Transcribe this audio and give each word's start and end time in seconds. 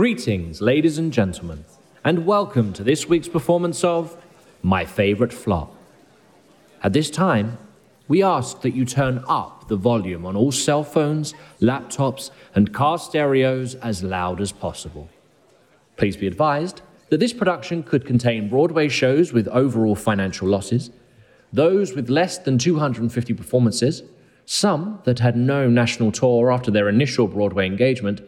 Greetings, 0.00 0.62
ladies 0.62 0.96
and 0.96 1.12
gentlemen, 1.12 1.66
and 2.02 2.24
welcome 2.24 2.72
to 2.72 2.82
this 2.82 3.06
week's 3.06 3.28
performance 3.28 3.84
of 3.84 4.16
My 4.62 4.86
Favorite 4.86 5.30
Flop. 5.30 5.76
At 6.82 6.94
this 6.94 7.10
time, 7.10 7.58
we 8.08 8.22
ask 8.22 8.62
that 8.62 8.74
you 8.74 8.86
turn 8.86 9.22
up 9.28 9.68
the 9.68 9.76
volume 9.76 10.24
on 10.24 10.36
all 10.36 10.52
cell 10.52 10.84
phones, 10.84 11.34
laptops, 11.60 12.30
and 12.54 12.72
car 12.72 12.96
stereos 12.96 13.74
as 13.74 14.02
loud 14.02 14.40
as 14.40 14.52
possible. 14.52 15.10
Please 15.98 16.16
be 16.16 16.26
advised 16.26 16.80
that 17.10 17.20
this 17.20 17.34
production 17.34 17.82
could 17.82 18.06
contain 18.06 18.48
Broadway 18.48 18.88
shows 18.88 19.34
with 19.34 19.48
overall 19.48 19.96
financial 19.96 20.48
losses, 20.48 20.88
those 21.52 21.92
with 21.94 22.08
less 22.08 22.38
than 22.38 22.56
250 22.56 23.34
performances, 23.34 24.02
some 24.46 25.02
that 25.04 25.18
had 25.18 25.36
no 25.36 25.68
national 25.68 26.10
tour 26.10 26.50
after 26.50 26.70
their 26.70 26.88
initial 26.88 27.28
Broadway 27.28 27.66
engagement, 27.66 28.22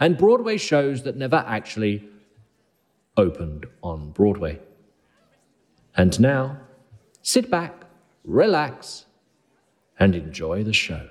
and 0.00 0.16
Broadway 0.16 0.56
shows 0.56 1.02
that 1.02 1.16
never 1.16 1.44
actually 1.46 2.08
opened 3.16 3.66
on 3.82 4.10
Broadway. 4.12 4.58
And 5.94 6.18
now, 6.18 6.58
sit 7.20 7.50
back, 7.50 7.84
relax, 8.24 9.04
and 9.98 10.14
enjoy 10.14 10.64
the 10.64 10.72
show. 10.72 11.06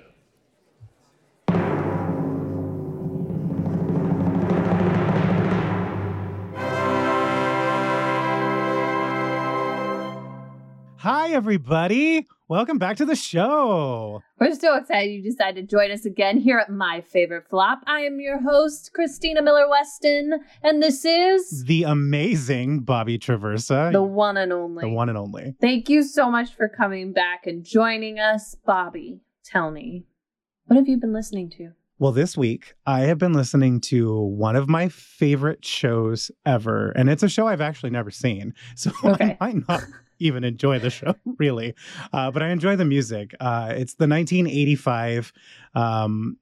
Hi, 10.96 11.30
everybody. 11.30 12.26
Welcome 12.50 12.78
back 12.78 12.96
to 12.96 13.04
the 13.04 13.14
show. 13.14 14.24
We're 14.40 14.56
so 14.56 14.74
excited 14.76 15.12
you 15.12 15.22
decided 15.22 15.68
to 15.68 15.70
join 15.70 15.92
us 15.92 16.04
again 16.04 16.36
here 16.36 16.58
at 16.58 16.68
My 16.68 17.00
Favorite 17.00 17.46
Flop. 17.48 17.78
I 17.86 18.00
am 18.00 18.18
your 18.18 18.40
host, 18.42 18.90
Christina 18.92 19.40
Miller 19.40 19.68
Weston, 19.68 20.40
and 20.60 20.82
this 20.82 21.04
is 21.04 21.62
The 21.66 21.84
amazing 21.84 22.80
Bobby 22.80 23.20
Traversa. 23.20 23.92
the 23.92 24.02
one 24.02 24.36
and 24.36 24.52
only. 24.52 24.80
The 24.82 24.88
one 24.88 25.08
and 25.08 25.16
only. 25.16 25.54
Thank 25.60 25.88
you 25.88 26.02
so 26.02 26.28
much 26.28 26.52
for 26.52 26.68
coming 26.68 27.12
back 27.12 27.46
and 27.46 27.64
joining 27.64 28.18
us. 28.18 28.56
Bobby, 28.66 29.20
tell 29.44 29.70
me, 29.70 30.06
what 30.66 30.74
have 30.74 30.88
you 30.88 30.96
been 30.96 31.12
listening 31.12 31.50
to? 31.50 31.70
Well, 32.00 32.10
this 32.10 32.36
week 32.36 32.74
I 32.84 33.02
have 33.02 33.18
been 33.18 33.32
listening 33.32 33.80
to 33.82 34.12
one 34.20 34.56
of 34.56 34.68
my 34.68 34.88
favorite 34.88 35.64
shows 35.64 36.32
ever. 36.44 36.90
And 36.96 37.08
it's 37.10 37.22
a 37.22 37.28
show 37.28 37.46
I've 37.46 37.60
actually 37.60 37.90
never 37.90 38.10
seen. 38.10 38.54
So 38.74 38.90
Okay. 39.04 39.36
I 39.40 39.52
might 39.52 39.68
not 39.68 39.84
even 40.20 40.44
enjoy 40.44 40.78
the 40.78 40.90
show, 40.90 41.14
really. 41.38 41.74
Uh, 42.12 42.30
but 42.30 42.42
I 42.42 42.50
enjoy 42.50 42.76
the 42.76 42.84
music. 42.84 43.34
Uh, 43.40 43.68
it's 43.76 43.94
the 43.94 44.06
1985 44.06 45.32
um, 45.74 46.36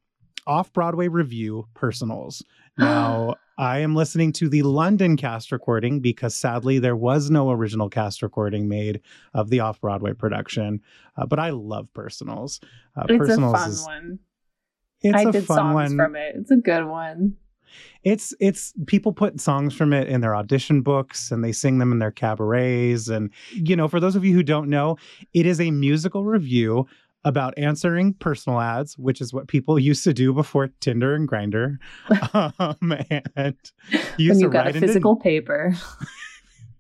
off 0.47 0.73
Broadway 0.73 1.09
revue 1.09 1.65
Personals. 1.75 2.43
Now, 2.79 3.35
I 3.59 3.79
am 3.81 3.97
listening 3.97 4.31
to 4.35 4.49
the 4.49 4.63
London 4.63 5.17
cast 5.17 5.51
recording 5.51 5.99
because 5.99 6.33
sadly 6.33 6.79
there 6.79 6.95
was 6.95 7.29
no 7.29 7.51
original 7.51 7.89
cast 7.91 8.23
recording 8.23 8.69
made 8.69 9.01
of 9.35 9.51
the 9.51 9.59
off 9.59 9.81
Broadway 9.81 10.13
production. 10.13 10.81
Uh, 11.17 11.27
but 11.27 11.41
I 11.41 11.51
love 11.51 11.93
Personals. 11.93 12.61
Uh, 12.97 13.07
It's 13.09 13.19
Personals 13.19 13.55
a 13.55 13.59
fun 13.59 13.71
is 13.71 13.85
one. 13.85 14.19
it's 15.03 15.17
I 15.17 15.23
a 15.23 15.33
did 15.33 15.45
fun 15.45 15.57
songs 15.57 15.75
one. 15.75 15.97
from 15.97 16.15
it. 16.15 16.35
It's 16.37 16.53
a 16.53 16.57
good 16.59 16.85
one. 16.87 17.37
It's 18.05 18.35
it's 18.41 18.73
people 18.87 19.13
put 19.13 19.41
songs 19.41 19.75
from 19.75 19.93
it 19.93 20.09
in 20.09 20.21
their 20.21 20.35
audition 20.35 20.83
books 20.83 21.31
and 21.31 21.43
they 21.45 21.53
sing 21.53 21.79
them 21.79 21.93
in 21.93 21.99
their 21.99 22.11
cabarets 22.11 23.09
and 23.09 23.31
you 23.53 23.77
know 23.77 23.89
for 23.89 24.01
those 24.01 24.17
of 24.17 24.25
you 24.25 24.35
who 24.35 24.43
don't 24.43 24.69
know 24.69 24.97
it 25.35 25.47
is 25.47 25.61
a 25.61 25.71
musical 25.71 26.25
revue 26.25 26.85
about 27.25 27.53
answering 27.59 28.15
personal 28.15 28.61
ads 28.61 28.97
which 28.97 29.21
is 29.21 29.33
what 29.33 29.49
people 29.49 29.79
used 29.79 30.05
to 30.05 30.15
do 30.15 30.33
before 30.33 30.69
Tinder 30.81 31.15
and 31.15 31.29
Grindr 31.29 31.79
um, 32.35 32.95
and 33.37 33.57
used 34.17 34.37
when 34.37 34.41
you 34.41 34.47
to 34.47 34.49
got 34.49 34.61
a 34.61 34.65
write 34.67 34.77
into- 34.77 34.87
physical 34.87 35.17
paper. 35.17 35.75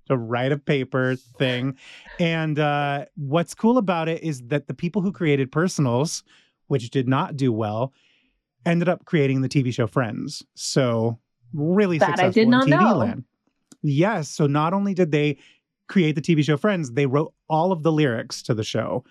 to 0.09 0.17
write 0.17 0.53
a 0.53 0.59
paper 0.59 1.17
thing. 1.17 1.77
And 2.19 2.59
uh, 2.59 3.05
what's 3.17 3.55
cool 3.55 3.79
about 3.79 4.09
it 4.09 4.23
is 4.23 4.43
that 4.49 4.67
the 4.67 4.75
people 4.75 5.03
who 5.03 5.13
created 5.13 5.53
Personals, 5.53 6.25
which 6.67 6.91
did 6.91 7.07
not 7.07 7.37
do 7.37 7.53
well, 7.53 7.93
ended 8.67 8.89
up 8.89 9.05
creating 9.05 9.41
the 9.43 9.49
TV 9.49 9.73
show 9.73 9.87
Friends. 9.87 10.43
So 10.55 11.19
really 11.53 11.99
That 11.99 12.11
I 12.21 12.31
successful 12.31 12.33
did 12.33 12.49
in 12.69 12.79
TV 12.79 12.81
know. 12.81 12.99
land. 12.99 13.25
Yes. 13.83 14.29
So 14.29 14.47
not 14.47 14.73
only 14.75 14.95
did 14.95 15.13
they 15.13 15.39
create 15.89 16.15
the 16.15 16.21
TV 16.23 16.45
show 16.45 16.57
Friends, 16.57 16.93
they 16.93 17.07
wrote 17.07 17.33
all 17.49 17.73
of 17.73 17.83
the 17.83 17.93
lyrics 17.93 18.43
to 18.43 18.55
the 18.55 18.65
show. 18.65 19.05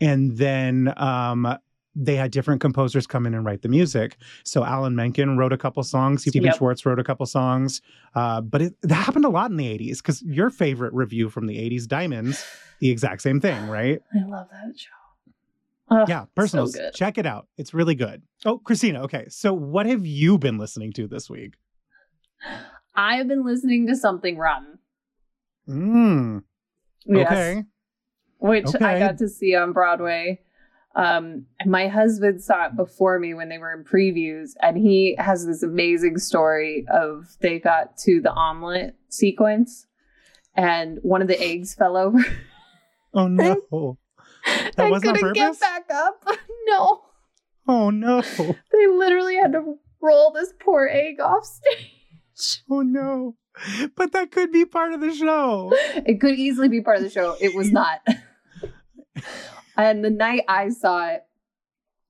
And 0.00 0.36
then 0.38 0.92
um, 0.96 1.58
they 1.96 2.14
had 2.16 2.30
different 2.30 2.60
composers 2.60 3.06
come 3.06 3.26
in 3.26 3.34
and 3.34 3.44
write 3.44 3.62
the 3.62 3.68
music. 3.68 4.16
So 4.44 4.64
Alan 4.64 4.94
Menken 4.94 5.36
wrote 5.36 5.52
a 5.52 5.58
couple 5.58 5.82
songs. 5.82 6.22
Stephen 6.22 6.44
Yep. 6.46 6.56
Schwartz 6.56 6.86
wrote 6.86 7.00
a 7.00 7.04
couple 7.04 7.26
songs. 7.26 7.82
Uh, 8.14 8.40
but 8.40 8.62
it, 8.62 8.74
that 8.82 8.94
happened 8.94 9.24
a 9.24 9.28
lot 9.28 9.50
in 9.50 9.56
the 9.56 9.66
80s 9.66 9.96
because 9.98 10.22
your 10.22 10.50
favorite 10.50 10.92
revue 10.92 11.28
from 11.28 11.46
the 11.46 11.56
80s, 11.56 11.86
Diamonds, 11.88 12.44
the 12.80 12.90
exact 12.90 13.22
same 13.22 13.40
thing, 13.40 13.66
right? 13.68 14.00
I 14.14 14.24
love 14.28 14.46
that 14.52 14.78
show. 14.78 14.90
Yeah, 15.90 16.22
so 16.22 16.28
personals. 16.36 16.74
good. 16.76 16.94
check 16.94 17.18
it 17.18 17.26
out. 17.26 17.48
It's 17.58 17.74
really 17.74 17.94
good. 17.94 18.22
Oh, 18.44 18.58
Christina. 18.58 19.02
Okay. 19.02 19.26
So 19.28 19.52
what 19.52 19.86
have 19.86 20.06
you 20.06 20.38
been 20.38 20.56
listening 20.58 20.92
to 20.94 21.06
this 21.08 21.28
week? 21.28 21.54
I 22.94 23.16
have 23.16 23.28
been 23.28 23.44
listening 23.44 23.86
to 23.88 23.96
something 23.96 24.36
rotten. 24.38 24.78
Mm, 25.68 26.42
Yes. 27.06 27.26
okay. 27.26 27.64
which 28.38 28.66
I 28.80 28.98
got 28.98 29.18
to 29.18 29.28
see 29.28 29.54
on 29.54 29.72
Broadway. 29.72 30.40
Um, 30.96 31.46
my 31.66 31.86
husband 31.86 32.42
saw 32.42 32.66
it 32.66 32.76
before 32.76 33.18
me 33.20 33.34
when 33.34 33.48
they 33.48 33.58
were 33.58 33.72
in 33.72 33.84
previews, 33.84 34.50
and 34.60 34.76
he 34.76 35.14
has 35.18 35.46
this 35.46 35.62
amazing 35.62 36.18
story 36.18 36.84
of 36.92 37.36
they 37.40 37.60
got 37.60 37.96
to 37.98 38.20
the 38.20 38.32
omelet 38.32 38.96
sequence, 39.08 39.86
and 40.56 40.98
one 41.02 41.22
of 41.22 41.28
the 41.28 41.40
eggs 41.40 41.74
fell 41.74 41.96
over. 41.96 42.24
Oh, 43.14 43.28
no. 43.28 43.98
That 44.76 44.78
and 44.78 44.90
wasn't 44.90 45.16
couldn't 45.18 45.34
get 45.34 45.60
back 45.60 45.86
up. 45.92 46.24
no, 46.66 47.02
Oh, 47.68 47.90
no. 47.90 48.20
they 48.22 48.86
literally 48.86 49.36
had 49.36 49.52
to 49.52 49.76
roll 50.00 50.32
this 50.32 50.52
poor 50.60 50.88
egg 50.90 51.20
off 51.20 51.44
stage. 51.44 52.62
Oh, 52.70 52.80
no. 52.80 53.36
But 53.96 54.12
that 54.12 54.30
could 54.30 54.50
be 54.50 54.64
part 54.64 54.94
of 54.94 55.00
the 55.02 55.12
show. 55.12 55.70
It 56.06 56.20
could 56.20 56.36
easily 56.38 56.68
be 56.68 56.80
part 56.80 56.96
of 56.96 57.02
the 57.02 57.10
show. 57.10 57.36
It 57.38 57.54
was 57.54 57.70
not. 57.70 58.00
and 59.76 60.02
the 60.04 60.08
night 60.10 60.44
I 60.48 60.70
saw 60.70 61.08
it 61.08 61.22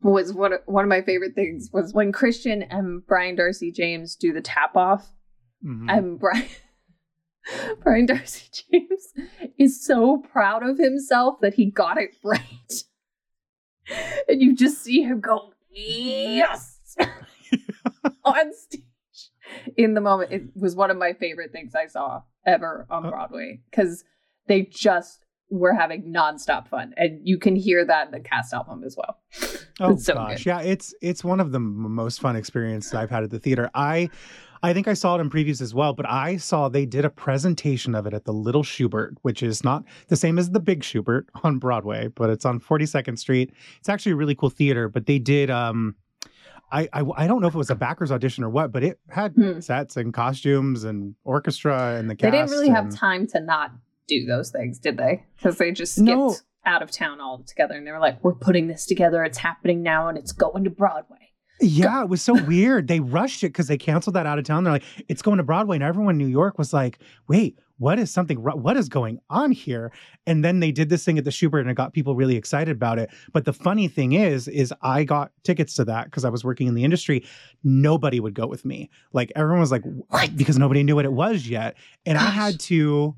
was 0.02 0.32
one 0.32 0.52
of, 0.52 0.60
one 0.66 0.84
of 0.84 0.88
my 0.88 1.02
favorite 1.02 1.34
things 1.34 1.70
was 1.72 1.92
when 1.92 2.12
Christian 2.12 2.62
and 2.62 3.04
Brian 3.06 3.34
Darcy 3.34 3.72
James 3.72 4.14
do 4.16 4.32
the 4.32 4.40
tap 4.40 4.76
off. 4.76 5.10
Mhm. 5.64 5.86
And 5.90 6.18
Brian 6.20 6.46
Brian 7.82 8.06
Darcy 8.06 8.48
James 8.70 9.12
is 9.58 9.84
so 9.84 10.18
proud 10.18 10.62
of 10.68 10.78
himself 10.78 11.40
that 11.40 11.54
he 11.54 11.66
got 11.70 11.98
it 11.98 12.10
right. 12.24 12.82
and 14.28 14.40
you 14.42 14.54
just 14.54 14.82
see 14.82 15.02
him 15.02 15.20
go, 15.20 15.52
yes, 15.70 16.96
on 18.24 18.52
stage. 18.54 18.82
In 19.76 19.94
the 19.94 20.00
moment, 20.00 20.30
it 20.32 20.42
was 20.54 20.76
one 20.76 20.90
of 20.90 20.96
my 20.96 21.12
favorite 21.12 21.50
things 21.50 21.74
I 21.74 21.86
saw 21.86 22.22
ever 22.46 22.86
on 22.88 23.04
Uh, 23.06 23.10
Broadway 23.10 23.60
because 23.70 24.04
they 24.46 24.62
just 24.62 25.24
were 25.50 25.74
having 25.74 26.12
nonstop 26.14 26.68
fun. 26.68 26.94
And 26.96 27.18
you 27.24 27.36
can 27.36 27.56
hear 27.56 27.84
that 27.84 28.06
in 28.06 28.12
the 28.12 28.20
cast 28.20 28.52
album 28.54 28.84
as 28.84 28.96
well. 28.96 29.18
Oh 29.80 29.96
so 29.96 30.14
gosh, 30.14 30.44
good. 30.44 30.46
yeah, 30.46 30.60
it's 30.60 30.94
it's 31.02 31.24
one 31.24 31.40
of 31.40 31.50
the 31.50 31.58
most 31.58 32.20
fun 32.20 32.36
experiences 32.36 32.94
I've 32.94 33.10
had 33.10 33.24
at 33.24 33.30
the 33.30 33.40
theater. 33.40 33.68
I 33.74 34.10
I 34.62 34.72
think 34.74 34.88
I 34.88 34.94
saw 34.94 35.16
it 35.16 35.20
in 35.20 35.30
previews 35.30 35.62
as 35.62 35.74
well, 35.74 35.94
but 35.94 36.06
I 36.08 36.36
saw 36.36 36.68
they 36.68 36.84
did 36.84 37.04
a 37.04 37.10
presentation 37.10 37.94
of 37.94 38.06
it 38.06 38.12
at 38.12 38.24
the 38.24 38.32
Little 38.32 38.62
Shubert, 38.62 39.14
which 39.22 39.42
is 39.42 39.64
not 39.64 39.84
the 40.08 40.16
same 40.16 40.38
as 40.38 40.50
the 40.50 40.60
Big 40.60 40.80
Shubert 40.82 41.24
on 41.44 41.58
Broadway, 41.58 42.08
but 42.08 42.28
it's 42.30 42.44
on 42.44 42.60
42nd 42.60 43.18
Street. 43.18 43.52
It's 43.78 43.88
actually 43.88 44.12
a 44.12 44.16
really 44.16 44.34
cool 44.34 44.50
theater, 44.50 44.88
but 44.88 45.06
they 45.06 45.18
did 45.18 45.50
um 45.50 45.94
I, 46.72 46.88
I 46.92 47.02
I 47.16 47.26
don't 47.26 47.40
know 47.40 47.48
if 47.48 47.54
it 47.54 47.58
was 47.58 47.70
a 47.70 47.74
backers 47.74 48.12
audition 48.12 48.44
or 48.44 48.50
what, 48.50 48.70
but 48.70 48.84
it 48.84 49.00
had 49.08 49.32
Hmm. 49.32 49.60
sets 49.60 49.96
and 49.96 50.12
costumes 50.14 50.84
and 50.84 51.14
orchestra 51.24 51.96
and 51.96 52.08
the 52.08 52.14
cast. 52.14 52.30
They 52.30 52.38
didn't 52.38 52.50
really 52.52 52.68
have 52.68 52.94
time 52.94 53.26
to 53.28 53.40
not 53.40 53.72
do 54.06 54.24
those 54.26 54.50
things, 54.50 54.78
did 54.78 54.96
they? 54.96 55.24
Because 55.36 55.56
they 55.58 55.72
just 55.72 55.94
skipped 55.94 56.06
No. 56.08 56.36
out 56.66 56.82
of 56.82 56.90
town 56.90 57.20
all 57.20 57.42
together 57.44 57.74
and 57.74 57.86
they 57.86 57.90
were 57.92 57.98
like, 57.98 58.22
we're 58.22 58.34
putting 58.34 58.68
this 58.68 58.84
together. 58.86 59.24
It's 59.24 59.38
happening 59.38 59.82
now 59.82 60.08
and 60.08 60.16
it's 60.18 60.32
going 60.32 60.64
to 60.64 60.70
Broadway. 60.70 61.29
Yeah, 61.60 62.02
it 62.02 62.08
was 62.08 62.22
so 62.22 62.34
weird. 62.44 62.88
They 62.88 63.00
rushed 63.00 63.42
it 63.44 63.48
because 63.48 63.68
they 63.68 63.76
canceled 63.76 64.16
that 64.16 64.26
out 64.26 64.38
of 64.38 64.44
town. 64.44 64.64
They're 64.64 64.72
like, 64.72 64.84
it's 65.08 65.22
going 65.22 65.36
to 65.38 65.42
Broadway, 65.42 65.76
and 65.76 65.84
everyone 65.84 66.14
in 66.14 66.18
New 66.18 66.26
York 66.26 66.58
was 66.58 66.72
like, 66.72 66.98
wait, 67.28 67.58
what 67.78 67.98
is 67.98 68.10
something? 68.10 68.36
What 68.38 68.76
is 68.76 68.88
going 68.88 69.20
on 69.30 69.52
here? 69.52 69.90
And 70.26 70.44
then 70.44 70.60
they 70.60 70.70
did 70.70 70.90
this 70.90 71.04
thing 71.04 71.18
at 71.18 71.24
the 71.24 71.30
Shubert, 71.30 71.60
and 71.60 71.70
it 71.70 71.74
got 71.74 71.92
people 71.92 72.14
really 72.14 72.36
excited 72.36 72.76
about 72.76 72.98
it. 72.98 73.10
But 73.32 73.44
the 73.44 73.52
funny 73.52 73.88
thing 73.88 74.12
is, 74.12 74.48
is 74.48 74.72
I 74.82 75.04
got 75.04 75.32
tickets 75.44 75.74
to 75.74 75.84
that 75.86 76.04
because 76.04 76.24
I 76.24 76.28
was 76.28 76.44
working 76.44 76.66
in 76.66 76.74
the 76.74 76.84
industry. 76.84 77.24
Nobody 77.64 78.20
would 78.20 78.34
go 78.34 78.46
with 78.46 78.64
me. 78.64 78.90
Like 79.12 79.32
everyone 79.36 79.60
was 79.60 79.70
like, 79.70 79.82
What? 80.08 80.36
because 80.36 80.58
nobody 80.58 80.82
knew 80.82 80.94
what 80.94 81.04
it 81.04 81.12
was 81.12 81.46
yet, 81.48 81.76
and 82.06 82.16
I 82.16 82.30
had 82.30 82.60
to. 82.60 83.16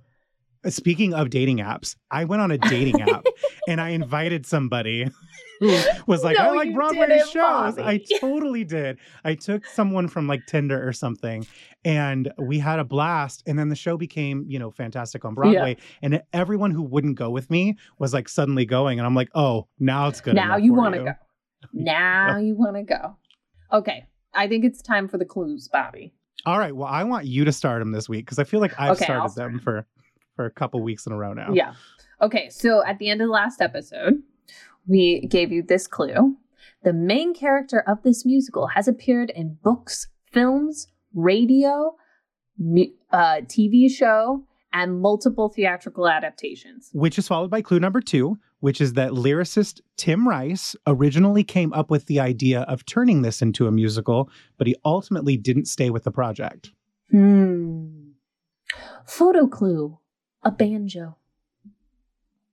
Uh, 0.65 0.71
speaking 0.71 1.15
of 1.15 1.31
dating 1.31 1.59
apps, 1.59 1.97
I 2.11 2.25
went 2.25 2.43
on 2.43 2.51
a 2.51 2.59
dating 2.59 3.01
app 3.11 3.25
and 3.69 3.81
I 3.81 3.91
invited 3.91 4.47
somebody 4.47 5.09
who 5.61 5.69
was 6.07 6.25
like, 6.25 6.39
No, 6.39 6.45
I 6.45 6.51
like 6.57 6.75
Broadway 6.75 7.19
shows. 7.19 7.79
I 7.79 8.01
totally 8.21 8.65
did. 8.65 8.99
I 9.25 9.35
took 9.35 9.65
someone 9.67 10.09
from 10.09 10.27
like 10.27 10.47
Tinder 10.47 10.87
or 10.87 10.93
something 10.93 11.47
and 11.85 12.33
we 12.39 12.59
had 12.59 12.79
a 12.79 12.85
blast. 12.85 13.43
And 13.47 13.59
then 13.59 13.69
the 13.69 13.77
show 13.77 13.97
became, 13.97 14.45
you 14.49 14.59
know, 14.59 14.71
fantastic 14.71 15.25
on 15.25 15.35
Broadway. 15.35 15.77
And 16.03 16.23
everyone 16.33 16.71
who 16.71 16.83
wouldn't 16.83 17.17
go 17.17 17.31
with 17.31 17.51
me 17.51 17.77
was 17.99 18.13
like 18.13 18.29
suddenly 18.29 18.65
going. 18.65 18.99
And 18.99 19.07
I'm 19.07 19.15
like, 19.15 19.31
oh, 19.35 19.69
now 19.79 20.09
it's 20.09 20.21
good. 20.21 20.35
now 20.35 20.57
you 20.57 20.75
want 20.75 20.95
to 20.95 21.05
go. 21.05 21.13
Now 21.73 22.39
you 22.39 22.57
want 22.57 22.77
to 22.77 22.83
go. 22.83 23.17
Okay. 23.73 24.07
I 24.35 24.49
think 24.49 24.65
it's 24.65 24.83
time 24.83 25.09
for 25.09 25.19
the 25.19 25.25
clues, 25.25 25.69
Bobby. 25.69 26.13
All 26.45 26.59
right. 26.59 26.75
Well, 26.75 26.89
I 26.89 27.05
want 27.05 27.27
you 27.27 27.45
to 27.45 27.53
start 27.53 27.81
them 27.81 27.93
this 27.93 28.09
week 28.09 28.25
because 28.25 28.39
I 28.39 28.45
feel 28.45 28.61
like 28.61 28.73
I've 28.81 28.93
Okay, 28.93 29.05
started 29.05 29.35
them 29.37 29.61
for 29.61 29.87
for 30.35 30.45
a 30.45 30.51
couple 30.51 30.83
weeks 30.83 31.07
in 31.07 31.13
a 31.13 31.17
row 31.17 31.33
now. 31.33 31.53
Yeah. 31.53 31.75
Okay. 32.21 32.49
So 32.51 32.85
at 32.85 32.99
the 32.99 33.11
end 33.11 33.21
of 33.21 33.29
the 33.29 33.33
last 33.33 33.61
episode, 33.61 34.23
we 34.87 35.27
gave 35.27 35.53
you 35.53 35.63
this 35.63 35.87
clue. 35.87 36.37
The 36.83 36.93
main 36.93 37.35
character 37.35 37.81
of 37.81 38.03
this 38.03 38.25
musical 38.27 38.69
has 38.69 38.89
appeared 38.89 39.31
in 39.31 39.59
books, 39.63 40.09
films, 40.33 40.89
radio, 41.15 41.95
mu- 42.59 42.93
uh, 43.13 43.43
TV 43.43 43.91
show, 43.91 44.45
and 44.73 45.01
multiple 45.01 45.49
theatrical 45.49 46.09
adaptations. 46.09 46.91
Which 46.93 47.19
is 47.19 47.29
followed 47.29 47.51
by 47.51 47.63
clue 47.63 47.79
number 47.79 48.01
two, 48.01 48.39
which 48.61 48.81
is 48.81 48.95
that 48.95 49.11
lyricist 49.11 49.81
Tim 49.97 50.27
Rice 50.27 50.75
originally 50.87 51.45
came 51.45 51.73
up 51.73 51.91
with 51.91 52.07
the 52.07 52.21
idea 52.21 52.63
of 52.63 52.87
turning 52.87 53.23
this 53.23 53.43
into 53.43 53.67
a 53.67 53.73
musical, 53.73 54.31
but 54.57 54.67
he 54.67 54.75
ultimately 54.85 55.37
didn't 55.37 55.67
stay 55.67 55.91
with 55.91 56.05
the 56.05 56.11
project. 56.11 56.71
Hmm. 57.11 58.11
Photo 59.07 59.47
clue 59.47 59.99
a 60.43 60.51
banjo. 60.51 61.17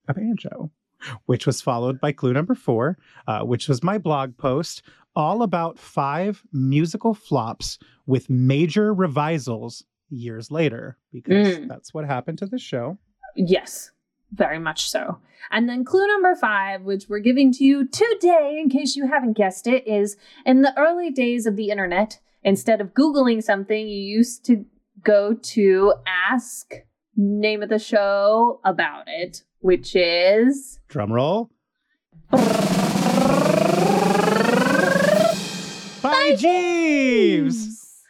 A 0.08 0.14
banjo. 0.14 0.72
Which 1.28 1.46
was 1.48 1.62
followed 1.62 2.00
by 2.02 2.12
clue 2.12 2.34
number 2.34 2.56
four, 2.56 2.98
uh, 3.28 3.42
which 3.42 3.70
was 3.70 3.82
my 3.84 3.98
blog 3.98 4.36
post 4.38 4.82
all 5.16 5.44
about 5.44 5.80
five 5.80 6.44
musical 6.52 7.14
flops 7.14 7.80
with 8.06 8.30
major 8.30 8.94
revisals 8.94 9.84
years 10.10 10.52
later, 10.52 10.98
because 11.12 11.58
Mm. 11.58 11.68
that's 11.68 11.94
what 11.94 12.06
happened 12.06 12.38
to 12.40 12.46
the 12.46 12.60
show. 12.60 12.98
Yes, 13.36 13.92
very 14.34 14.60
much 14.60 14.90
so. 14.90 15.20
And 15.52 15.70
then 15.70 15.86
clue 15.86 16.06
number 16.08 16.36
five, 16.36 16.84
which 16.84 17.08
we're 17.08 17.20
giving 17.20 17.52
to 17.54 17.64
you 17.64 17.86
today, 17.88 18.60
in 18.62 18.70
case 18.70 18.96
you 18.96 19.08
haven't 19.08 19.34
guessed 19.38 19.68
it, 19.68 19.88
is 19.88 20.18
in 20.46 20.62
the 20.64 20.78
early 20.78 21.12
days 21.12 21.46
of 21.46 21.56
the 21.56 21.70
internet, 21.70 22.20
instead 22.44 22.82
of 22.82 22.94
Googling 22.94 23.42
something, 23.42 23.88
you 23.88 24.02
used 24.02 24.44
to 24.46 24.66
go 25.04 25.34
to 25.34 25.94
ask 26.06 26.74
name 27.20 27.62
of 27.62 27.70
the 27.70 27.80
show 27.80 28.62
about 28.64 29.04
it, 29.08 29.44
which 29.60 29.96
is 29.96 30.80
Drum 30.88 31.12
roll. 31.12 31.50
By 36.02 36.36
Jeeves! 36.38 38.04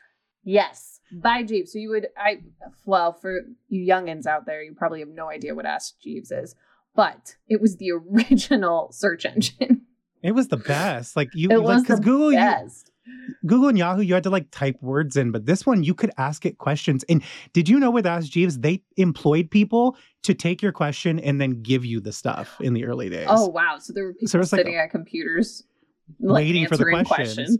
Yes, 0.44 1.00
by 1.12 1.42
Jeeves. 1.44 1.74
So 1.74 1.80
you 1.80 1.90
would, 1.90 2.08
I, 2.18 2.42
well, 2.86 3.14
for 3.14 3.42
you 3.68 3.92
youngins 3.92 4.28
out 4.28 4.46
there, 4.46 4.62
you 4.62 4.74
probably 4.76 5.00
have 5.00 5.10
no 5.10 5.30
idea 5.30 5.56
what 5.56 5.66
Ask 5.66 6.00
Jeeves 6.00 6.32
is, 6.32 6.56
but 6.96 7.36
it 7.48 7.60
was 7.60 7.78
the 7.78 7.92
original 8.14 8.92
search 8.92 9.26
engine. 9.26 9.82
It 10.22 10.34
was 10.34 10.50
the 10.50 10.58
best. 10.58 11.16
Like 11.16 11.30
you, 11.34 11.50
It 11.50 11.58
like 11.58 11.66
was 11.66 11.84
the 11.86 11.96
Google, 11.98 12.32
best. 12.32 12.89
Google 13.46 13.70
and 13.70 13.78
Yahoo, 13.78 14.02
you 14.02 14.14
had 14.14 14.24
to 14.24 14.30
like 14.30 14.50
type 14.52 14.78
words 14.82 15.16
in, 15.18 15.32
but 15.32 15.46
this 15.46 15.66
one 15.66 15.84
you 15.84 15.94
could 15.94 16.12
ask 16.18 16.46
it 16.46 16.58
questions. 16.58 17.04
And 17.10 17.22
did 17.54 17.70
you 17.70 17.80
know 17.80 17.92
with 17.92 18.06
Ask 18.06 18.30
Jeeves, 18.32 18.60
they 18.60 18.84
employed 18.98 19.50
people 19.52 19.98
to 20.24 20.34
take 20.34 20.62
your 20.62 20.72
question 20.72 21.20
and 21.20 21.40
then 21.40 21.62
give 21.62 21.86
you 21.86 22.00
the 22.00 22.12
stuff 22.12 22.56
in 22.62 22.74
the 22.74 22.86
early 22.86 23.10
days. 23.10 23.28
Oh 23.30 23.48
wow! 23.48 23.78
So 23.80 23.94
there 23.94 24.06
were 24.06 24.14
people 24.14 24.28
So 24.28 24.40
it's 24.40 24.52
like 24.52 24.60
sitting 24.60 24.76
at 24.76 24.90
computers, 24.92 25.64
like, 26.20 26.42
waiting 26.44 26.68
for 26.68 26.78
the 26.78 26.84
questions. 26.86 27.08
questions. 27.08 27.58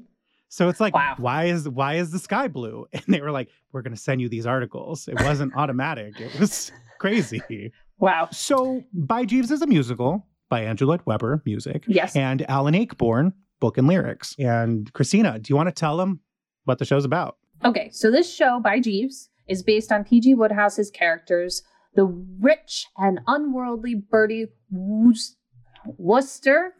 So 0.52 0.68
it's 0.68 0.80
like, 0.80 0.96
Wow. 0.96 1.14
why 1.20 1.46
is 1.46 1.70
why 1.70 1.96
is 1.96 2.12
the 2.12 2.20
sky 2.20 2.48
blue? 2.48 2.88
And 2.94 3.04
they 3.08 3.22
were 3.22 3.32
like, 3.32 3.50
we're 3.72 3.84
going 3.84 3.94
to 3.96 4.02
send 4.02 4.20
you 4.22 4.30
these 4.30 4.46
articles. 4.48 5.08
It 5.08 5.22
wasn't 5.22 5.54
automatic. 5.56 6.20
It 6.20 6.40
was 6.40 6.72
crazy. 7.00 7.42
Wow. 8.02 8.30
So, 8.32 8.82
By 8.94 9.26
Jeeves 9.26 9.52
is 9.52 9.62
a 9.62 9.68
musical 9.68 10.26
by 10.48 10.64
Andrew 10.64 10.88
Lloyd 10.88 11.02
Webber, 11.06 11.42
music, 11.46 11.84
Yes. 11.86 12.16
and 12.16 12.50
Alan 12.50 12.74
Ayckbourn, 12.74 13.34
book 13.60 13.78
and 13.78 13.88
lyrics. 13.88 14.36
And 14.40 14.92
Christina, 14.94 15.40
do 15.40 15.52
you 15.52 15.56
want 15.56 15.68
to 15.68 15.74
tell 15.74 15.98
them 15.98 16.22
what 16.66 16.80
the 16.80 16.86
show's 16.86 17.06
about? 17.06 17.38
Okay, 17.64 17.90
so 17.92 18.10
this 18.10 18.34
show 18.34 18.60
by 18.60 18.80
Jeeves 18.80 19.30
is 19.48 19.64
based 19.64 19.92
on 19.92 20.04
P.G. 20.04 20.36
Wodehouse's 20.36 20.90
characters, 20.92 21.64
the 21.96 22.06
rich 22.40 22.88
and 22.98 23.20
unworldly 23.28 23.96
Bertie 23.96 24.48
Woos- 24.72 25.36
Wooster, 25.98 26.74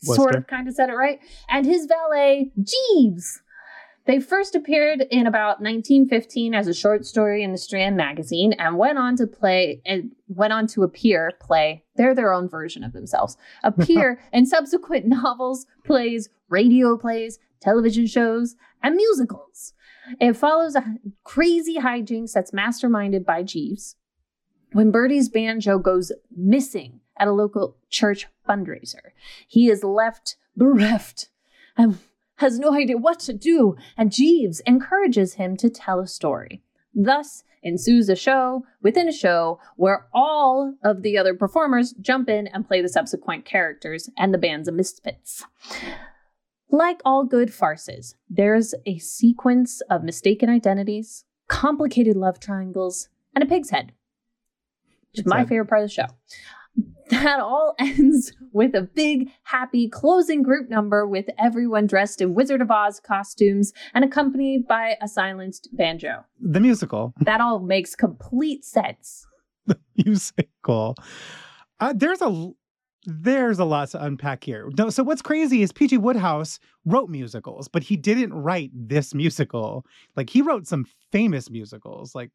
sort 0.00 0.34
of 0.34 0.46
kind 0.46 0.68
of 0.68 0.74
said 0.74 0.90
it 0.90 0.94
right, 0.94 1.18
and 1.48 1.64
his 1.66 1.86
valet 1.86 2.52
Jeeves. 2.62 3.40
They 4.06 4.20
first 4.20 4.54
appeared 4.54 5.06
in 5.10 5.26
about 5.26 5.62
1915 5.62 6.54
as 6.54 6.68
a 6.68 6.74
short 6.74 7.06
story 7.06 7.42
in 7.42 7.52
the 7.52 7.58
Strand 7.58 7.96
magazine 7.96 8.52
and 8.54 8.76
went 8.76 8.98
on 8.98 9.16
to 9.16 9.26
play 9.26 9.80
and 9.86 10.12
went 10.28 10.52
on 10.52 10.66
to 10.68 10.82
appear, 10.82 11.32
play, 11.40 11.84
they're 11.96 12.14
their 12.14 12.32
own 12.32 12.48
version 12.48 12.84
of 12.84 12.92
themselves, 12.92 13.38
appear 13.64 14.20
in 14.32 14.44
subsequent 14.44 15.06
novels, 15.06 15.66
plays, 15.84 16.28
radio 16.50 16.98
plays, 16.98 17.38
television 17.60 18.06
shows, 18.06 18.56
and 18.82 18.94
musicals. 18.94 19.72
It 20.20 20.34
follows 20.34 20.76
a 20.76 20.96
crazy 21.22 21.78
hijinks 21.78 22.32
that's 22.32 22.50
masterminded 22.50 23.24
by 23.24 23.42
Jeeves 23.42 23.96
when 24.72 24.90
Bertie's 24.90 25.30
banjo 25.30 25.78
goes 25.78 26.12
missing 26.36 27.00
at 27.16 27.28
a 27.28 27.32
local 27.32 27.76
church 27.88 28.26
fundraiser. 28.46 29.12
He 29.48 29.70
is 29.70 29.82
left 29.82 30.36
bereft 30.56 31.28
and 31.76 31.98
has 32.44 32.58
no 32.58 32.74
idea 32.74 32.98
what 32.98 33.18
to 33.20 33.32
do, 33.32 33.74
and 33.96 34.12
Jeeves 34.12 34.60
encourages 34.66 35.34
him 35.34 35.56
to 35.56 35.70
tell 35.70 35.98
a 35.98 36.06
story. 36.06 36.62
Thus 36.94 37.42
ensues 37.62 38.10
a 38.10 38.14
show 38.14 38.66
within 38.82 39.08
a 39.08 39.12
show 39.12 39.58
where 39.76 40.06
all 40.12 40.74
of 40.84 41.00
the 41.00 41.16
other 41.16 41.32
performers 41.32 41.94
jump 42.02 42.28
in 42.28 42.46
and 42.48 42.68
play 42.68 42.82
the 42.82 42.88
subsequent 42.88 43.46
characters 43.46 44.10
and 44.18 44.34
the 44.34 44.38
band's 44.38 44.68
of 44.68 44.74
misfits. 44.74 45.44
Like 46.70 47.00
all 47.02 47.24
good 47.24 47.48
farces, 47.48 48.14
there's 48.28 48.74
a 48.84 48.98
sequence 48.98 49.80
of 49.88 50.04
mistaken 50.04 50.50
identities, 50.50 51.24
complicated 51.48 52.14
love 52.14 52.38
triangles, 52.38 53.08
and 53.34 53.42
a 53.42 53.46
pig's 53.46 53.70
head. 53.70 53.92
Which 55.12 55.20
is 55.20 55.26
my 55.26 55.46
favorite 55.46 55.68
part 55.68 55.82
of 55.82 55.88
the 55.88 55.94
show. 55.94 56.06
That 57.10 57.40
all 57.40 57.74
ends 57.78 58.32
with 58.52 58.74
a 58.74 58.82
big, 58.82 59.30
happy 59.44 59.88
closing 59.88 60.42
group 60.42 60.68
number 60.68 61.06
with 61.06 61.26
everyone 61.38 61.86
dressed 61.86 62.20
in 62.20 62.34
Wizard 62.34 62.62
of 62.62 62.70
Oz 62.70 63.00
costumes 63.00 63.72
and 63.92 64.04
accompanied 64.04 64.66
by 64.66 64.96
a 65.00 65.08
silenced 65.08 65.68
banjo. 65.72 66.24
The 66.40 66.60
musical. 66.60 67.12
That 67.24 67.40
all 67.40 67.58
makes 67.58 67.94
complete 67.94 68.64
sense. 68.64 69.26
The 69.66 69.78
musical. 69.96 70.94
Uh, 71.80 71.94
there's 71.96 72.20
a 72.20 72.50
there's 73.06 73.58
a 73.58 73.64
lot 73.64 73.90
to 73.90 74.02
unpack 74.02 74.44
here. 74.44 74.70
No, 74.78 74.88
so 74.90 75.02
what's 75.02 75.22
crazy 75.22 75.62
is 75.62 75.72
PG 75.72 75.98
Wodehouse 75.98 76.58
wrote 76.86 77.10
musicals, 77.10 77.68
but 77.68 77.82
he 77.82 77.96
didn't 77.96 78.32
write 78.32 78.70
this 78.74 79.14
musical. 79.14 79.84
Like 80.16 80.30
he 80.30 80.42
wrote 80.42 80.66
some 80.66 80.86
famous 81.12 81.50
musicals. 81.50 82.14
Like 82.14 82.30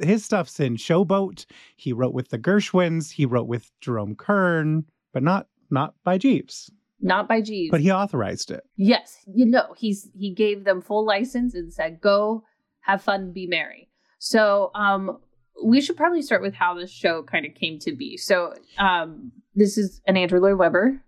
his 0.00 0.24
stuff's 0.24 0.60
in 0.60 0.76
Showboat. 0.76 1.46
He 1.76 1.92
wrote 1.92 2.14
with 2.14 2.28
the 2.30 2.38
Gershwins. 2.38 3.10
He 3.12 3.26
wrote 3.26 3.48
with 3.48 3.70
Jerome 3.80 4.14
Kern, 4.14 4.84
but 5.12 5.22
not 5.22 5.48
not 5.70 5.94
by 6.04 6.18
Jeeves. 6.18 6.70
Not 7.00 7.28
by 7.28 7.40
Jeeves. 7.40 7.70
But 7.70 7.80
he 7.80 7.90
authorized 7.90 8.50
it. 8.50 8.62
Yes, 8.76 9.18
you 9.26 9.46
know, 9.46 9.74
he's 9.76 10.08
he 10.14 10.32
gave 10.34 10.64
them 10.64 10.80
full 10.82 11.04
license 11.06 11.54
and 11.54 11.72
said, 11.72 12.00
"Go, 12.00 12.44
have 12.80 13.02
fun, 13.02 13.32
be 13.32 13.46
merry." 13.46 13.88
So, 14.18 14.70
um, 14.74 15.18
we 15.64 15.80
should 15.80 15.96
probably 15.96 16.20
start 16.22 16.42
with 16.42 16.54
how 16.54 16.74
this 16.74 16.90
show 16.90 17.22
kind 17.22 17.46
of 17.46 17.54
came 17.54 17.78
to 17.80 17.92
be. 17.96 18.16
So, 18.18 18.52
um, 18.78 19.32
this 19.54 19.78
is 19.78 20.00
an 20.06 20.16
Andrew 20.18 20.40
Lloyd 20.40 20.58
Webber 20.58 21.02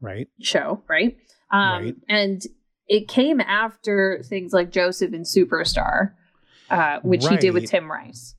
Right. 0.00 0.28
show, 0.40 0.82
right? 0.88 1.16
Um, 1.50 1.82
Right. 1.82 1.96
and 2.08 2.42
it 2.88 3.08
came 3.08 3.40
after 3.40 4.22
things 4.24 4.52
like 4.52 4.70
Joseph 4.70 5.12
and 5.12 5.24
Superstar, 5.24 6.12
uh, 6.70 7.00
which 7.02 7.26
he 7.26 7.36
did 7.36 7.52
with 7.54 7.66
Tim 7.66 7.90
Rice. 7.90 8.34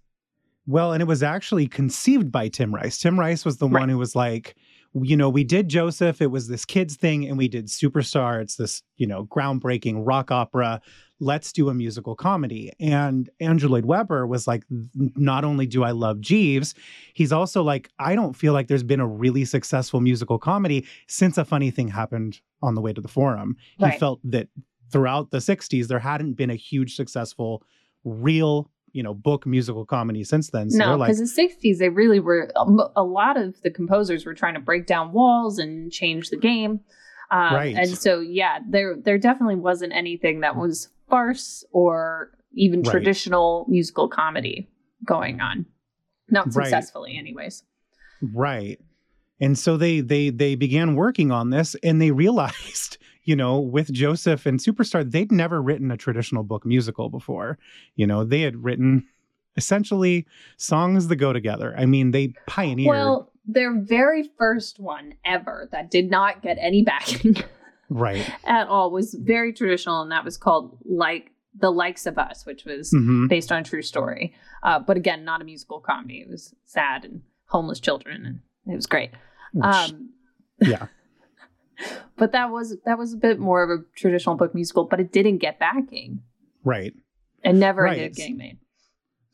Well, 0.65 0.94
and 0.94 1.01
it 1.01 1.06
was 1.08 1.22
actually 1.24 1.68
conceived 1.68 2.32
by 2.32 2.48
Tim 2.48 2.74
Rice. 2.74 2.98
Tim 2.98 3.20
Rice 3.20 3.44
was 3.44 3.58
the 3.58 3.68
Right. 3.68 3.82
one 3.82 3.89
who 3.89 3.98
was 3.98 4.15
like, 4.15 4.56
you 4.94 5.18
know, 5.18 5.27
we 5.27 5.44
did 5.44 5.70
Joseph, 5.70 6.22
it 6.22 6.27
was 6.32 6.48
this 6.48 6.65
kids 6.65 6.96
thing, 6.96 7.27
and 7.27 7.38
we 7.38 7.48
did 7.48 7.65
Superstar. 7.65 8.42
It's 8.42 8.56
this, 8.56 8.84
you 8.96 9.08
know, 9.08 9.25
groundbreaking 9.25 10.03
rock 10.06 10.30
opera. 10.32 10.82
Let's 11.20 11.51
do 11.51 11.68
a 11.70 11.74
musical 11.74 12.15
comedy. 12.15 12.72
And 12.80 13.30
Andrew 13.39 13.70
Lloyd 13.70 13.86
Webber 13.86 14.27
was 14.27 14.46
like, 14.46 14.63
not 14.94 15.44
only 15.44 15.65
do 15.65 15.84
I 15.84 15.92
love 15.92 16.22
Jeeves, 16.22 16.75
he's 17.13 17.32
also 17.32 17.63
like, 17.63 17.89
I 17.98 18.13
don't 18.15 18.36
feel 18.36 18.53
like 18.53 18.68
there's 18.68 18.84
been 18.84 19.00
a 19.00 19.08
really 19.08 19.46
successful 19.46 20.00
musical 20.00 20.38
comedy 20.38 20.86
since 21.08 21.38
a 21.38 21.46
funny 21.46 21.72
thing 21.72 21.88
happened 21.88 22.39
on 22.62 22.75
the 22.75 22.82
way 22.82 22.94
to 22.94 23.01
the 23.01 23.08
forum. 23.08 23.58
He 23.80 23.89
felt 23.98 24.20
that 24.25 24.48
throughout 24.92 25.32
the 25.32 25.39
60s, 25.39 25.88
there 25.88 26.00
hadn't 26.00 26.34
been 26.34 26.51
a 26.51 26.56
huge 26.56 26.96
successful 26.96 27.63
real 28.03 28.69
you 28.95 29.01
know, 29.01 29.15
book 29.15 29.48
musical 29.48 29.88
comedy 29.88 30.24
since 30.24 30.51
then. 30.51 30.69
So 30.69 30.77
no, 30.77 30.88
they're 30.89 30.98
like, 30.98 31.07
because 31.17 31.36
the 31.36 31.41
'60s, 31.41 31.79
they 31.79 31.89
really 31.89 32.19
were. 32.19 32.51
A 32.55 32.63
a 32.98 33.03
lot 33.03 33.38
of 33.38 33.60
the 33.63 33.72
composers 33.72 34.24
were 34.24 34.36
trying 34.36 34.53
to 34.53 34.60
break 34.60 34.86
down 34.86 35.12
walls 35.13 35.57
and 35.57 35.91
change 35.91 36.29
the 36.29 36.38
game. 36.38 36.79
Um, 37.31 37.53
Right. 37.55 37.75
And 37.75 37.89
so, 37.98 38.19
yeah, 38.19 38.60
there 38.69 38.95
there 38.95 39.17
definitely 39.17 39.55
wasn't 39.55 39.93
anything 39.93 40.41
that 40.41 40.55
was 40.57 40.89
farce 41.10 41.65
or 41.72 42.29
even 42.53 42.83
Right. 42.83 42.91
traditional 42.91 43.65
musical 43.67 44.07
comedy 44.07 44.69
going 45.03 45.41
on. 45.41 45.65
Not 46.29 46.45
Right. 46.55 46.65
successfully, 46.67 47.17
anyways. 47.17 47.63
Right. 48.22 48.79
And 49.41 49.57
so 49.57 49.75
they 49.75 50.01
they 50.01 50.29
they 50.29 50.53
began 50.53 50.95
working 50.95 51.31
on 51.31 51.50
this 51.50 51.75
and 51.81 52.00
they 52.00 52.12
realized, 52.25 53.00
you 53.24 53.36
know, 53.36 53.60
with 53.60 53.92
Joseph 53.92 54.46
and 54.46 54.60
Superstar, 54.60 55.10
they'd 55.10 55.32
never 55.32 55.62
written 55.62 55.92
a 55.92 55.98
traditional 55.98 56.44
book 56.44 56.65
musical 56.65 57.10
before. 57.10 57.58
You 57.96 58.08
know, 58.08 58.24
they 58.24 58.42
had 58.42 58.63
written 58.63 59.06
essentially 59.56 60.25
songs 60.58 61.08
that 61.08 61.15
go 61.18 61.32
together. 61.34 61.74
I 61.77 61.86
mean, 61.86 62.12
they 62.12 62.34
pioneered 62.48 62.89
Well, 62.89 63.32
their 63.46 63.80
very 63.80 64.30
first 64.38 64.80
one 64.80 65.13
ever 65.25 65.70
that 65.72 65.92
did 65.92 66.10
not 66.10 66.42
get 66.42 66.58
any 66.60 66.84
backing 66.84 67.36
right. 67.89 68.30
at 68.46 68.68
all 68.68 68.92
was 68.92 69.13
very 69.13 69.53
traditional, 69.53 70.01
and 70.01 70.12
that 70.12 70.25
was 70.25 70.38
called 70.38 70.77
like 70.86 71.32
the 71.58 71.72
likes 71.72 72.06
of 72.06 72.18
us, 72.18 72.46
which 72.46 72.65
was 72.65 72.92
hmm 72.92 73.27
based 73.27 73.51
on 73.51 73.60
a 73.60 73.63
true 73.63 73.82
story. 73.84 74.34
Uh, 74.63 74.80
but 74.80 74.98
again, 74.98 75.24
not 75.24 75.42
a 75.42 75.46
musical 75.46 75.80
comedy. 75.80 76.22
It 76.22 76.30
was 76.30 76.53
sad 76.65 77.06
and 77.06 77.22
homeless 77.46 77.80
children, 77.80 78.25
and 78.25 78.39
it 78.74 78.75
was 78.75 78.86
great. 78.88 79.12
Um, 79.62 80.10
yeah. 80.60 80.88
but 82.18 82.32
that 82.32 82.51
was 82.51 82.77
that 82.86 82.98
was 82.98 83.13
a 83.13 83.18
bit 83.18 83.39
more 83.39 83.63
of 83.63 83.70
a 83.70 83.84
traditional 83.96 84.36
book 84.36 84.53
musical, 84.56 84.86
but 84.86 85.00
it 85.00 85.12
didn't 85.12 85.38
get 85.39 85.60
backing 85.60 86.22
Right. 86.63 86.94
and 87.44 87.60
never 87.60 87.84
Right. 87.84 88.06
up 88.10 88.13
getting 88.13 88.38
made. 88.38 88.58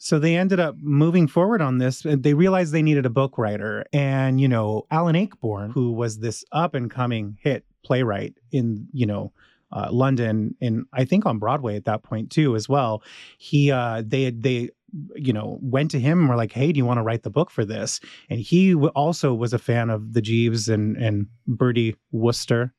So 0.01 0.17
they 0.17 0.35
ended 0.37 0.61
up 0.61 0.75
moving 0.79 1.27
forward 1.27 1.61
on 1.61 1.77
this. 1.77 2.05
and 2.05 2.23
They 2.23 2.33
realized 2.33 2.71
they 2.73 2.81
needed 2.81 3.05
a 3.05 3.09
book 3.09 3.37
writer. 3.37 3.85
And, 3.91 4.39
you 4.39 4.47
know, 4.47 4.85
Alan 4.89 5.15
Ayckbourn, 5.15 5.73
who 5.73 5.91
was 5.91 6.19
this 6.19 6.45
up 6.53 6.73
and 6.73 6.89
coming 6.89 7.37
hit 7.41 7.65
playwright 7.83 8.33
in, 8.51 8.87
you 8.93 9.05
know, 9.05 9.33
uh, 9.73 9.89
London 9.91 10.55
and 10.61 10.85
I 10.93 11.03
think 11.05 11.25
on 11.25 11.37
Broadway 11.37 11.75
at 11.75 11.83
that 11.85 12.01
point 12.03 12.31
too, 12.31 12.55
as 12.55 12.69
well. 12.69 13.03
He, 13.37 13.71
uh, 13.71 14.01
they 14.05 14.31
they, 14.31 14.69
you 15.15 15.33
know, 15.33 15.57
went 15.61 15.91
to 15.91 15.99
him 15.99 16.19
and 16.19 16.29
were 16.29 16.35
like, 16.35 16.51
"Hey, 16.51 16.71
do 16.71 16.77
you 16.77 16.85
want 16.85 16.97
to 16.97 17.03
write 17.03 17.23
the 17.23 17.29
book 17.29 17.49
for 17.51 17.65
this?" 17.65 17.99
And 18.29 18.39
he 18.39 18.71
w- 18.73 18.91
also 18.95 19.33
was 19.33 19.53
a 19.53 19.59
fan 19.59 19.89
of 19.89 20.13
the 20.13 20.21
Jeeves 20.21 20.69
and 20.69 20.95
and 20.97 21.27
Bertie 21.47 21.95
Wooster, 22.11 22.73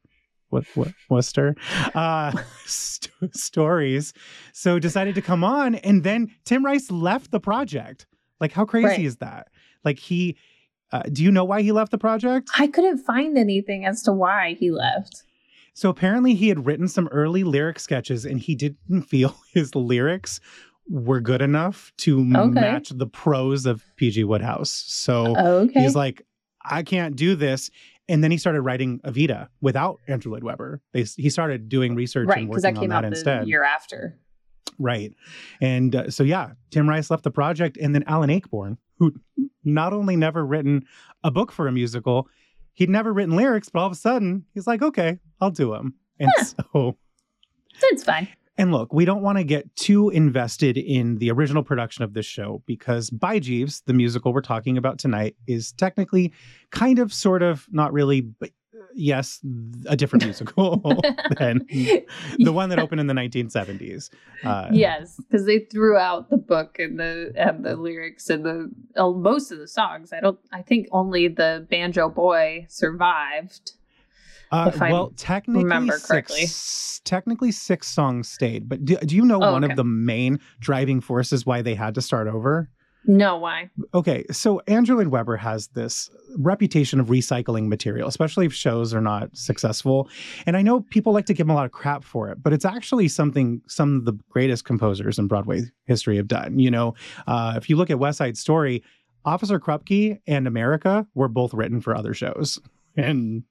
what 0.48 0.64
what 0.74 0.92
Wooster, 1.08 1.54
uh, 1.94 2.32
st- 2.66 3.34
stories. 3.36 4.12
So 4.52 4.78
decided 4.78 5.14
to 5.16 5.22
come 5.22 5.44
on, 5.44 5.74
and 5.76 6.02
then 6.04 6.30
Tim 6.44 6.64
Rice 6.64 6.90
left 6.90 7.30
the 7.30 7.40
project. 7.40 8.06
Like, 8.40 8.52
how 8.52 8.64
crazy 8.64 8.86
Right. 8.86 9.00
is 9.00 9.16
that? 9.16 9.48
Like 9.84 9.98
he. 9.98 10.36
Uh, 10.92 11.02
do 11.12 11.22
you 11.22 11.30
know 11.30 11.44
why 11.44 11.62
he 11.62 11.70
left 11.70 11.92
the 11.92 11.98
project? 11.98 12.50
I 12.58 12.66
couldn't 12.66 12.98
find 12.98 13.38
anything 13.38 13.84
as 13.86 14.02
to 14.02 14.12
why 14.12 14.54
he 14.58 14.72
left. 14.72 15.22
So 15.72 15.88
apparently 15.88 16.34
he 16.34 16.48
had 16.48 16.66
written 16.66 16.88
some 16.88 17.06
early 17.12 17.44
lyric 17.44 17.78
sketches 17.78 18.24
and 18.24 18.40
he 18.40 18.56
didn't 18.56 19.02
feel 19.08 19.36
his 19.54 19.76
lyrics 19.76 20.40
were 20.90 21.20
good 21.20 21.40
enough 21.40 21.92
to 21.98 22.18
Okay. 22.20 22.60
match 22.60 22.88
the 22.90 23.06
prose 23.06 23.64
of 23.64 23.84
PG 23.96 24.24
Wodehouse. 24.24 24.70
So 24.70 25.36
Okay. 25.38 25.80
he's 25.82 25.94
like, 25.94 26.26
I 26.64 26.82
can't 26.82 27.14
do 27.16 27.34
this. 27.36 27.70
And 28.08 28.24
then 28.24 28.32
he 28.32 28.36
started 28.38 28.62
writing 28.62 28.98
Evita 29.04 29.48
without 29.60 30.00
Andrew 30.08 30.32
Lloyd 30.32 30.42
Webber. 30.42 30.80
They, 30.92 31.04
he 31.04 31.30
started 31.30 31.68
doing 31.68 31.94
research 31.94 32.26
right, 32.28 32.38
and 32.38 32.48
because 32.48 32.64
working 32.64 32.74
that 32.74 32.78
on 32.78 32.82
came 32.82 32.90
that 32.90 32.96
out 32.96 33.00
the 33.02 33.06
instead. 33.16 33.46
year 33.48 33.62
after. 33.62 34.18
Right. 34.78 35.14
And 35.60 35.94
uh, 35.94 36.10
so, 36.10 36.24
yeah, 36.24 36.52
Tim 36.70 36.88
Rice 36.88 37.08
left 37.10 37.22
the 37.22 37.30
project. 37.30 37.76
And 37.80 37.94
then 37.94 38.02
Alan 38.08 38.28
Ayckbourn, 38.30 38.78
who 38.98 39.14
not 39.62 39.92
only 39.92 40.16
never 40.16 40.44
written 40.44 40.84
a 41.22 41.30
book 41.30 41.52
for 41.52 41.68
a 41.68 41.72
musical, 41.72 42.28
he'd 42.72 42.90
never 42.90 43.12
written 43.12 43.36
lyrics, 43.36 43.68
but 43.68 43.78
all 43.80 43.86
of 43.86 43.92
a 43.92 43.96
sudden 43.96 44.44
he's 44.54 44.66
like, 44.66 44.82
okay, 44.82 45.18
I'll 45.40 45.50
do 45.52 45.70
them. 45.72 45.94
And 46.18 46.30
Huh. 46.36 46.44
so, 46.72 46.96
that's 47.80 48.02
fine. 48.02 48.26
And 48.58 48.72
look, 48.72 48.92
we 48.92 49.04
don't 49.04 49.22
want 49.22 49.38
to 49.38 49.44
get 49.44 49.74
too 49.76 50.10
invested 50.10 50.76
in 50.76 51.18
the 51.18 51.30
original 51.30 51.62
production 51.62 52.04
of 52.04 52.14
this 52.14 52.26
show 52.26 52.62
because 52.66 53.10
By 53.10 53.38
Jeeves, 53.38 53.82
the 53.86 53.94
musical 53.94 54.32
we're 54.32 54.42
talking 54.42 54.76
about 54.76 54.98
tonight, 54.98 55.36
is 55.46 55.72
technically 55.72 56.32
kind 56.70 56.98
of, 56.98 57.12
sort 57.12 57.42
of, 57.42 57.66
not 57.70 57.92
really, 57.92 58.20
but 58.20 58.50
uh, 58.74 58.84
yes, 58.94 59.40
a 59.86 59.96
different 59.96 60.24
musical 60.24 60.76
than 61.38 61.64
the 62.38 62.52
one 62.52 62.68
that 62.68 62.78
opened 62.78 63.00
in 63.00 63.06
the 63.06 63.14
1970s. 63.14 64.10
Uh, 64.44 64.68
yes, 64.72 65.16
because 65.16 65.46
they 65.46 65.60
threw 65.60 65.96
out 65.96 66.28
the 66.28 66.36
book 66.36 66.78
and 66.78 66.98
the 66.98 67.32
and 67.36 67.64
the 67.64 67.76
lyrics 67.76 68.28
and 68.30 68.44
the 68.44 68.70
uh, 68.96 69.10
most 69.10 69.52
of 69.52 69.58
the 69.58 69.68
songs. 69.68 70.12
I 70.12 70.20
don't. 70.20 70.38
I 70.52 70.62
think 70.62 70.88
only 70.92 71.28
the 71.28 71.66
banjo 71.70 72.08
boy 72.08 72.66
survived. 72.68 73.72
Uh, 74.52 74.70
well, 74.80 75.12
technically, 75.16 75.90
six, 75.98 77.00
technically 77.04 77.52
six 77.52 77.86
songs 77.88 78.28
stayed. 78.28 78.68
But 78.68 78.84
do, 78.84 78.96
do 78.96 79.14
you 79.14 79.24
know 79.24 79.36
Oh, 79.42 79.52
one 79.52 79.64
okay. 79.64 79.72
of 79.72 79.76
the 79.76 79.84
main 79.84 80.40
driving 80.58 81.00
forces 81.00 81.46
why 81.46 81.62
they 81.62 81.74
had 81.74 81.94
to 81.94 82.02
start 82.02 82.26
over? 82.26 82.68
No, 83.06 83.38
why? 83.38 83.70
Okay, 83.94 84.26
so 84.30 84.60
Andrew 84.66 84.96
Lloyd 84.96 85.08
Webber 85.08 85.36
has 85.36 85.68
this 85.68 86.10
reputation 86.36 87.00
of 87.00 87.06
recycling 87.06 87.66
material, 87.68 88.06
especially 88.08 88.44
if 88.44 88.52
shows 88.52 88.92
are 88.92 89.00
not 89.00 89.34
successful. 89.34 90.08
And 90.44 90.54
I 90.54 90.60
know 90.60 90.80
people 90.82 91.14
like 91.14 91.24
to 91.26 91.32
give 91.32 91.46
him 91.46 91.50
a 91.50 91.54
lot 91.54 91.64
of 91.64 91.72
crap 91.72 92.04
for 92.04 92.28
it, 92.28 92.42
but 92.42 92.52
it's 92.52 92.66
actually 92.66 93.08
something 93.08 93.62
some 93.68 93.96
of 93.96 94.04
the 94.04 94.12
greatest 94.28 94.66
composers 94.66 95.18
in 95.18 95.28
Broadway 95.28 95.62
history 95.86 96.16
have 96.18 96.28
done. 96.28 96.58
You 96.58 96.70
know, 96.70 96.94
uh, 97.26 97.54
if 97.56 97.70
you 97.70 97.76
look 97.76 97.88
at 97.88 97.98
West 97.98 98.18
Side 98.18 98.36
Story, 98.36 98.82
Officer 99.24 99.58
Krupke 99.58 100.20
and 100.26 100.46
America 100.46 101.06
were 101.14 101.28
both 101.28 101.54
written 101.54 101.80
for 101.80 101.96
other 101.96 102.12
shows. 102.12 102.58
And 102.96 103.44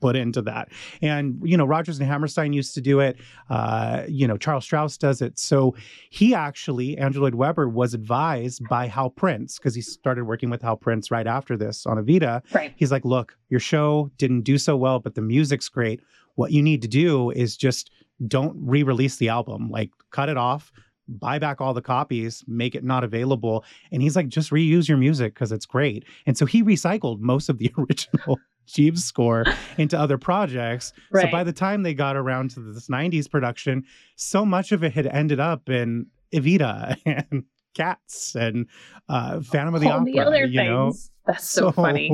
put 0.00 0.16
into 0.16 0.42
that. 0.42 0.68
And, 1.00 1.40
you 1.42 1.56
know, 1.56 1.64
Rodgers 1.64 1.98
and 1.98 2.08
Hammerstein 2.08 2.52
used 2.52 2.74
to 2.74 2.80
do 2.80 3.00
it. 3.00 3.16
Uh, 3.48 4.02
you 4.08 4.26
know, 4.26 4.36
Charles 4.36 4.66
Strouse 4.66 4.98
does 4.98 5.22
it. 5.22 5.38
So 5.38 5.74
he 6.10 6.34
actually, 6.34 6.98
Andrew 6.98 7.22
Lloyd 7.22 7.34
Webber, 7.34 7.68
was 7.68 7.94
advised 7.94 8.62
by 8.68 8.86
Hal 8.86 9.10
Prince 9.10 9.58
because 9.58 9.74
he 9.74 9.80
started 9.80 10.24
working 10.24 10.50
with 10.50 10.62
Hal 10.62 10.76
Prince 10.76 11.10
right 11.10 11.26
after 11.26 11.56
this 11.56 11.86
on 11.86 11.96
Evita. 11.96 12.42
Right. 12.54 12.72
He's 12.76 12.92
like, 12.92 13.04
look, 13.04 13.36
your 13.48 13.60
show 13.60 14.10
didn't 14.18 14.42
do 14.42 14.58
so 14.58 14.76
well, 14.76 14.98
but 14.98 15.14
the 15.14 15.22
music's 15.22 15.68
great. 15.68 16.00
What 16.34 16.52
you 16.52 16.62
need 16.62 16.82
to 16.82 16.88
do 16.88 17.30
is 17.30 17.56
just 17.56 17.90
don't 18.28 18.56
re 18.58 18.82
release 18.82 19.16
the 19.16 19.28
album, 19.28 19.70
like 19.70 19.90
cut 20.10 20.28
it 20.28 20.36
off. 20.36 20.72
Buy 21.08 21.38
back 21.38 21.60
all 21.60 21.72
the 21.72 21.82
copies, 21.82 22.42
make 22.48 22.74
it 22.74 22.82
not 22.82 23.04
available. 23.04 23.64
And 23.92 24.02
he's 24.02 24.16
like, 24.16 24.26
just 24.26 24.50
reuse 24.50 24.88
your 24.88 24.98
music 24.98 25.34
because 25.34 25.52
it's 25.52 25.64
great. 25.64 26.04
And 26.26 26.36
so 26.36 26.46
he 26.46 26.64
recycled 26.64 27.20
most 27.20 27.48
of 27.48 27.58
the 27.58 27.72
original 27.78 28.40
Jeeves 28.66 29.04
score 29.04 29.44
into 29.78 29.98
other 29.98 30.18
projects. 30.18 30.92
So 31.12 31.28
by 31.30 31.44
the 31.44 31.52
time 31.52 31.82
they 31.82 31.94
got 31.94 32.16
around 32.16 32.50
to 32.52 32.60
this 32.60 32.88
90s 32.88 33.30
production, 33.30 33.84
so 34.16 34.44
much 34.44 34.72
of 34.72 34.82
it 34.84 34.92
had 34.92 35.06
ended 35.06 35.40
up 35.40 35.68
in 35.68 36.06
Evita 36.34 36.96
and 37.30 37.44
Cats 37.74 38.34
and 38.34 38.66
uh, 39.08 39.40
Phantom 39.40 39.74
of 39.74 39.80
the 39.80 39.88
All 39.90 40.00
Opera. 40.00 40.12
the 40.12 40.20
other 40.20 40.46
you 40.46 40.62
know? 40.64 40.86
things. 40.90 41.10
That's 41.26 41.48
so, 41.48 41.72
funny. 41.72 42.10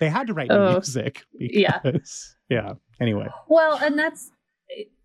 They 0.00 0.08
had 0.08 0.26
to 0.26 0.34
write 0.34 0.50
Oh, 0.50 0.72
music 0.72 1.22
yeah. 1.38 1.78
because, 1.82 2.36
yeah. 2.48 2.74
Anyway, 3.00 3.26
Well, 3.48 3.78
and 3.78 3.98
that's 3.98 4.30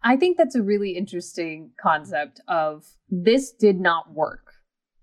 I 0.03 0.17
think 0.17 0.37
that's 0.37 0.53
a 0.55 0.61
really 0.61 0.91
interesting 0.91 1.71
concept 1.81 2.39
of 2.47 2.85
this 3.09 3.51
did 3.51 3.79
not 3.79 4.13
work. 4.13 4.53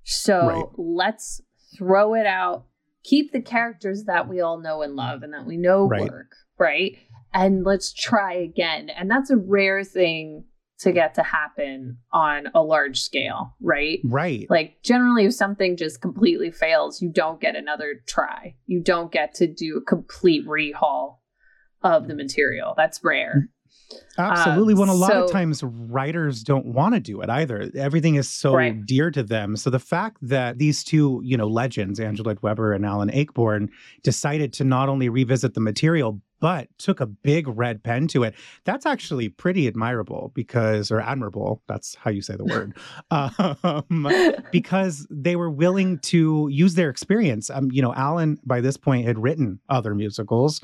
So 0.05 0.47
Right. 0.47 0.65
let's 0.77 1.41
throw 1.77 2.15
it 2.15 2.27
out, 2.27 2.67
keep 3.05 3.33
the 3.33 3.43
characters 3.43 4.05
that 4.05 4.29
we 4.29 4.41
all 4.41 4.61
know 4.61 4.83
and 4.83 4.95
love 4.95 5.23
and 5.23 5.33
that 5.33 5.47
we 5.47 5.57
know 5.57 5.87
Right. 5.87 6.11
work, 6.11 6.33
right? 6.59 6.97
And 7.35 7.65
let's 7.65 7.93
try 7.93 8.35
again. 8.35 8.91
And 8.91 9.11
that's 9.11 9.31
a 9.31 9.37
rare 9.37 9.85
thing 9.85 10.45
to 10.81 10.93
get 10.93 11.15
to 11.15 11.23
happen 11.23 11.99
on 12.13 12.49
a 12.55 12.63
large 12.63 13.01
scale, 13.01 13.55
right? 13.61 14.01
right. 14.05 14.47
Like 14.51 14.83
generally 14.83 15.25
if 15.27 15.35
something 15.35 15.77
just 15.77 16.01
completely 16.01 16.51
fails, 16.51 17.01
you 17.01 17.11
don't 17.11 17.41
get 17.41 17.55
another 17.55 18.03
try. 18.07 18.57
You 18.67 18.83
don't 18.83 19.13
get 19.13 19.35
to 19.35 19.47
do 19.47 19.77
a 19.77 19.85
complete 19.85 20.47
rehaul 20.47 21.19
of 21.83 22.09
the 22.09 22.15
mm. 22.15 22.19
material. 22.19 22.75
That's 22.77 23.03
rare. 23.05 23.49
Absolutely. 24.19 24.75
Um, 24.75 24.81
when 24.81 24.89
a 24.89 24.95
lot 24.95 25.13
of 25.13 25.31
times 25.31 25.63
writers 25.63 26.43
don't 26.43 26.67
want 26.67 26.95
to 26.95 27.01
do 27.01 27.21
it 27.23 27.31
either. 27.31 27.71
Everything 27.75 28.17
is 28.17 28.29
so 28.29 28.55
Right. 28.55 28.85
dear 28.85 29.11
to 29.11 29.23
them. 29.23 29.57
So 29.57 29.71
the 29.71 29.79
fact 29.79 30.19
that 30.23 30.59
these 30.59 30.85
two, 30.85 31.21
you 31.25 31.37
know, 31.37 31.47
legends, 31.49 31.99
Angela 31.99 32.37
Webber 32.43 32.73
and 32.73 32.85
Alan 32.85 33.11
Ayckbourn, 33.11 33.69
decided 34.03 34.53
to 34.55 34.65
not 34.65 34.89
only 34.89 35.09
revisit 35.09 35.55
the 35.55 35.61
material 35.61 36.21
but 36.43 36.67
took 36.77 36.99
a 37.01 37.07
big 37.07 37.47
red 37.47 37.85
pen 37.85 38.09
to 38.09 38.25
it. 38.25 38.35
That's 38.65 38.85
actually 38.85 39.29
pretty 39.29 39.69
admirable 39.69 40.33
because, 40.35 40.91
or 40.91 41.01
admirable. 41.01 41.63
That's 41.69 41.95
how 41.95 42.11
you 42.11 42.21
say 42.21 42.35
the 42.35 42.45
word. 42.45 42.77
um, 43.13 44.09
because 44.51 45.07
they 45.09 45.37
were 45.37 45.49
willing 45.49 46.01
to 46.01 46.49
use 46.51 46.75
their 46.75 46.91
experience. 46.91 47.49
Um, 47.49 47.71
you 47.71 47.81
know, 47.81 47.95
Alan 47.95 48.41
by 48.45 48.61
this 48.61 48.77
point 48.77 49.07
had 49.07 49.23
written 49.23 49.61
other 49.69 49.95
musicals, 49.95 50.61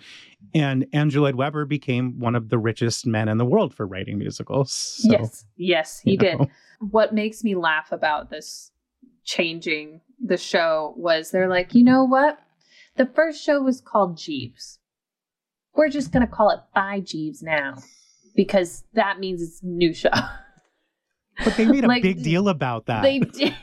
and 0.52 0.84
Andrew 0.92 1.22
Lloyd 1.22 1.36
Webber 1.36 1.64
became 1.64 2.18
one 2.18 2.34
of 2.34 2.48
the 2.48 2.58
richest 2.58 3.06
men 3.06 3.28
in 3.28 3.38
the 3.38 3.46
world 3.46 3.72
for 3.72 3.86
writing 3.86 4.18
musicals. 4.18 4.72
So, 4.72 5.12
yes, 5.12 5.44
yes, 5.56 6.00
he 6.00 6.16
did. 6.16 6.40
know. 6.40 6.48
What 6.80 7.14
makes 7.14 7.44
me 7.44 7.54
laugh 7.54 7.92
about 7.92 8.30
this 8.30 8.72
changing 9.24 10.00
the 10.20 10.36
show 10.36 10.92
was 10.96 11.30
they're 11.30 11.48
like, 11.48 11.72
you 11.72 11.84
know 11.84 12.02
what? 12.02 12.40
The 12.96 13.06
first 13.06 13.44
show 13.44 13.62
was 13.62 13.80
called 13.80 14.18
Jeeves. 14.18 14.77
We're 15.78 15.88
just 15.88 16.10
gonna 16.12 16.26
call 16.26 16.50
it 16.50 16.58
by 16.74 17.00
Jeeves 17.00 17.42
now 17.42 17.76
because 18.34 18.84
that 18.94 19.18
means 19.20 19.40
it's 19.40 19.62
a 19.62 19.66
new 19.66 19.94
show. 19.94 20.10
But 21.44 21.56
they 21.56 21.66
made 21.66 21.84
a 21.84 21.86
Like, 21.86 22.02
big 22.02 22.22
deal 22.24 22.48
about 22.48 22.86
that. 22.86 23.02
they 23.02 23.20
did. 23.20 23.54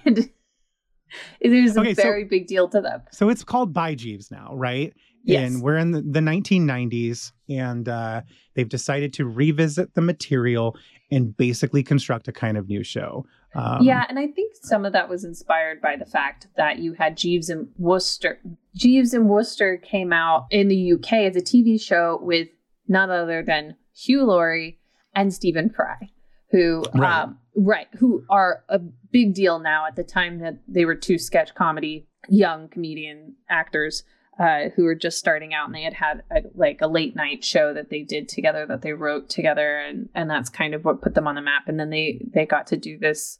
There's 1.41 1.77
Okay, 1.77 1.91
a 1.91 1.95
so- 1.95 2.01
very 2.03 2.24
big 2.24 2.48
deal 2.48 2.69
to 2.69 2.79
them. 2.81 3.01
So 3.12 3.27
it's 3.29 3.43
called 3.43 3.74
By 3.74 3.95
Jeeves 3.95 4.31
now, 4.31 4.51
right? 4.55 4.93
Yes. 5.25 5.51
And 5.51 5.62
we're 5.62 5.77
in 5.77 5.91
the, 5.91 6.01
the 6.01 6.19
1990s, 6.22 7.31
and 7.50 7.89
uh, 7.89 8.22
they've 8.53 8.69
decided 8.69 9.12
to 9.13 9.25
revisit 9.25 9.93
the 9.95 10.01
material 10.01 10.77
and 11.12 11.36
basically 11.36 11.84
construct 11.84 12.27
a 12.27 12.31
kind 12.31 12.57
of 12.57 12.67
new 12.69 12.84
show. 12.84 13.25
Um, 13.55 13.84
yeah, 13.84 14.05
and 14.07 14.19
I 14.19 14.27
think 14.27 14.53
some 14.62 14.86
of 14.86 14.93
that 14.93 15.10
was 15.10 15.24
inspired 15.25 15.81
by 15.81 15.95
the 15.98 16.05
fact 16.05 16.48
that 16.57 16.79
you 16.79 16.93
had 16.93 17.17
Jeeves 17.17 17.50
and 17.50 17.69
Wooster. 17.77 18.39
Jeeves 18.75 19.13
and 19.13 19.29
Wooster 19.29 19.77
came 19.77 20.12
out 20.12 20.48
in 20.51 20.67
the 20.67 20.94
UK 20.94 21.13
as 21.13 21.36
a 21.36 21.41
TV 21.41 21.82
show 21.82 22.20
with 22.22 22.50
none 22.88 23.10
other 23.10 23.41
than 23.41 23.75
Hugh 23.96 24.25
Laurie 24.25 24.79
and 25.13 25.34
Stephen 25.34 25.70
Fry, 25.70 26.10
who 26.51 26.84
Right. 26.94 27.24
um, 27.24 27.39
right, 27.55 27.88
who 27.98 28.24
are 28.29 28.63
a 28.70 28.79
big 28.79 29.34
deal 29.34 29.60
now. 29.60 29.86
At 29.88 29.96
the 29.96 30.03
time 30.03 30.39
that 30.39 30.60
they 30.67 30.86
were 30.86 30.96
two 30.96 31.17
sketch 31.17 31.55
comedy 31.55 32.08
young 32.27 32.67
comedian 32.67 33.36
actors 33.50 34.03
uh, 34.39 34.70
who 34.75 34.84
were 34.84 34.96
just 34.96 35.17
starting 35.17 35.53
out, 35.53 35.67
and 35.67 35.74
they 35.75 35.84
had 35.84 35.94
had 35.94 36.24
a, 36.29 36.41
like 36.53 36.82
a 36.82 36.88
late 36.88 37.15
night 37.15 37.44
show 37.46 37.74
that 37.74 37.89
they 37.89 38.01
did 38.01 38.27
together 38.27 38.65
that 38.65 38.82
they 38.82 38.91
wrote 38.91 39.29
together, 39.29 39.77
and 39.79 40.10
and 40.13 40.29
that's 40.29 40.50
kind 40.50 40.74
of 40.74 40.84
what 40.84 41.01
put 41.01 41.13
them 41.15 41.27
on 41.27 41.36
the 41.36 41.41
map. 41.41 41.63
And 41.67 41.79
then 41.79 41.89
they 41.89 42.22
they 42.34 42.46
got 42.46 42.67
to 42.67 42.77
do 42.77 42.98
this 43.00 43.39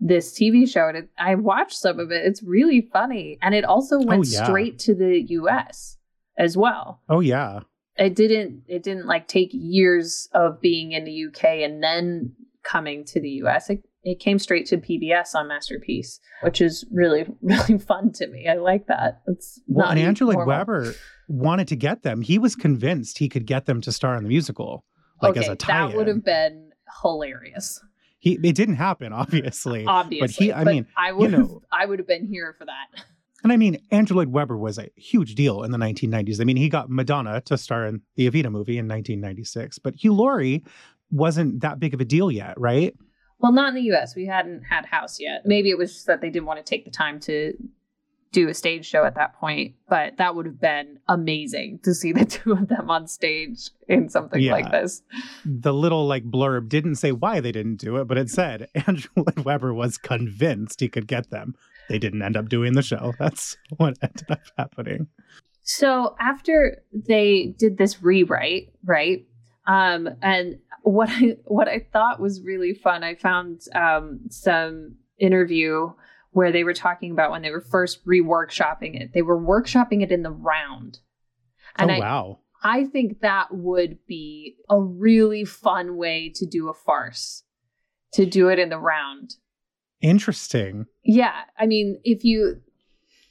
this 0.00 0.32
TV 0.32 0.68
show, 0.68 0.88
and 0.88 0.96
it, 0.96 1.08
I 1.18 1.34
watched 1.34 1.76
some 1.78 1.98
of 1.98 2.10
it. 2.10 2.24
It's 2.24 2.42
really 2.42 2.88
funny, 2.92 3.38
and 3.42 3.54
it 3.54 3.64
also 3.64 3.96
oh, 3.96 4.04
went 4.04 4.26
yeah. 4.26 4.44
straight 4.44 4.78
to 4.80 4.94
the 4.94 5.20
U.S. 5.28 5.96
as 6.38 6.56
well. 6.56 7.00
Oh 7.08 7.20
yeah. 7.20 7.60
It 7.96 8.14
didn't 8.14 8.62
it 8.68 8.84
didn't 8.84 9.06
like 9.06 9.26
take 9.26 9.50
years 9.52 10.28
of 10.32 10.60
being 10.60 10.92
in 10.92 11.04
the 11.04 11.26
UK 11.26 11.44
and 11.64 11.82
then 11.82 12.32
coming 12.62 13.04
to 13.06 13.20
the 13.20 13.30
US. 13.42 13.70
It 13.70 13.82
it 14.04 14.20
came 14.20 14.38
straight 14.38 14.66
to 14.66 14.78
PBS 14.78 15.34
on 15.34 15.48
Masterpiece, 15.48 16.20
which 16.42 16.60
is 16.60 16.84
really 16.90 17.26
really 17.42 17.78
fun 17.78 18.12
to 18.12 18.26
me. 18.28 18.46
I 18.48 18.54
like 18.54 18.86
that. 18.86 19.22
It's 19.26 19.60
Well, 19.66 19.86
not 19.86 19.96
and 19.96 20.06
Andrew 20.06 20.28
Lloyd. 20.28 20.46
Webber 20.46 20.94
wanted 21.26 21.68
to 21.68 21.76
get 21.76 22.02
them. 22.02 22.22
He 22.22 22.38
was 22.38 22.54
convinced 22.54 23.18
he 23.18 23.28
could 23.28 23.46
get 23.46 23.66
them 23.66 23.80
to 23.82 23.92
star 23.92 24.16
in 24.16 24.22
the 24.22 24.28
musical, 24.28 24.84
like 25.20 25.32
okay, 25.32 25.40
as 25.40 25.48
a 25.48 25.56
tie-in. 25.56 25.90
that 25.90 25.96
would 25.96 26.06
have 26.06 26.24
been 26.24 26.70
hilarious. 27.02 27.80
He 28.20 28.38
it 28.42 28.56
didn't 28.56 28.76
happen, 28.76 29.12
obviously. 29.12 29.84
Obviously, 29.86 30.26
but 30.26 30.30
he. 30.30 30.52
I 30.52 30.64
mean, 30.64 30.86
I 30.96 31.12
would 31.12 31.30
you 31.30 31.38
know- 31.38 31.62
I 31.72 31.86
would 31.86 31.98
have 31.98 32.08
been 32.08 32.26
here 32.26 32.54
for 32.58 32.64
that. 32.64 33.04
And 33.44 33.52
I 33.52 33.56
mean, 33.56 33.78
Andrew 33.92 34.16
Lloyd 34.16 34.28
Webber 34.28 34.58
was 34.58 34.78
a 34.78 34.88
huge 34.96 35.36
deal 35.36 35.62
in 35.62 35.70
the 35.70 35.78
1990s. 35.78 36.40
I 36.40 36.44
mean, 36.44 36.56
he 36.56 36.68
got 36.68 36.90
Madonna 36.90 37.40
to 37.42 37.56
star 37.56 37.86
in 37.86 38.02
the 38.16 38.28
Evita 38.28 38.50
movie 38.50 38.78
in 38.78 38.88
1996, 38.88 39.78
but 39.78 39.94
Hugh 39.94 40.12
Laurie 40.12 40.64
wasn't 41.12 41.60
that 41.60 41.78
big 41.78 41.94
of 41.94 42.00
a 42.00 42.04
deal 42.04 42.32
yet, 42.32 42.58
right? 42.58 42.94
Well, 43.38 43.52
not 43.52 43.68
in 43.68 43.74
the 43.76 43.92
US. 43.92 44.16
We 44.16 44.26
hadn't 44.26 44.64
had 44.64 44.84
House 44.86 45.20
yet. 45.20 45.42
Maybe 45.46 45.70
it 45.70 45.78
was 45.78 45.92
just 45.94 46.06
that 46.08 46.20
they 46.20 46.30
didn't 46.30 46.46
want 46.46 46.58
to 46.58 46.68
take 46.68 46.84
the 46.84 46.90
time 46.90 47.20
to 47.20 47.54
do 48.32 48.48
a 48.48 48.54
stage 48.54 48.84
show 48.86 49.04
at 49.04 49.14
that 49.14 49.34
point, 49.40 49.74
but 49.88 50.16
that 50.18 50.34
would 50.34 50.44
have 50.46 50.60
been 50.60 50.98
amazing 51.08 51.78
to 51.82 51.94
see 51.94 52.12
the 52.12 52.24
two 52.26 52.52
of 52.52 52.68
them 52.68 52.90
on 52.90 53.06
stage 53.06 53.70
in 53.88 54.08
something 54.08 54.40
Yeah. 54.40 54.52
like 54.52 54.70
this. 54.70 55.02
The 55.44 55.72
little 55.72 56.06
like 56.06 56.24
blurb 56.24 56.68
didn't 56.68 56.96
say 56.96 57.12
why 57.12 57.40
they 57.40 57.52
didn't 57.52 57.76
do 57.76 57.96
it, 57.96 58.04
but 58.06 58.18
it 58.18 58.28
said 58.30 58.68
Andrew 58.86 59.10
Lloyd 59.16 59.44
Webber 59.46 59.72
was 59.72 59.96
convinced 59.98 60.80
he 60.80 60.88
could 60.88 61.06
get 61.06 61.30
them. 61.30 61.54
They 61.88 61.98
didn't 61.98 62.20
end 62.22 62.36
up 62.36 62.48
doing 62.50 62.74
the 62.74 62.82
show. 62.82 63.14
That's 63.18 63.56
what 63.78 63.96
ended 64.02 64.30
up 64.30 64.40
happening. 64.58 65.08
So 65.62 66.14
after 66.20 66.82
they 66.92 67.54
did 67.58 67.78
this 67.78 68.02
rewrite, 68.02 68.72
right? 68.84 69.26
Um, 69.66 70.08
and 70.22 70.58
what 70.82 71.08
I 71.10 71.36
what 71.44 71.68
I 71.68 71.86
thought 71.92 72.20
was 72.20 72.42
really 72.42 72.72
fun, 72.74 73.02
I 73.04 73.14
found 73.14 73.62
um, 73.74 74.20
some 74.30 74.96
interview 75.18 75.92
where 76.30 76.52
they 76.52 76.64
were 76.64 76.74
talking 76.74 77.10
about 77.10 77.30
when 77.30 77.42
they 77.42 77.50
were 77.50 77.60
first 77.60 78.04
reworkshopping 78.06 79.00
it. 79.00 79.12
They 79.12 79.22
were 79.22 79.40
workshopping 79.40 80.02
it 80.02 80.12
in 80.12 80.22
the 80.22 80.30
round, 80.30 81.00
and 81.76 81.90
oh 81.90 81.94
I 81.94 81.98
wow. 81.98 82.38
I 82.62 82.84
think 82.84 83.20
that 83.20 83.54
would 83.54 83.98
be 84.06 84.56
a 84.68 84.80
really 84.80 85.44
fun 85.44 85.96
way 85.96 86.32
to 86.34 86.46
do 86.46 86.68
a 86.68 86.74
farce, 86.74 87.44
to 88.14 88.26
do 88.26 88.48
it 88.48 88.58
in 88.58 88.68
the 88.68 88.78
round. 88.78 89.34
Interesting. 90.00 90.86
Yeah, 91.04 91.42
I 91.58 91.66
mean, 91.66 92.00
if 92.04 92.24
you, 92.24 92.60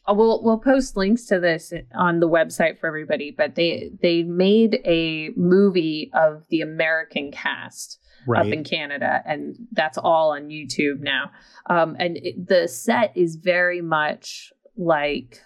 uh, 0.07 0.13
we'll 0.13 0.43
we'll 0.43 0.59
post 0.59 0.97
links 0.97 1.25
to 1.25 1.39
this 1.39 1.73
on 1.93 2.19
the 2.19 2.29
website 2.29 2.79
for 2.79 2.87
everybody. 2.87 3.33
But 3.35 3.55
they 3.55 3.91
they 4.01 4.23
made 4.23 4.81
a 4.85 5.29
movie 5.35 6.09
of 6.13 6.43
the 6.49 6.61
American 6.61 7.31
cast 7.31 7.99
Right. 8.25 8.45
up 8.45 8.51
in 8.51 8.63
Canada, 8.63 9.21
and 9.25 9.55
that's 9.71 9.97
all 9.97 10.31
on 10.31 10.49
YouTube 10.49 10.99
now. 10.99 11.31
Um, 11.69 11.95
and 11.99 12.17
it, 12.17 12.47
the 12.47 12.67
set 12.67 13.11
is 13.15 13.35
very 13.35 13.81
much 13.81 14.51
like 14.75 15.39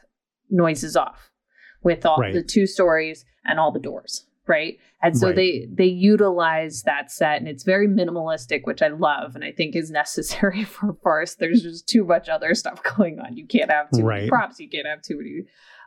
Noises 0.49 0.95
Off, 0.95 1.31
with 1.83 2.05
all 2.05 2.17
Right. 2.17 2.33
the 2.33 2.43
two 2.43 2.65
stories 2.67 3.25
and 3.45 3.59
all 3.59 3.71
the 3.71 3.79
doors, 3.79 4.25
right? 4.47 4.77
And 5.03 5.17
so 5.17 5.27
Right. 5.27 5.35
they 5.35 5.67
they 5.73 5.85
utilize 5.85 6.83
that 6.83 7.11
set, 7.11 7.39
and 7.39 7.47
it's 7.47 7.63
very 7.63 7.87
minimalistic, 7.87 8.61
which 8.65 8.81
I 8.81 8.89
love, 8.89 9.35
and 9.35 9.43
I 9.43 9.51
think 9.51 9.75
is 9.75 9.89
necessary 10.03 10.63
for 10.63 10.93
farce. 11.03 11.35
There's 11.35 11.61
just 11.69 11.87
too 11.87 12.03
much 12.03 12.29
other 12.29 12.53
stuff 12.55 12.81
going 12.95 13.19
on. 13.19 13.37
You 13.37 13.45
can't 13.47 13.71
have 13.71 13.89
too 13.91 14.03
many 14.05 14.27
props. 14.29 14.59
You 14.59 14.69
can't 14.69 14.87
have 14.87 15.01
too 15.01 15.17
many 15.17 15.43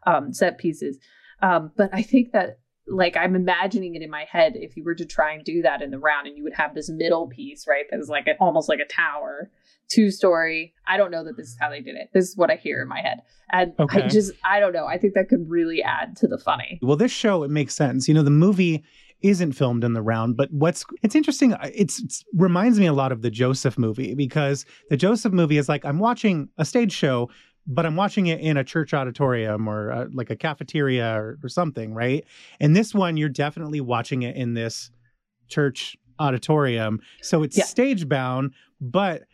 um, 0.07 0.33
set 0.33 0.59
pieces. 0.59 0.99
Um, 1.43 1.73
but 1.77 1.91
I 1.93 2.03
think 2.03 2.33
that 2.33 2.59
like 2.87 3.17
I'm 3.17 3.35
imagining 3.35 3.95
it 3.95 4.03
in 4.03 4.11
my 4.11 4.27
head 4.31 4.53
if 4.57 4.77
you 4.77 4.85
were 4.85 4.95
to 4.95 5.07
try 5.07 5.33
and 5.33 5.45
do 5.45 5.63
that 5.63 5.83
in 5.83 5.91
the 5.91 5.99
round 5.99 6.27
and 6.27 6.37
you 6.37 6.43
would 6.45 6.55
have 6.55 6.75
this 6.75 6.91
middle 6.91 7.27
piece, 7.27 7.67
right? 7.67 7.85
That 7.91 8.01
is 8.01 8.09
like 8.09 8.27
a, 8.27 8.37
almost 8.39 8.69
like 8.69 8.81
a 8.81 8.87
tower, 8.87 9.51
two 9.89 10.11
story. 10.11 10.75
I 10.87 10.97
don't 10.97 11.11
know 11.11 11.25
that 11.25 11.37
this 11.37 11.49
is 11.49 11.57
how 11.59 11.71
they 11.71 11.81
did 11.81 11.97
it. 11.97 12.11
This 12.13 12.29
is 12.29 12.37
what 12.37 12.51
I 12.51 12.57
hear 12.57 12.83
in 12.83 12.89
my 12.89 13.01
head. 13.01 13.23
And 13.53 13.73
I 13.91 14.09
just, 14.09 14.33
I 14.45 14.61
don't 14.61 14.73
know. 14.73 14.87
I 14.87 14.99
think 14.99 15.15
that 15.15 15.29
could 15.29 15.49
really 15.49 15.83
add 15.83 16.17
to 16.17 16.27
the 16.27 16.39
funny. 16.39 16.79
Well, 16.83 16.97
this 16.97 17.13
show 17.13 17.43
it 17.43 17.51
makes 17.51 17.75
sense. 17.75 18.07
You 18.07 18.15
know, 18.15 18.23
the 18.23 18.31
movie 18.31 18.85
isn't 19.23 19.53
filmed 19.53 19.85
in 19.85 19.95
the 19.95 20.03
round, 20.03 20.37
but 20.37 20.53
what's 20.53 20.85
it's 21.03 21.15
interesting. 21.15 21.57
It's, 21.63 22.03
it's 22.03 22.25
reminds 22.35 22.79
me 22.79 22.85
a 22.85 22.93
lot 22.93 23.11
of 23.11 23.23
the 23.23 23.31
Joseph 23.31 23.79
movie 23.79 24.15
because 24.15 24.67
the 24.91 24.99
Joseph 24.99 25.33
movie 25.33 25.57
is 25.57 25.67
like 25.69 25.85
I'm 25.87 25.99
watching 25.99 26.51
a 26.59 26.65
stage 26.67 26.93
show, 26.93 27.31
but 27.67 27.87
I'm 27.87 27.97
watching 27.97 28.27
it 28.27 28.41
in 28.41 28.57
a 28.57 28.65
church 28.65 28.93
auditorium 28.95 29.69
or 29.69 29.91
uh, 29.93 30.07
like 30.13 30.31
a 30.31 30.37
cafeteria 30.37 31.15
or, 31.19 31.39
or 31.43 31.49
something, 31.49 31.95
right? 31.95 32.25
And 32.61 32.77
this 32.77 32.95
one, 32.95 33.17
you're 33.17 33.29
definitely 33.29 33.81
watching 33.81 34.23
it 34.23 34.37
in 34.37 34.55
this 34.55 34.91
church 35.49 35.97
auditorium, 36.19 37.01
so 37.23 37.43
it's 37.43 37.57
Yeah. 37.59 37.65
stage 37.65 38.09
bound, 38.09 38.53
but 38.81 39.25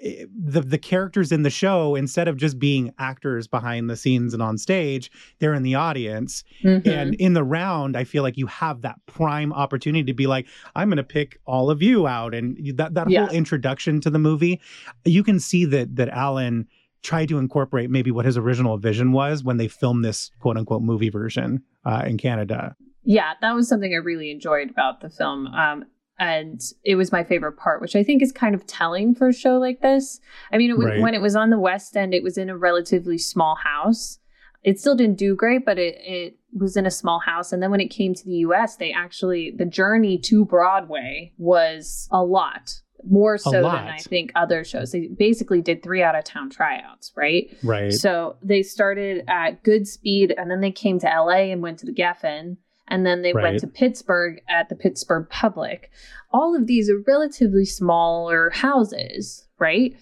eh, 0.00 0.24
the 0.32 0.60
the 0.60 0.78
characters 0.78 1.32
in 1.32 1.42
the 1.42 1.50
show 1.50 1.96
instead 1.96 2.28
of 2.28 2.36
just 2.36 2.58
being 2.60 2.92
actors 2.98 3.48
behind 3.48 3.90
the 3.90 3.96
scenes 3.96 4.32
and 4.32 4.40
on 4.42 4.56
stage 4.56 5.10
they're 5.40 5.54
in 5.54 5.64
the 5.64 5.74
audience 5.74 6.44
Mhm. 6.64 6.86
and 6.86 7.14
in 7.16 7.32
the 7.34 7.42
round, 7.42 7.96
I 7.96 8.04
feel 8.04 8.22
like 8.22 8.36
you 8.36 8.46
have 8.46 8.82
that 8.82 8.96
prime 9.06 9.52
opportunity 9.52 10.04
to 10.04 10.14
be 10.14 10.28
like, 10.28 10.46
I'm 10.76 10.88
going 10.88 10.98
to 10.98 11.02
pick 11.02 11.38
all 11.44 11.70
of 11.70 11.82
you 11.82 12.06
out. 12.06 12.34
And 12.34 12.56
that, 12.76 12.94
that 12.94 13.10
Yeah. 13.10 13.26
whole 13.26 13.34
introduction 13.34 14.00
to 14.02 14.10
the 14.10 14.18
movie, 14.20 14.60
you 15.04 15.24
can 15.24 15.40
see 15.40 15.64
that, 15.64 15.96
that 15.96 16.08
Alan 16.10 16.68
tried 17.08 17.28
to 17.28 17.38
incorporate 17.38 17.88
maybe 17.90 18.10
what 18.10 18.24
his 18.26 18.36
original 18.36 18.76
vision 18.76 19.12
was 19.12 19.42
when 19.42 19.56
they 19.56 19.68
filmed 19.68 20.04
this 20.04 20.30
quote 20.40 20.56
unquote 20.58 20.82
movie 20.82 21.08
version 21.10 21.62
uh, 21.84 22.02
in 22.06 22.16
Canada. 22.18 22.74
yeah, 23.04 23.32
that 23.40 23.54
was 23.54 23.66
something 23.68 23.92
I 23.94 23.96
really 23.96 24.30
enjoyed 24.30 24.68
about 24.70 25.00
the 25.00 25.08
film. 25.08 25.46
Um, 25.46 25.84
and 26.18 26.60
it 26.84 26.96
was 26.96 27.10
my 27.12 27.24
favorite 27.24 27.56
part, 27.56 27.80
which 27.80 27.96
I 27.96 28.02
think 28.02 28.22
is 28.22 28.32
kind 28.32 28.54
of 28.54 28.66
telling 28.66 29.14
for 29.14 29.28
a 29.28 29.32
show 29.32 29.56
like 29.58 29.80
this. 29.80 30.20
I 30.52 30.58
mean, 30.58 30.68
it 30.70 30.76
was, 30.76 30.86
Right. 30.88 31.00
when 31.00 31.14
it 31.14 31.22
was 31.22 31.34
on 31.36 31.48
the 31.50 31.58
West 31.60 31.96
End, 31.96 32.12
it 32.12 32.22
was 32.24 32.36
in 32.36 32.50
a 32.50 32.56
relatively 32.58 33.16
small 33.18 33.54
house. 33.54 34.18
It 34.64 34.78
still 34.80 34.96
didn't 34.96 35.16
do 35.18 35.34
great, 35.36 35.64
but 35.64 35.78
it, 35.78 35.94
it 36.00 36.36
was 36.52 36.76
in 36.76 36.84
a 36.86 36.90
small 36.90 37.20
house. 37.20 37.52
And 37.52 37.62
then 37.62 37.70
when 37.70 37.80
it 37.80 37.88
came 37.88 38.12
to 38.14 38.24
the 38.24 38.38
US, 38.48 38.76
they 38.76 38.92
actually, 38.92 39.52
the 39.56 39.64
journey 39.64 40.18
to 40.18 40.44
Broadway 40.44 41.32
was 41.38 42.08
a 42.10 42.22
lot. 42.24 42.82
More 43.04 43.38
so 43.38 43.50
than. 43.52 43.64
I 43.64 43.98
think 43.98 44.32
other 44.34 44.64
shows. 44.64 44.92
They 44.92 45.06
basically 45.08 45.60
did 45.60 45.82
three 45.82 46.02
out 46.02 46.16
of 46.16 46.24
town 46.24 46.50
tryouts, 46.50 47.12
right? 47.16 47.48
Right. 47.62 47.92
So 47.92 48.36
they 48.42 48.62
started 48.62 49.24
at 49.28 49.62
Goodspeed 49.62 50.34
and 50.36 50.50
then 50.50 50.60
they 50.60 50.72
came 50.72 50.98
to 51.00 51.06
LA 51.06 51.52
and 51.52 51.62
went 51.62 51.78
to 51.80 51.86
the 51.86 51.92
Geffen. 51.92 52.56
And 52.88 53.04
then 53.04 53.22
they 53.22 53.32
Right. 53.34 53.42
went 53.42 53.60
to 53.60 53.66
Pittsburgh 53.66 54.40
at 54.48 54.68
the 54.68 54.74
Pittsburgh 54.74 55.28
Public. 55.30 55.90
All 56.32 56.56
of 56.56 56.66
these 56.66 56.88
are 56.90 57.02
relatively 57.06 57.64
smaller 57.66 58.50
houses, 58.50 59.46
right? 59.58 59.94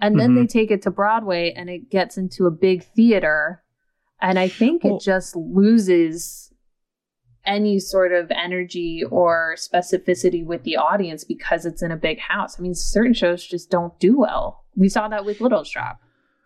And 0.00 0.20
then 0.20 0.32
Mhm. 0.32 0.40
they 0.42 0.46
take 0.46 0.70
it 0.70 0.82
to 0.82 0.90
Broadway 0.90 1.52
and 1.56 1.70
it 1.70 1.88
gets 1.90 2.18
into 2.18 2.46
a 2.46 2.50
big 2.50 2.82
theater. 2.84 3.62
And 4.20 4.38
I 4.38 4.48
think 4.48 4.84
Well- 4.84 4.96
it 4.96 5.02
just 5.02 5.34
loses 5.34 6.52
any 7.46 7.78
sort 7.78 8.12
of 8.12 8.30
energy 8.30 9.02
or 9.10 9.54
specificity 9.58 10.44
with 10.44 10.62
the 10.64 10.76
audience 10.76 11.24
because 11.24 11.66
it's 11.66 11.82
in 11.82 11.90
a 11.90 11.96
big 11.96 12.18
house. 12.18 12.58
I 12.58 12.62
mean, 12.62 12.74
certain 12.74 13.14
shows 13.14 13.44
just 13.46 13.70
don't 13.70 13.98
do 13.98 14.18
well. 14.18 14.64
We 14.76 14.88
saw 14.88 15.08
that 15.08 15.24
with 15.24 15.40
Little 15.40 15.64
Shop. 15.64 16.00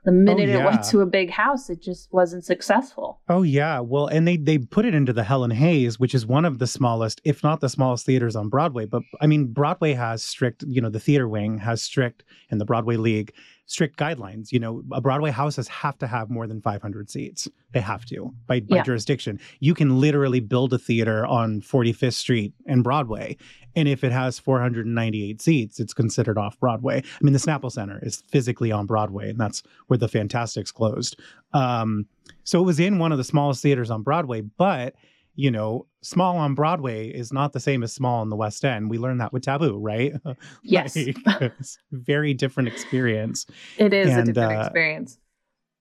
The 0.04 0.12
oh, 0.12 0.14
minute 0.14 0.48
yeah. 0.48 0.60
it 0.60 0.64
went 0.64 0.84
to 0.84 1.00
a 1.00 1.06
big 1.06 1.30
house, 1.30 1.68
it 1.68 1.82
just 1.82 2.12
wasn't 2.12 2.44
successful. 2.44 3.20
Oh 3.28 3.42
yeah, 3.42 3.80
well, 3.80 4.06
and 4.06 4.26
they 4.26 4.36
they 4.36 4.58
put 4.58 4.86
it 4.86 4.94
into 4.94 5.12
the 5.12 5.24
Helen 5.24 5.50
Hayes, 5.50 5.98
which 5.98 6.14
is 6.14 6.24
one 6.24 6.44
of 6.44 6.58
the 6.58 6.66
smallest, 6.66 7.20
if 7.24 7.42
not 7.42 7.60
the 7.60 7.68
smallest 7.68 8.06
theaters 8.06 8.36
on 8.36 8.48
Broadway. 8.48 8.86
But 8.86 9.02
I 9.20 9.26
mean, 9.26 9.46
Broadway 9.46 9.92
has 9.94 10.22
strict, 10.22 10.64
you 10.66 10.80
know, 10.80 10.88
the 10.88 11.00
theater 11.00 11.28
wing 11.28 11.58
has 11.58 11.82
strict, 11.82 12.24
and 12.50 12.60
the 12.60 12.64
Broadway 12.64 12.96
League 12.96 13.34
strict 13.68 13.98
guidelines. 13.98 14.50
You 14.50 14.58
know, 14.58 14.82
a 14.92 15.00
Broadway 15.00 15.30
houses 15.30 15.68
have 15.68 15.96
to 15.98 16.06
have 16.06 16.30
more 16.30 16.46
than 16.46 16.60
500 16.60 17.08
seats. 17.10 17.46
They 17.72 17.80
have 17.80 18.04
to 18.06 18.32
by, 18.46 18.60
by 18.60 18.76
Yeah. 18.76 18.82
jurisdiction. 18.82 19.38
You 19.60 19.74
can 19.74 20.00
literally 20.00 20.40
build 20.40 20.72
a 20.72 20.78
theater 20.78 21.24
on 21.26 21.60
45th 21.60 22.14
Street 22.14 22.54
and 22.66 22.82
Broadway, 22.82 23.36
and 23.76 23.86
if 23.86 24.02
it 24.02 24.10
has 24.10 24.38
498 24.38 25.40
seats, 25.42 25.78
it's 25.78 25.92
considered 25.94 26.38
off 26.38 26.58
Broadway. 26.58 26.98
I 27.04 27.24
mean, 27.24 27.34
the 27.34 27.38
Snapple 27.38 27.70
Center 27.70 27.98
is 28.02 28.22
physically 28.28 28.72
on 28.72 28.86
Broadway, 28.86 29.30
and 29.30 29.38
that's 29.38 29.62
where 29.86 29.98
the 29.98 30.08
Fantasticks 30.08 30.72
closed. 30.72 31.20
Um, 31.52 32.06
so 32.44 32.60
it 32.60 32.64
was 32.64 32.80
in 32.80 32.98
one 32.98 33.12
of 33.12 33.18
the 33.18 33.24
smallest 33.24 33.62
theaters 33.62 33.90
on 33.90 34.02
Broadway, 34.02 34.40
but 34.40 34.94
you 35.40 35.52
know, 35.52 35.86
small 36.02 36.36
on 36.36 36.56
Broadway 36.56 37.06
is 37.08 37.32
not 37.32 37.52
the 37.52 37.60
same 37.60 37.84
as 37.84 37.92
small 37.92 38.22
in 38.24 38.28
the 38.28 38.34
West 38.34 38.64
End. 38.64 38.90
We 38.90 38.98
learned 38.98 39.20
that 39.20 39.32
with 39.32 39.44
Taboo, 39.44 39.78
right? 39.78 40.12
Yes. 40.64 40.96
Like, 41.24 41.52
very 41.92 42.34
different 42.34 42.68
experience, 42.68 43.46
It 43.78 43.92
is 43.94 44.08
And, 44.08 44.28
a 44.28 44.32
different 44.32 44.58
uh, 44.58 44.64
experience. 44.64 45.16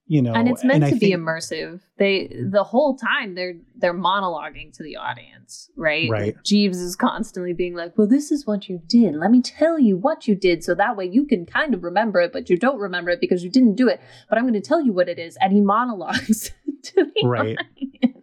you 0.06 0.22
know. 0.22 0.34
and 0.36 0.48
it's 0.48 0.64
meant 0.64 0.84
I 0.84 0.92
to 0.92 0.96
be 0.96 1.08
think- 1.08 1.20
immersive. 1.22 1.82
They 1.98 2.28
the 2.58 2.64
whole 2.64 2.96
time 2.98 3.34
they're 3.34 3.56
they're 3.76 3.96
monologuing 3.96 4.72
to 4.78 4.84
the 4.84 4.96
audience, 4.98 5.72
right? 5.76 6.08
Right. 6.08 6.36
Like, 6.36 6.44
Jeeves 6.44 6.78
is 6.78 6.96
constantly 6.96 7.54
being 7.54 7.74
like, 7.74 7.98
"Well, 7.98 8.06
this 8.08 8.32
is 8.32 8.46
what 8.46 8.70
you 8.70 8.80
did. 8.88 9.16
Let 9.16 9.32
me 9.32 9.42
tell 9.42 9.80
you 9.80 9.98
what 9.98 10.28
you 10.28 10.36
did, 10.36 10.64
so 10.64 10.76
that 10.76 10.96
way 10.96 11.06
you 11.08 11.26
can 11.26 11.48
kind 11.48 11.74
of 11.74 11.84
remember 11.84 12.22
it, 12.22 12.32
but 12.32 12.48
you 12.52 12.58
don't 12.58 12.78
remember 12.80 13.10
it 13.10 13.20
because 13.20 13.44
you 13.44 13.50
didn't 13.50 13.74
do 13.76 13.88
it. 13.88 14.00
But 14.30 14.38
I'm 14.38 14.44
going 14.44 14.54
to 14.62 14.62
tell 14.62 14.82
you 14.86 14.94
what 14.94 15.10
it 15.10 15.18
is." 15.18 15.36
And 15.42 15.52
he 15.52 15.62
monologues 15.62 16.52
to 16.84 16.94
the 17.16 17.28
Right. 17.28 17.58
audience. 17.58 18.17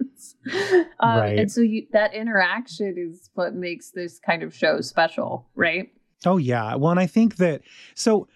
Um, 0.53 0.87
Right. 1.19 1.39
And 1.39 1.51
so 1.51 1.61
you, 1.61 1.87
that 1.93 2.15
interaction 2.15 2.95
is 2.97 3.31
what 3.35 3.55
makes 3.55 3.91
this 3.91 4.19
kind 4.19 4.43
of 4.43 4.55
show 4.55 4.81
special, 4.81 5.49
right? 5.55 5.93
Oh 6.27 6.37
yeah. 6.37 6.75
Well, 6.77 6.91
and 6.91 7.01
I 7.01 7.07
think 7.07 7.37
that 7.37 7.63
so 7.95 8.29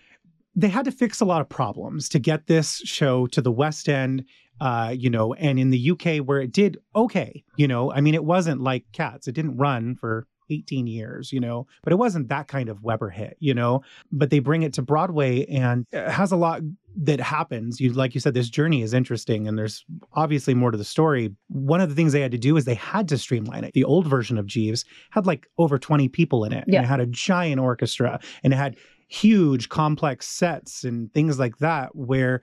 they 0.54 0.68
had 0.68 0.84
to 0.84 0.92
fix 0.92 1.20
a 1.20 1.24
lot 1.24 1.40
of 1.40 1.48
problems 1.48 2.08
to 2.10 2.18
get 2.18 2.46
this 2.46 2.82
show 2.84 3.26
to 3.28 3.40
the 3.40 3.52
West 3.52 3.88
End, 3.88 4.24
uh, 4.60 4.94
you 4.96 5.08
know, 5.08 5.32
and 5.34 5.58
in 5.58 5.70
the 5.70 5.90
UK 5.92 6.18
where 6.18 6.40
it 6.40 6.52
did 6.52 6.78
okay, 6.94 7.44
you 7.56 7.68
know. 7.68 7.92
I 7.92 8.00
mean, 8.00 8.14
it 8.14 8.24
wasn't 8.24 8.60
like 8.60 8.84
Cats. 8.92 9.28
It 9.28 9.32
didn't 9.32 9.56
run 9.56 9.94
for 9.94 10.26
18 10.50 10.86
years, 10.86 11.32
you 11.32 11.40
know, 11.40 11.66
but 11.82 11.92
it 11.92 11.96
wasn't 11.96 12.28
that 12.28 12.48
kind 12.48 12.68
of 12.68 12.82
Webber 12.82 13.10
hit, 13.10 13.36
you 13.38 13.54
know. 13.54 13.82
But 14.10 14.30
they 14.30 14.38
bring 14.38 14.62
it 14.62 14.72
to 14.74 14.82
Broadway 14.82 15.46
and 15.46 15.86
it 15.92 16.08
has 16.08 16.32
a 16.32 16.36
lot 16.36 16.62
that 17.00 17.20
happens. 17.20 17.80
You 17.80 17.92
like 17.92 18.14
you 18.14 18.20
said, 18.20 18.34
this 18.34 18.50
journey 18.50 18.82
is 18.82 18.92
interesting 18.92 19.46
and 19.46 19.56
there's 19.56 19.84
obviously 20.14 20.54
more 20.54 20.72
to 20.72 20.78
the 20.78 20.84
story. 20.84 21.34
One 21.48 21.80
of 21.80 21.88
the 21.88 21.94
things 21.94 22.12
they 22.12 22.20
had 22.20 22.32
to 22.32 22.38
do 22.38 22.56
is 22.56 22.64
they 22.64 22.74
had 22.74 23.08
to 23.08 23.18
streamline 23.18 23.64
it. 23.64 23.72
The 23.72 23.84
old 23.84 24.06
version 24.06 24.36
of 24.36 24.46
Jeeves 24.46 24.84
had 25.10 25.24
like 25.24 25.46
over 25.58 25.78
20 25.78 26.08
people 26.08 26.44
in 26.44 26.52
it. 26.52 26.64
Yeah. 26.66 26.78
And 26.78 26.84
it 26.84 26.88
had 26.88 27.00
a 27.00 27.06
giant 27.06 27.60
orchestra 27.60 28.18
and 28.42 28.52
it 28.52 28.56
had 28.56 28.76
huge 29.06 29.68
complex 29.68 30.26
sets 30.26 30.82
and 30.82 31.12
things 31.14 31.38
like 31.38 31.58
that 31.58 31.94
where, 31.94 32.42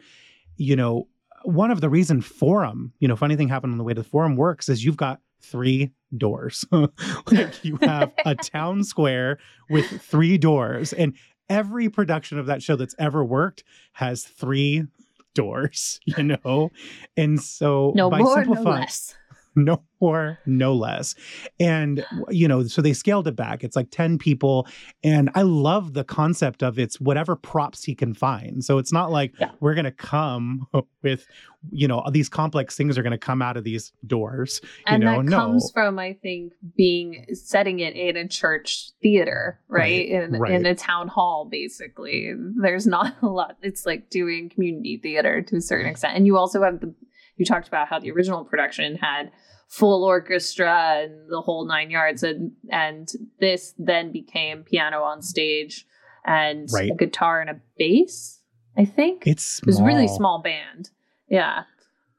you 0.56 0.76
know, 0.76 1.10
one 1.44 1.70
of 1.70 1.82
the 1.82 1.90
reason 1.90 2.22
forum, 2.22 2.94
you 3.00 3.08
know, 3.08 3.16
funny 3.16 3.36
thing 3.36 3.50
happened 3.50 3.74
on 3.74 3.78
the 3.78 3.84
way 3.84 3.94
to 3.94 4.02
the 4.02 4.08
forum 4.08 4.38
works 4.38 4.70
is 4.70 4.86
you've 4.86 4.98
got 4.98 5.20
three 5.42 5.92
doors. 6.18 6.66
like 6.72 7.64
you 7.64 7.78
have 7.82 8.14
a 8.26 8.36
town 8.54 8.84
square 8.84 9.38
with 9.70 9.86
three 10.02 10.38
doors 10.38 10.94
and 10.94 11.14
every 11.50 11.90
production 11.90 12.40
of 12.40 12.46
that 12.48 12.64
show 12.64 12.76
that's 12.76 12.96
ever 13.00 13.24
worked 13.24 13.64
has 13.94 14.24
three 14.24 14.86
doors, 15.34 16.00
you 16.06 16.24
know? 16.24 16.72
And 17.16 17.42
so 17.42 17.94
No 17.96 18.10
by 18.10 18.20
more, 18.20 18.36
no 18.38 18.44
simplifying 18.44 18.82
less. 18.82 19.16
no 19.66 19.82
more, 20.02 20.38
no 20.46 20.74
less. 20.74 21.16
And, 21.60 22.06
you 22.30 22.48
know, 22.48 22.64
so 22.66 22.82
they 22.82 22.94
scaled 22.94 23.28
it 23.28 23.36
back. 23.36 23.64
It's 23.64 23.76
like 23.76 23.90
10 23.92 24.18
people. 24.18 24.68
And 25.04 25.30
I 25.36 25.44
love 25.44 25.94
the 25.94 26.04
concept 26.04 26.62
of 26.64 26.78
it's 26.78 27.00
whatever 27.00 27.36
props 27.36 27.84
he 27.84 27.96
can 27.96 28.14
find. 28.14 28.64
So 28.64 28.78
it's 28.78 28.92
not 28.92 29.12
like 29.12 29.34
Yeah. 29.40 29.52
we're 29.62 29.74
going 29.74 29.86
to 29.86 29.92
come 29.92 30.68
with, 31.04 31.26
you 31.72 31.88
know, 31.88 32.04
these 32.12 32.30
complex 32.30 32.76
things 32.76 32.98
are 32.98 33.04
going 33.04 33.12
to 33.12 33.18
come 33.18 33.42
out 33.42 33.58
of 33.58 33.64
these 33.64 33.94
doors. 34.06 34.62
and 34.86 35.04
know, 35.04 35.18
that 35.18 35.26
no. 35.26 35.38
comes 35.38 35.72
from 35.74 35.98
i 35.98 36.14
think 36.14 36.54
being 36.78 37.26
setting 37.34 37.80
it 37.80 37.96
in 37.96 38.16
a 38.18 38.28
church 38.28 38.92
theater 39.02 39.60
right, 39.68 39.80
Right, 39.80 40.10
in, 40.10 40.32
right. 40.40 40.52
in 40.52 40.66
a 40.66 40.76
town 40.76 41.08
hall 41.08 41.46
basically 41.50 42.34
there's 42.62 42.86
not 42.86 43.16
a 43.22 43.28
lot 43.28 43.58
it's 43.62 43.86
like 43.86 44.10
doing 44.10 44.50
community 44.50 44.98
theater 45.02 45.42
to 45.42 45.56
a 45.58 45.62
certain 45.62 45.88
extent 45.90 46.16
and 46.16 46.26
you 46.28 46.38
also 46.38 46.62
have 46.64 46.80
the 46.82 46.94
you 47.38 47.46
talked 47.46 47.68
about 47.68 47.88
how 47.88 48.00
the 48.00 48.12
original 48.12 48.44
production 48.46 48.96
had 48.98 49.32
full 49.68 50.04
orchestra 50.04 51.02
and 51.04 51.30
the 51.30 51.42
whole 51.42 51.66
nine 51.66 51.90
yards 51.90 52.22
and 52.24 52.52
and 52.70 53.10
this 53.40 53.74
then 53.78 54.12
became 54.12 54.64
piano 54.64 55.02
on 55.02 55.22
stage 55.22 55.86
and 56.26 56.70
Right. 56.74 56.92
a 56.92 56.96
guitar 56.96 57.42
and 57.42 57.50
a 57.50 57.60
bass 57.78 58.42
i 58.78 58.86
think 58.86 59.26
It's 59.26 59.60
it 59.60 59.66
was 59.66 59.80
a 59.80 59.84
really 59.84 60.08
small. 60.08 60.18
small 60.18 60.42
band. 60.44 60.90
Yeah. 61.30 61.64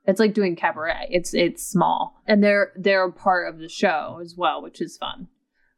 It's 0.08 0.20
like 0.20 0.34
doing 0.34 0.54
cabaret. 0.56 1.08
It's 1.10 1.34
it's 1.34 1.66
small. 1.66 2.22
And 2.26 2.42
they're 2.42 2.72
they're 2.76 3.04
a 3.06 3.12
part 3.12 3.48
of 3.48 3.58
the 3.58 3.68
show 3.68 4.20
as 4.22 4.34
well, 4.36 4.62
which 4.62 4.80
is 4.80 4.96
fun. 4.96 5.26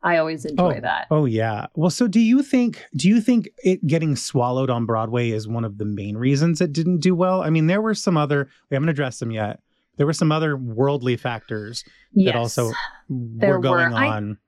I 0.02 0.18
always 0.18 0.44
enjoy 0.44 0.80
that. 0.80 1.06
Oh 1.10 1.24
yeah. 1.24 1.66
Well, 1.74 1.90
so 1.90 2.06
do 2.06 2.20
you 2.20 2.42
think 2.42 2.84
do 2.94 3.08
you 3.08 3.20
think 3.20 3.48
it 3.58 3.84
getting 3.86 4.14
swallowed 4.16 4.70
on 4.70 4.86
Broadway 4.86 5.30
is 5.30 5.48
one 5.48 5.64
of 5.64 5.78
the 5.78 5.84
main 5.84 6.16
reasons 6.16 6.60
it 6.60 6.72
didn't 6.72 6.98
do 6.98 7.14
well? 7.14 7.42
I 7.42 7.50
mean, 7.50 7.66
there 7.66 7.82
were 7.82 7.94
some 7.94 8.16
other 8.16 8.48
we 8.70 8.74
haven't 8.74 8.88
addressed 8.90 9.20
them 9.20 9.30
yet. 9.30 9.60
There 9.96 10.06
were 10.06 10.12
some 10.12 10.30
other 10.30 10.56
worldly 10.56 11.16
factors 11.16 11.84
yes. 12.12 12.32
that 12.32 12.38
also 12.38 12.72
were 13.08 13.58
going 13.58 13.90
were. 13.90 13.98
I- 13.98 14.08
on. 14.08 14.38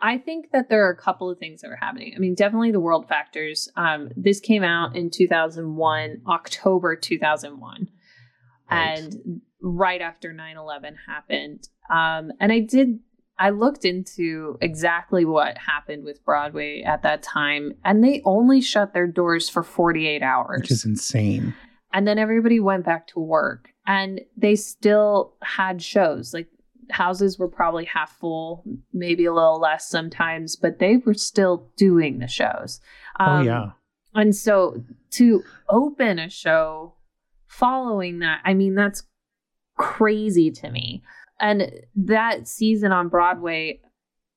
I 0.00 0.18
think 0.18 0.50
that 0.52 0.68
there 0.68 0.86
are 0.86 0.90
a 0.90 0.96
couple 0.96 1.30
of 1.30 1.38
things 1.38 1.62
that 1.62 1.68
were 1.68 1.76
happening. 1.76 2.12
I 2.14 2.18
mean, 2.18 2.34
definitely 2.34 2.72
the 2.72 2.80
world 2.80 3.08
factors. 3.08 3.70
Um, 3.74 4.10
this 4.14 4.38
came 4.38 4.62
out 4.62 4.94
in 4.96 5.08
2001, 5.08 6.20
October 6.28 6.94
2001. 6.94 7.88
Right. 8.70 8.98
and 8.98 9.40
right 9.60 10.00
after 10.00 10.32
9-11 10.32 10.94
happened 11.06 11.68
um, 11.90 12.32
and 12.40 12.50
i 12.50 12.60
did 12.60 12.98
i 13.38 13.50
looked 13.50 13.84
into 13.84 14.56
exactly 14.60 15.24
what 15.24 15.56
happened 15.58 16.04
with 16.04 16.24
broadway 16.24 16.82
at 16.82 17.02
that 17.02 17.22
time 17.22 17.72
and 17.84 18.02
they 18.04 18.22
only 18.24 18.60
shut 18.60 18.92
their 18.94 19.06
doors 19.06 19.48
for 19.48 19.62
48 19.62 20.22
hours 20.22 20.60
which 20.60 20.70
is 20.70 20.84
insane. 20.84 21.54
and 21.92 22.06
then 22.06 22.18
everybody 22.18 22.60
went 22.60 22.84
back 22.84 23.06
to 23.08 23.18
work 23.20 23.70
and 23.86 24.20
they 24.36 24.54
still 24.56 25.34
had 25.42 25.82
shows 25.82 26.32
like 26.34 26.48
houses 26.90 27.38
were 27.38 27.48
probably 27.48 27.86
half 27.86 28.12
full 28.18 28.62
maybe 28.92 29.24
a 29.24 29.32
little 29.32 29.58
less 29.58 29.88
sometimes 29.88 30.54
but 30.56 30.78
they 30.78 30.98
were 30.98 31.14
still 31.14 31.70
doing 31.76 32.18
the 32.18 32.28
shows 32.28 32.80
oh 33.18 33.24
Um, 33.24 33.46
yeah. 33.46 33.66
and 34.14 34.36
so 34.36 34.82
to 35.12 35.42
open 35.68 36.18
a 36.18 36.28
show 36.28 36.94
following 37.46 38.18
that, 38.18 38.40
I 38.44 38.52
mean, 38.52 38.74
that's 38.74 39.04
crazy 39.78 40.50
to 40.50 40.70
me. 40.70 41.04
And 41.40 41.70
that 41.96 42.48
season 42.48 42.92
on 42.92 43.08
Broadway, 43.08 43.80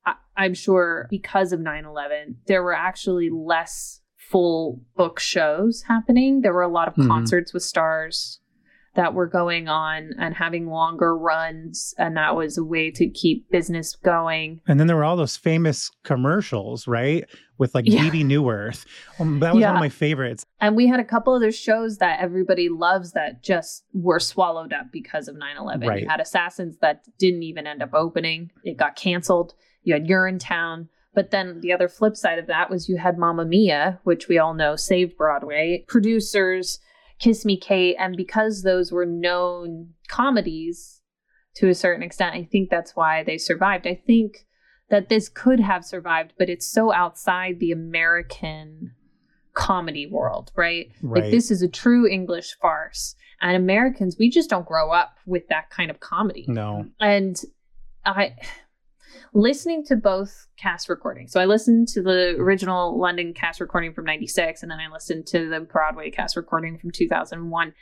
I- 0.05 0.15
I'm 0.35 0.53
sure 0.53 1.07
because 1.09 1.53
of 1.53 1.59
9 1.59 1.85
11, 1.85 2.37
there 2.47 2.63
were 2.63 2.75
actually 2.75 3.29
less 3.29 4.01
full 4.15 4.81
book 4.95 5.19
shows 5.19 5.83
happening. 5.87 6.41
There 6.41 6.53
were 6.53 6.61
a 6.61 6.67
lot 6.67 6.87
of 6.87 6.95
Mhm. 6.95 7.07
concerts 7.07 7.53
with 7.53 7.63
stars 7.63 8.41
that 8.95 9.13
were 9.13 9.27
going 9.27 9.67
on 9.67 10.09
and 10.17 10.33
having 10.33 10.67
longer 10.67 11.15
runs. 11.15 11.93
And 11.99 12.17
that 12.17 12.35
was 12.35 12.57
a 12.57 12.63
way 12.63 12.89
to 12.91 13.07
keep 13.07 13.49
business 13.51 13.95
going. 13.95 14.59
And 14.67 14.79
then 14.79 14.87
there 14.87 14.95
were 14.95 15.03
all 15.03 15.15
those 15.15 15.37
famous 15.37 15.91
commercials, 16.03 16.87
right? 16.87 17.23
With 17.57 17.73
like 17.73 17.85
Yeah. 17.87 18.03
Bebe 18.03 18.23
Neuwirth. 18.23 18.85
Um, 19.19 19.39
that 19.39 19.55
was 19.55 19.63
one 19.63 19.75
of 19.75 19.79
my 19.79 19.89
favorites. 19.89 20.45
And 20.61 20.75
we 20.75 20.87
had 20.87 20.99
a 20.99 21.03
couple 21.03 21.33
other 21.33 21.51
shows 21.51 21.97
that 21.97 22.19
everybody 22.19 22.69
loves 22.69 23.13
that 23.13 23.43
just 23.43 23.83
were 23.93 24.19
swallowed 24.19 24.73
up 24.73 24.87
because 24.91 25.27
of 25.27 25.35
9 25.35 25.57
11. 25.57 25.87
Right. 25.87 26.01
You 26.03 26.07
had 26.09 26.19
Assassins 26.19 26.77
that 26.81 27.03
didn't 27.17 27.43
even 27.43 27.65
end 27.65 27.81
up 27.81 27.93
opening, 27.93 28.51
it 28.63 28.77
got 28.77 28.95
canceled. 28.95 29.53
You 29.83 29.93
had 29.93 30.07
Urinetown. 30.07 30.87
But 31.13 31.31
then 31.31 31.61
the 31.61 31.73
other 31.73 31.87
flip 31.87 32.15
side 32.15 32.37
of 32.37 32.45
that 32.45 32.69
was 32.69 32.87
you 32.87 32.97
had 32.97 33.17
Mamma 33.17 33.43
Mia, 33.45 33.99
which 34.03 34.27
we 34.27 34.37
all 34.37 34.53
know 34.53 34.75
saved 34.75 35.17
Broadway, 35.17 35.83
producers, 35.87 36.79
Kiss 37.17 37.43
Me 37.43 37.57
Kate. 37.57 37.95
And 37.97 38.15
because 38.15 38.61
those 38.61 38.91
were 38.91 39.05
known 39.05 39.93
comedies 40.09 41.01
to 41.55 41.69
a 41.69 41.73
certain 41.73 42.03
extent, 42.03 42.35
I 42.35 42.43
think 42.43 42.69
that's 42.69 42.95
why 42.95 43.23
they 43.23 43.39
survived. 43.39 43.87
I 43.87 43.95
think 43.95 44.45
that 44.89 45.09
this 45.09 45.29
could 45.29 45.59
have 45.59 45.83
survived, 45.85 46.33
but 46.37 46.49
it's 46.49 46.65
so 46.65 46.93
outside 46.93 47.59
the 47.59 47.71
American 47.71 48.93
comedy 49.53 50.07
world, 50.07 50.51
right? 50.55 50.91
Right. 51.01 51.23
Like 51.23 51.31
this 51.31 51.51
is 51.51 51.61
a 51.61 51.67
true 51.67 52.07
English 52.07 52.55
farce. 52.61 53.15
And 53.41 53.55
Americans, 53.55 54.15
we 54.17 54.29
just 54.29 54.49
don't 54.49 54.65
grow 54.65 54.91
up 54.91 55.17
with 55.25 55.47
that 55.49 55.69
kind 55.69 55.91
of 55.91 55.99
comedy. 55.99 56.45
no. 56.47 56.85
And 56.99 57.39
I 58.05 58.35
listening 59.33 59.83
to 59.85 59.95
both 59.95 60.47
cast 60.57 60.89
recordings. 60.89 61.31
So 61.31 61.39
I 61.39 61.45
listened 61.45 61.87
to 61.89 62.01
the 62.01 62.35
original 62.39 62.97
London 62.97 63.33
cast 63.33 63.59
recording 63.59 63.93
from 63.93 64.05
96 64.05 64.63
and 64.63 64.71
then 64.71 64.79
I 64.79 64.91
listened 64.91 65.27
to 65.27 65.49
the 65.49 65.59
Broadway 65.59 66.09
cast 66.09 66.35
recording 66.35 66.77
from 66.77 66.91
2001. 66.91 67.73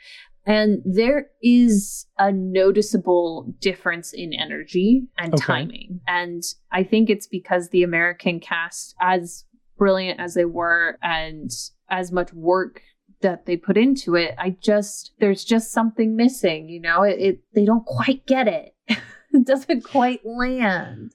And 0.46 0.80
there 0.84 1.26
is 1.42 2.06
a 2.18 2.30
noticeable 2.30 3.52
difference 3.60 4.12
in 4.12 4.32
energy 4.32 5.08
and 5.18 5.34
Okay. 5.34 5.42
timing. 5.42 6.00
And 6.06 6.42
I 6.70 6.84
think 6.84 7.10
it's 7.10 7.26
because 7.26 7.70
the 7.70 7.82
American 7.82 8.38
cast, 8.38 8.94
as 9.00 9.44
brilliant 9.76 10.20
as 10.20 10.34
they 10.34 10.44
were 10.44 10.98
and 11.02 11.50
as 11.90 12.12
much 12.12 12.32
work 12.32 12.80
that 13.22 13.46
they 13.46 13.56
put 13.56 13.76
into 13.76 14.14
it, 14.14 14.34
I 14.38 14.50
just, 14.60 15.12
there's 15.18 15.44
just 15.44 15.72
something 15.72 16.14
missing, 16.16 16.68
you 16.68 16.80
know? 16.80 17.02
It, 17.02 17.18
it 17.18 17.40
they 17.54 17.64
don't 17.64 17.84
quite 17.84 18.24
get 18.26 18.46
it. 18.46 18.74
it 18.88 19.44
doesn't 19.46 19.82
quite 19.82 20.20
land. 20.24 21.12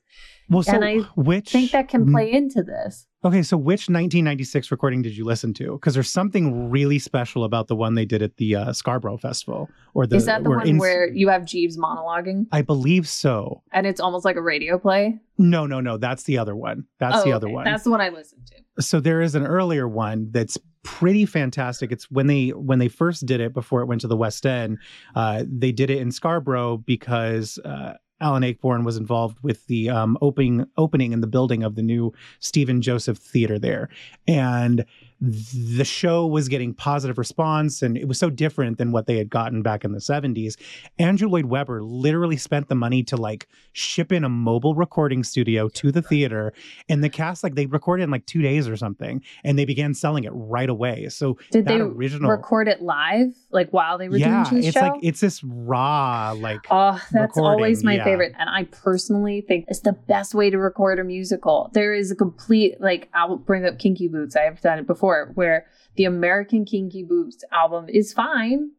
Well, 0.52 0.62
so 0.64 0.74
And 0.74 0.86
I 0.86 0.98
which 1.16 1.50
think 1.52 1.72
that 1.72 1.88
can 1.88 2.12
play 2.12 2.32
into 2.32 2.62
this. 2.62 3.08
Okay, 3.24 3.42
so 3.42 3.56
which 3.56 3.82
1996 3.88 4.70
recording 4.72 5.02
did 5.02 5.16
you 5.16 5.24
listen 5.24 5.54
to? 5.54 5.74
Because 5.74 5.94
there's 5.94 6.10
something 6.10 6.70
really 6.70 7.00
special 7.00 7.44
about 7.44 7.68
the 7.68 7.76
one 7.76 7.96
they 7.96 8.04
did 8.06 8.22
at 8.22 8.36
the 8.38 8.56
uh, 8.56 8.74
Scarborough 8.74 9.18
Festival, 9.18 9.70
or 9.94 10.06
the 10.06 10.18
Is 10.18 10.26
that 10.26 10.44
the 10.44 10.50
one 10.50 10.68
in- 10.68 10.78
where 10.78 11.08
you 11.08 11.30
have 11.30 11.46
Jeeves 11.46 11.78
monologuing 11.78 12.48
I 12.52 12.62
believe 12.64 13.08
so. 13.08 13.64
and 13.72 13.88
it's 13.88 14.00
almost 14.02 14.26
like 14.26 14.36
a 14.36 14.42
radio 14.42 14.78
play? 14.78 15.20
No, 15.38 15.66
no, 15.66 15.80
no. 15.80 15.98
That's 15.98 16.24
the 16.24 16.38
other 16.38 16.56
one. 16.56 16.86
That's 17.00 17.18
Oh, 17.18 17.24
the 17.24 17.32
other 17.32 17.48
okay. 17.48 17.54
one. 17.54 17.66
That's 17.66 17.84
the 17.84 17.92
one 17.92 18.02
I 18.02 18.10
listened 18.10 18.48
to. 18.48 18.82
so 18.84 19.00
there 19.00 19.22
is 19.22 19.36
an 19.36 19.46
earlier 19.46 19.88
one 19.88 20.30
that's 20.32 20.58
pretty 20.84 21.26
fantastic. 21.28 21.92
It's 21.92 22.10
when 22.12 22.28
they 22.28 22.50
when 22.50 22.80
they 22.80 22.88
first 22.90 23.26
did 23.26 23.40
it 23.40 23.54
before 23.54 23.82
it 23.82 23.86
went 23.86 24.02
to 24.02 24.08
the 24.08 24.18
West 24.18 24.46
End. 24.46 24.80
Uh, 25.16 25.44
they 25.48 25.72
did 25.72 25.90
it 25.92 26.00
in 26.00 26.12
Scarborough 26.12 26.78
because 26.78 27.58
uh, 27.64 27.94
Alan 28.22 28.44
Ayckbourn 28.44 28.86
was 28.86 28.98
involved 28.98 29.38
with 29.42 29.68
the 29.68 29.90
um, 29.90 30.18
opening 30.22 30.66
opening 30.78 31.14
and 31.14 31.22
the 31.22 31.28
building 31.28 31.64
of 31.64 31.76
the 31.76 31.82
new 31.82 32.14
Stephen 32.40 32.82
Joseph 32.82 33.18
Theater 33.18 33.60
there, 33.60 33.90
and 34.28 34.86
the 35.22 35.84
show 35.86 36.26
was 36.26 36.48
getting 36.48 36.74
positive 36.74 37.18
response 37.18 37.82
and 37.84 37.96
it 37.96 38.08
was 38.08 38.18
so 38.18 38.30
different 38.30 38.78
than 38.80 38.92
what 38.92 39.06
they 39.06 39.18
had 39.18 39.30
gotten 39.30 39.62
back 39.62 39.84
in 39.84 39.92
the 39.92 40.00
70s 40.00 40.56
andrew 40.98 41.28
lloyd 41.30 41.46
webber 41.46 41.84
literally 41.84 42.38
spent 42.38 42.68
the 42.70 42.76
money 42.76 43.04
to 43.04 43.16
like 43.16 43.48
ship 43.74 44.12
in 44.12 44.24
a 44.24 44.30
mobile 44.30 44.74
recording 44.74 45.24
studio 45.24 45.70
to 45.70 45.92
the 45.92 46.02
theater 46.02 46.52
and 46.90 47.04
the 47.04 47.10
cast 47.10 47.44
like 47.44 47.54
they 47.54 47.68
recorded 47.68 48.04
in 48.04 48.10
like 48.10 48.26
two 48.26 48.42
days 48.42 48.68
or 48.68 48.76
something 48.76 49.22
and 49.44 49.60
they 49.60 49.66
began 49.66 49.94
selling 49.94 50.24
it 50.24 50.32
right 50.34 50.70
away 50.70 51.08
so 51.10 51.38
Did 51.52 51.66
they 51.66 51.76
original 51.80 52.32
record 52.32 52.68
it 52.68 52.82
live, 52.82 53.34
like 53.52 53.70
while 53.72 53.98
they 54.00 54.10
were 54.10 54.18
yeah 54.18 54.44
doing 54.50 54.62
Cheese 54.64 54.70
it's 54.70 54.78
Show? 54.78 54.88
like 54.88 55.00
it's 55.04 55.20
this 55.20 55.44
raw 55.44 56.34
like 56.38 56.62
Oh, 56.72 56.94
that's 57.12 57.36
recording, 57.36 57.44
always 57.52 57.84
my 57.84 57.96
yeah. 57.96 58.04
favorite. 58.04 58.34
And 58.40 58.50
I 58.50 58.64
personally 58.64 59.42
think 59.42 59.66
it's 59.68 59.82
the 59.82 59.92
best 59.94 60.34
way 60.34 60.50
to 60.50 60.58
record 60.58 61.00
a 61.00 61.04
musical. 61.04 61.70
There 61.74 61.94
is 61.94 62.12
a 62.12 62.16
complete, 62.16 62.80
like, 62.80 63.10
I'll 63.14 63.38
bring 63.38 63.66
up 63.66 63.78
Kinky 63.78 64.08
Boots. 64.08 64.36
I 64.36 64.42
have 64.44 64.62
done 64.62 64.80
it 64.80 64.88
before, 64.88 65.11
where 65.34 65.66
the 65.96 66.06
American 66.06 66.66
Kinky 66.66 67.04
Boots 67.04 67.44
album 67.52 67.88
is 67.90 68.14
fine. 68.14 68.72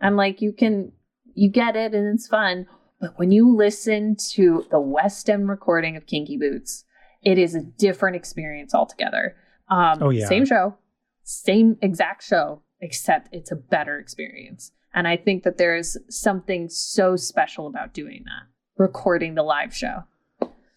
I'm 0.00 0.16
like, 0.16 0.40
you 0.40 0.52
can, 0.52 0.92
you 1.34 1.50
get 1.50 1.76
it 1.76 1.94
and 1.94 2.14
it's 2.14 2.26
fun. 2.28 2.66
But 3.00 3.12
when 3.16 3.30
you 3.30 3.54
listen 3.54 4.16
to 4.32 4.66
the 4.70 4.80
West 4.80 5.30
End 5.30 5.48
recording 5.48 5.96
of 5.96 6.06
Kinky 6.06 6.36
Boots, 6.36 6.84
it 7.22 7.38
is 7.38 7.54
a 7.54 7.62
different 7.62 8.16
experience 8.16 8.74
altogether. 8.74 9.36
Um, 9.68 10.02
Oh, 10.02 10.10
yeah. 10.10 10.26
Same 10.26 10.44
show, 10.44 10.76
same 11.22 11.76
exact 11.82 12.24
show, 12.24 12.62
except 12.80 13.28
it's 13.32 13.52
a 13.52 13.56
better 13.56 13.98
experience. 13.98 14.72
And 14.94 15.06
I 15.06 15.16
think 15.16 15.44
that 15.44 15.58
there 15.58 15.76
is 15.76 15.98
something 16.08 16.68
so 16.68 17.14
special 17.16 17.66
about 17.66 17.92
doing 17.92 18.24
that, 18.24 18.48
recording 18.82 19.34
the 19.34 19.42
live 19.42 19.74
show. 19.74 20.04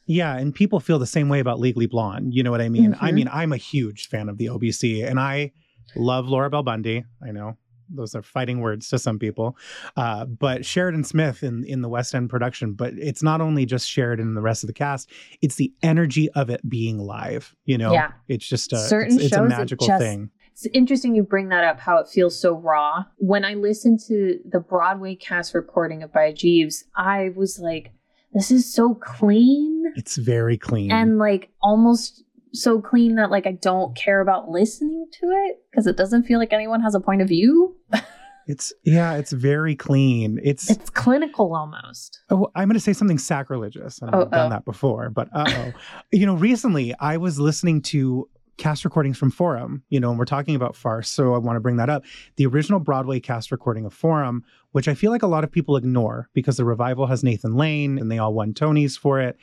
Yeah, 0.06 0.36
and 0.38 0.54
people 0.54 0.80
feel 0.80 1.00
the 1.00 1.06
same 1.06 1.30
way 1.30 1.40
about 1.40 1.60
Legally 1.60 1.86
Blonde. 1.86 2.34
You 2.34 2.44
know 2.44 2.52
what 2.52 2.62
I 2.62 2.70
mean? 2.70 2.96
I 3.00 3.12
Mhm. 3.12 3.14
mean, 3.16 3.30
I'm 3.32 3.54
a 3.54 3.58
huge 3.58 4.08
fan 4.08 4.30
of 4.30 4.38
the 4.38 4.50
OBC, 4.50 5.04
and 5.04 5.20
I 5.20 5.52
love 5.96 6.28
Laura 6.28 6.50
Bell 6.50 6.64
Bundy. 6.64 7.06
I 7.26 7.32
know 7.32 7.58
those 7.94 8.16
are 8.16 8.22
fighting 8.22 8.62
words 8.62 8.88
to 8.90 8.98
some 8.98 9.20
people, 9.20 9.58
uh, 9.98 10.24
but 10.26 10.66
Sheridan 10.66 11.04
Smith 11.04 11.44
in 11.44 11.64
in 11.66 11.82
the 11.82 11.90
West 11.90 12.16
End 12.16 12.30
production. 12.30 12.74
But 12.74 12.94
it's 12.94 13.22
not 13.22 13.42
only 13.42 13.66
just 13.66 13.88
Sheridan 13.90 14.28
and 14.28 14.38
the 14.38 14.42
rest 14.42 14.64
of 14.64 14.68
the 14.68 14.74
cast; 14.74 15.10
it's 15.42 15.56
the 15.56 15.74
energy 15.84 16.30
of 16.32 16.50
it 16.50 16.68
being 16.70 16.98
live. 17.00 17.54
You 17.66 17.78
know, 17.78 17.92
Yeah. 17.94 18.12
it's 18.28 18.48
just 18.48 18.72
a 18.74 18.78
Certain 18.78 19.16
it's, 19.16 19.26
it's 19.26 19.34
a 19.34 19.38
shows, 19.38 19.46
it 19.46 19.50
magical 19.58 19.88
just- 19.88 20.02
thing. 20.02 20.30
It's 20.54 20.66
interesting 20.74 21.16
you 21.16 21.24
bring 21.24 21.50
that 21.50 21.64
up, 21.64 21.80
how 21.80 21.98
it 22.00 22.08
feels 22.08 22.40
so 22.40 22.54
raw. 22.58 23.06
When 23.18 23.44
I 23.46 23.54
listened 23.56 24.00
to 24.08 24.38
the 24.50 24.60
Broadway 24.60 25.16
cast 25.16 25.54
recording 25.54 26.04
of 26.04 26.12
By 26.14 26.34
Jeeves, 26.34 26.84
I 26.96 27.30
was 27.36 27.58
like, 27.60 27.94
this 28.34 28.52
is 28.52 28.72
so 28.72 28.96
clean 28.96 29.94
It's 29.96 30.18
very 30.18 30.58
clean. 30.58 30.92
and 30.92 31.18
like 31.18 31.50
almost 31.62 32.24
so 32.54 32.82
clean 32.82 33.16
that 33.16 33.32
like 33.32 33.48
I 33.48 33.54
don't 33.54 33.96
care 33.96 34.22
about 34.22 34.50
listening 34.50 35.08
to 35.20 35.28
it 35.28 35.64
because 35.70 35.88
it 35.88 35.98
doesn't 35.98 36.24
feel 36.24 36.40
like 36.40 36.54
anyone 36.54 36.82
has 36.82 36.96
a 36.96 37.00
point 37.00 37.22
of 37.22 37.28
view. 37.30 37.76
it's 38.48 38.74
yeah, 38.84 39.14
it's 39.14 39.32
very 39.32 39.76
clean. 39.76 40.40
It's 40.44 40.70
It's 40.70 40.90
clinical 40.90 41.56
almost. 41.56 42.20
Oh, 42.30 42.52
I'm 42.56 42.68
going 42.68 42.74
to 42.74 42.80
say 42.82 42.94
something 42.94 43.18
sacrilegious. 43.18 44.02
and 44.02 44.14
Oh, 44.14 44.24
I've 44.24 44.32
done 44.32 44.48
oh. 44.48 44.50
that 44.50 44.66
before, 44.66 45.10
but 45.10 45.30
uh 45.34 45.46
oh. 45.48 45.72
you 46.12 46.26
know, 46.26 46.36
recently 46.36 46.94
I 47.00 47.18
was 47.18 47.40
listening 47.40 47.82
to 47.84 48.28
cast 48.62 48.86
recordings 48.86 49.18
from 49.18 49.32
Forum, 49.32 49.82
you 49.90 50.00
know, 50.00 50.12
and 50.12 50.20
we're 50.20 50.26
talking 50.26 50.54
about 50.56 50.76
farce. 50.76 51.10
So 51.10 51.34
I 51.34 51.40
want 51.40 51.56
to 51.56 51.60
bring 51.60 51.78
that 51.78 51.90
up. 51.90 52.06
The 52.36 52.46
original 52.46 52.80
Broadway 52.80 53.20
cast 53.20 53.52
recording 53.52 53.86
of 53.86 53.94
Forum, 53.94 54.44
which 54.72 54.88
I 54.88 54.94
feel 54.94 55.10
like 55.10 55.24
a 55.24 55.28
lot 55.28 55.44
of 55.44 55.52
people 55.52 55.76
ignore 55.76 56.30
because 56.34 56.58
the 56.58 56.64
revival 56.64 57.08
has 57.08 57.24
Nathan 57.24 57.56
Lane 57.56 57.98
and 57.98 58.12
they 58.12 58.20
all 58.20 58.36
won 58.36 58.54
Tonys 58.54 58.98
for 58.98 59.20
it. 59.20 59.36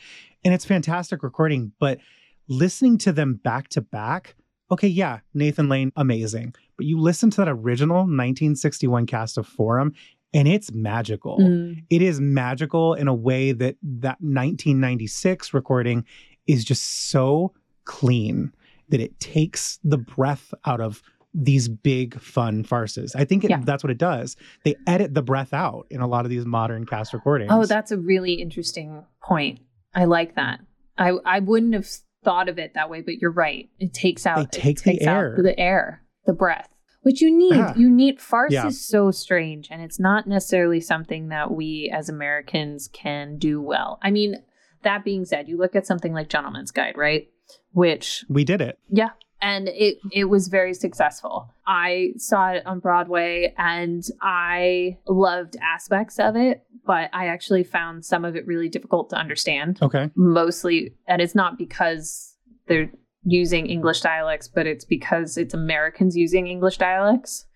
And 0.45 0.55
it's 0.55 0.65
fantastic 0.65 1.25
recording, 1.25 1.73
but 1.81 1.99
listening 2.47 2.97
to 2.99 3.13
them 3.13 3.35
back 3.35 3.69
to 3.71 3.81
back, 3.81 4.37
okay, 4.71 4.87
yeah, 4.87 5.19
Nathan 5.35 5.69
Lane, 5.69 5.91
amazing. 5.97 6.55
But 6.77 6.87
you 6.87 7.01
listen 7.01 7.29
to 7.31 7.41
that 7.41 7.49
original 7.49 7.97
1961 8.03 9.07
cast 9.07 9.37
of 9.37 9.49
Forum, 9.49 9.95
and 10.33 10.47
it's 10.47 10.71
magical 10.73 11.39
Mm. 11.41 11.83
it 11.91 12.03
is 12.03 12.21
magical 12.21 12.95
in 12.95 13.09
a 13.09 13.15
way 13.15 13.51
that 13.51 13.77
that 13.83 14.19
1996 14.21 15.53
recording 15.53 16.05
is 16.47 16.65
just 16.65 17.09
so 17.11 17.53
clean 17.85 18.53
that 18.91 19.01
it 19.01 19.19
takes 19.21 19.79
the 19.85 19.99
breath 19.99 20.53
out 20.65 20.81
of 20.81 21.03
these 21.35 21.69
big 21.69 22.19
fun 22.21 22.65
farces. 22.65 23.15
I 23.15 23.25
think 23.25 23.45
it, 23.45 23.51
Yeah. 23.51 23.61
that's 23.63 23.85
what 23.85 23.91
it 23.91 23.99
does. 23.99 24.35
They 24.65 24.77
edit 24.87 25.15
the 25.15 25.23
breath 25.23 25.53
out 25.53 25.87
in 25.91 26.01
a 26.01 26.07
lot 26.07 26.25
of 26.25 26.31
these 26.31 26.47
modern 26.47 26.87
cast 26.87 27.13
recordings. 27.13 27.51
Oh, 27.53 27.65
that's 27.67 27.93
a 27.93 27.99
really 27.99 28.35
interesting 28.35 29.05
point. 29.23 29.61
I 29.95 30.07
like 30.07 30.35
that. 30.37 30.61
I 30.97 31.11
I 31.25 31.41
wouldn't 31.41 31.75
have 31.75 31.87
thought 32.25 32.49
of 32.49 32.59
it 32.59 32.75
that 32.75 32.91
way, 32.91 33.03
but 33.03 33.15
you're 33.19 33.31
right. 33.31 33.69
It 33.79 33.93
takes 33.95 34.27
out 34.27 34.37
They 34.39 34.43
it 34.59 34.63
take 34.63 34.83
the 34.83 35.01
air. 35.03 35.39
the 35.41 35.59
air, 35.59 36.03
the 36.27 36.33
breath, 36.33 36.69
which 37.03 37.21
you 37.21 37.31
need. 37.31 37.55
Yeah. 37.55 37.75
You 37.77 37.89
need 37.91 38.21
farce 38.21 38.53
Yeah. 38.53 38.67
is 38.67 38.85
so 38.87 39.11
strange, 39.11 39.69
and 39.71 39.81
it's 39.83 40.01
not 40.01 40.27
necessarily 40.27 40.81
something 40.81 41.29
that 41.29 41.53
we 41.53 41.93
as 41.95 42.09
Americans 42.09 42.89
can 42.93 43.37
do 43.39 43.61
well. 43.63 43.99
I 44.03 44.11
mean, 44.11 44.37
that 44.83 45.05
being 45.05 45.25
said, 45.25 45.47
you 45.49 45.57
look 45.59 45.77
at 45.77 45.87
something 45.87 46.13
like 46.13 46.29
Gentleman's 46.29 46.71
Guide, 46.71 46.97
right? 46.97 47.29
Which 47.73 48.25
we 48.29 48.45
did 48.45 48.61
it. 48.61 48.79
yeah. 48.91 49.11
And 49.41 49.69
it 49.69 49.99
it 50.11 50.25
was 50.25 50.49
very 50.49 50.75
successful. 50.75 51.55
I 51.65 52.15
saw 52.17 52.51
it 52.51 52.67
on 52.67 52.81
Broadway 52.81 53.55
and 53.57 54.03
I 54.21 54.99
loved 55.07 55.57
aspects 55.63 56.19
of 56.19 56.35
it, 56.35 56.65
but 56.85 57.09
I 57.13 57.29
actually 57.29 57.63
found 57.63 58.05
some 58.05 58.25
of 58.25 58.35
it 58.35 58.47
really 58.49 58.69
difficult 58.69 59.11
to 59.11 59.17
understand. 59.17 59.79
Okay. 59.81 60.11
Mostly 60.17 60.93
and 61.07 61.23
it's 61.23 61.37
not 61.37 61.57
because 61.57 62.35
they're 62.67 62.91
using 63.25 63.67
English 63.67 64.01
dialects, 64.01 64.49
but 64.49 64.67
it's 64.67 64.85
because 64.85 65.37
it's 65.37 65.55
Americans 65.55 66.17
using 66.17 66.47
English 66.47 66.79
dialects. 66.79 67.47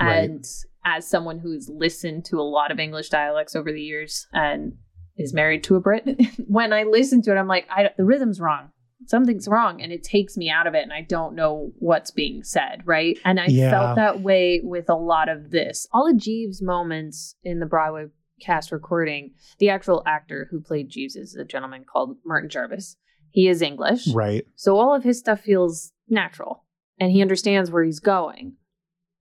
Right. 0.00 0.30
And 0.30 0.44
as 0.84 1.06
someone 1.06 1.38
who's 1.38 1.68
listened 1.68 2.24
to 2.26 2.38
a 2.38 2.42
lot 2.42 2.70
of 2.70 2.78
English 2.78 3.08
dialects 3.08 3.56
over 3.56 3.72
the 3.72 3.82
years 3.82 4.26
and 4.32 4.74
is 5.16 5.34
married 5.34 5.64
to 5.64 5.76
a 5.76 5.80
Brit, 5.80 6.20
when 6.46 6.72
I 6.72 6.84
listen 6.84 7.20
to 7.22 7.32
it, 7.32 7.36
I'm 7.36 7.48
like, 7.48 7.66
I, 7.70 7.90
the 7.96 8.04
rhythm's 8.04 8.40
wrong. 8.40 8.70
Something's 9.06 9.46
wrong, 9.48 9.80
and 9.80 9.92
it 9.92 10.02
takes 10.02 10.36
me 10.36 10.50
out 10.50 10.66
of 10.66 10.74
it, 10.74 10.82
and 10.82 10.92
I 10.92 11.02
don't 11.02 11.34
know 11.34 11.72
what's 11.78 12.10
being 12.10 12.42
said, 12.42 12.82
right? 12.84 13.16
And 13.24 13.38
I 13.38 13.46
Yeah. 13.46 13.70
felt 13.70 13.96
that 13.96 14.20
way 14.20 14.60
with 14.62 14.90
a 14.90 14.94
lot 14.96 15.28
of 15.28 15.50
this. 15.50 15.86
All 15.92 16.08
of 16.10 16.16
Jeeves' 16.16 16.60
moments 16.60 17.36
in 17.44 17.60
the 17.60 17.66
Broadway 17.66 18.06
cast 18.40 18.72
recording, 18.72 19.34
the 19.58 19.68
actual 19.68 20.02
actor 20.06 20.48
who 20.50 20.60
played 20.60 20.88
Jeeves 20.88 21.16
is 21.16 21.34
a 21.36 21.44
gentleman 21.44 21.84
called 21.84 22.16
Martin 22.24 22.50
Jarvis. 22.50 22.96
He 23.30 23.48
is 23.48 23.62
English. 23.62 24.08
Right. 24.08 24.46
So 24.54 24.76
all 24.78 24.94
of 24.94 25.04
his 25.04 25.18
stuff 25.18 25.40
feels 25.40 25.92
natural 26.08 26.64
and 26.98 27.10
he 27.12 27.20
understands 27.22 27.70
where 27.70 27.84
he's 27.84 28.00
going. 28.00 28.54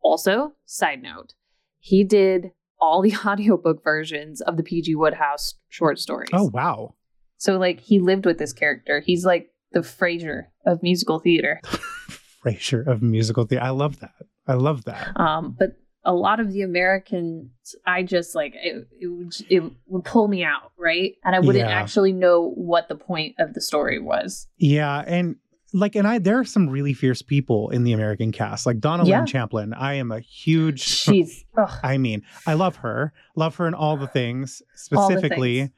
Also, 0.02 0.54
side 0.66 1.02
note, 1.02 1.34
he 1.80 2.04
did 2.04 2.52
all 2.80 3.02
the 3.02 3.16
audiobook 3.26 3.84
versions 3.84 4.40
of 4.42 4.56
the 4.58 4.64
PG 4.64 4.96
Wodehouse 4.96 5.56
short 5.68 6.00
stories. 6.00 6.30
Oh 6.34 6.50
wow. 6.54 6.94
So 7.38 7.58
like 7.58 7.80
he 7.82 8.00
lived 8.00 8.26
with 8.26 8.38
this 8.38 8.54
character. 8.54 9.00
He's 9.02 9.26
like 9.26 9.50
the 9.72 9.80
Frasier 9.80 10.46
of 10.66 10.82
musical 10.84 11.20
theater. 11.20 11.62
Frasier 12.46 12.86
of 12.88 13.02
musical 13.02 13.46
theater. 13.46 13.64
I 13.66 13.70
love 13.72 14.00
that. 14.00 14.14
I 14.48 14.54
love 14.54 14.86
that. 14.86 15.20
Um, 15.20 15.56
but 15.58 15.78
a 16.04 16.14
lot 16.14 16.40
of 16.40 16.54
the 16.54 16.62
Americans, 16.62 17.50
I 17.86 18.04
just 18.04 18.34
like 18.34 18.54
it, 18.56 18.88
it, 19.00 19.08
would, 19.08 19.34
it 19.50 19.64
would 19.88 20.06
pull 20.06 20.28
me 20.30 20.44
out, 20.44 20.72
right? 20.78 21.14
And 21.26 21.36
I 21.36 21.40
wouldn't 21.40 21.68
Yeah. 21.68 21.76
actually 21.76 22.14
know 22.14 22.52
what 22.56 22.88
the 22.88 22.96
point 22.96 23.36
of 23.40 23.54
the 23.54 23.60
story 23.62 24.00
was. 24.00 24.48
Yeah, 24.58 25.04
and 25.06 25.36
like, 25.74 25.96
and 25.96 26.08
I 26.08 26.20
there 26.20 26.40
are 26.40 26.46
some 26.46 26.70
really 26.70 26.94
fierce 26.94 27.22
people 27.22 27.70
in 27.72 27.84
the 27.84 27.92
American 27.92 28.32
cast, 28.32 28.66
like 28.66 28.80
Donna 28.80 29.04
Yeah. 29.06 29.18
Lynn 29.18 29.26
Champlin. 29.26 29.74
I 29.74 29.96
am 29.96 30.14
a 30.14 30.22
huge. 30.22 30.80
She's, 30.88 31.44
ugh, 31.58 31.70
I 31.84 31.98
mean, 31.98 32.24
I 32.46 32.54
love 32.54 32.78
her, 32.78 33.12
love 33.36 33.56
her 33.58 33.68
in 33.68 33.74
all 33.74 33.98
the 33.98 34.08
things, 34.08 34.62
All 34.96 35.10
the 35.10 35.16
specifically 35.18 35.58
things. 35.60 35.72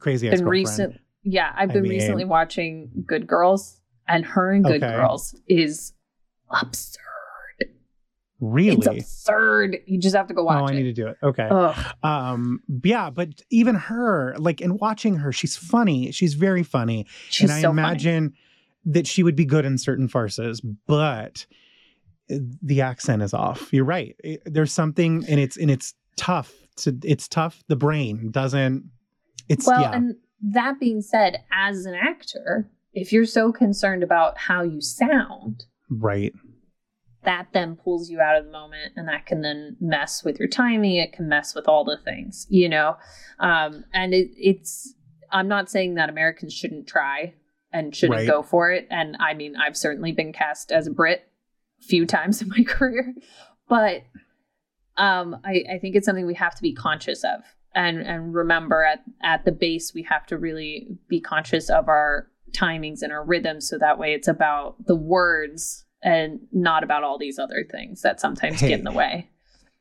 Crazy 0.00 0.26
been 0.28 0.34
Ex-Girlfriend. 0.34 0.52
recent. 0.52 1.00
Yeah, 1.22 1.52
I've 1.56 1.70
I 1.70 1.74
been 1.74 1.82
mean- 1.82 1.92
recently 1.92 2.24
watching 2.24 2.90
Good 3.06 3.26
Girls, 3.26 3.80
and 4.08 4.24
her 4.24 4.52
in 4.52 4.62
Good 4.62 4.82
Okay. 4.82 4.94
Girls 4.96 5.34
is 5.48 5.92
absurd. 6.50 6.96
Really? 8.40 8.78
It's 8.78 8.86
absurd. 8.86 9.76
You 9.86 9.98
just 10.00 10.16
have 10.16 10.26
to 10.28 10.34
go 10.34 10.44
watch 10.44 10.56
it. 10.56 10.62
oh, 10.62 10.66
I 10.66 10.70
it. 10.70 10.74
need 10.82 10.82
to 10.84 10.92
do 10.94 11.08
it. 11.08 11.18
Okay. 11.22 11.46
Ugh. 11.50 11.94
um 12.02 12.62
yeah 12.84 13.10
but 13.10 13.28
even 13.50 13.74
her 13.74 14.34
like 14.38 14.62
in 14.62 14.78
watching 14.78 15.16
her 15.16 15.30
she's 15.30 15.56
funny 15.56 16.10
she's 16.10 16.32
very 16.34 16.62
funny 16.62 17.06
She's 17.28 17.50
and 17.50 17.58
i 17.58 17.60
so 17.60 17.68
funny. 17.68 17.80
imagine 17.82 18.34
that 18.86 19.06
she 19.06 19.22
would 19.22 19.36
be 19.36 19.44
good 19.44 19.66
in 19.66 19.76
certain 19.76 20.08
farces 20.08 20.62
but 20.86 21.44
the 22.28 22.80
accent 22.80 23.20
is 23.20 23.34
off 23.34 23.70
you're 23.74 23.84
right 23.84 24.16
It- 24.24 24.42
there's 24.46 24.72
something 24.72 25.22
and 25.28 25.38
it's 25.38 25.58
and 25.58 25.70
it's 25.70 25.92
tough 26.16 26.50
to 26.76 26.96
it's 27.04 27.28
tough 27.28 27.62
the 27.68 27.76
brain 27.76 28.30
doesn't 28.30 28.84
it's 29.50 29.66
Well, 29.66 29.82
yeah 29.82 29.92
and 29.92 30.14
that 30.42 30.80
being 30.80 31.02
said, 31.02 31.44
as 31.52 31.84
an 31.86 31.94
actor, 31.94 32.70
if 32.92 33.12
you're 33.12 33.26
so 33.26 33.52
concerned 33.52 34.02
about 34.02 34.38
how 34.38 34.62
you 34.62 34.80
sound, 34.80 35.64
right. 35.90 36.32
that 37.24 37.48
then 37.52 37.76
pulls 37.76 38.10
you 38.10 38.20
out 38.20 38.36
of 38.36 38.46
the 38.46 38.50
moment 38.50 38.92
and 38.96 39.06
that 39.08 39.26
can 39.26 39.42
then 39.42 39.76
mess 39.80 40.24
with 40.24 40.38
your 40.38 40.48
timing. 40.48 40.96
It 40.96 41.12
can 41.12 41.28
mess 41.28 41.54
with 41.54 41.68
all 41.68 41.84
the 41.84 41.98
things 42.04 42.46
you 42.48 42.68
know? 42.68 42.96
Um, 43.38 43.84
and 43.92 44.14
it, 44.14 44.30
it's 44.36 44.94
i'm 45.32 45.46
not 45.46 45.70
saying 45.70 45.94
that 45.94 46.08
americans 46.08 46.52
shouldn't 46.52 46.88
try 46.88 47.32
and 47.72 47.94
shouldn't 47.94 48.18
Right. 48.18 48.26
go 48.28 48.42
for 48.42 48.72
it. 48.72 48.88
And 48.90 49.16
i 49.20 49.32
mean 49.34 49.54
i've 49.56 49.76
certainly 49.76 50.10
been 50.12 50.32
cast 50.32 50.72
as 50.72 50.86
a 50.88 50.90
brit 50.90 51.22
a 51.80 51.84
few 51.84 52.04
times 52.06 52.42
in 52.42 52.48
my 52.48 52.64
career. 52.66 53.14
But 53.68 54.02
um, 54.96 55.36
I, 55.44 55.64
I 55.74 55.78
think 55.78 55.94
it's 55.94 56.04
something 56.04 56.26
we 56.26 56.34
have 56.34 56.54
to 56.56 56.62
be 56.62 56.72
conscious 56.74 57.22
of 57.24 57.40
and 57.74 57.98
and 58.00 58.34
remember 58.34 58.84
at 58.84 59.02
at 59.22 59.44
the 59.44 59.52
base 59.52 59.92
we 59.94 60.02
have 60.02 60.26
to 60.26 60.36
really 60.38 60.88
be 61.08 61.20
conscious 61.20 61.70
of 61.70 61.88
our 61.88 62.26
timings 62.52 63.02
and 63.02 63.12
our 63.12 63.24
rhythms 63.24 63.68
so 63.68 63.78
that 63.78 63.98
way 63.98 64.12
it's 64.12 64.26
about 64.28 64.74
the 64.86 64.96
words 64.96 65.84
and 66.02 66.40
not 66.52 66.82
about 66.82 67.04
all 67.04 67.16
these 67.18 67.38
other 67.38 67.64
things 67.70 68.02
that 68.02 68.20
sometimes 68.20 68.60
Hey, 68.60 68.68
get 68.70 68.78
in 68.80 68.84
the 68.84 68.90
way. 68.92 69.28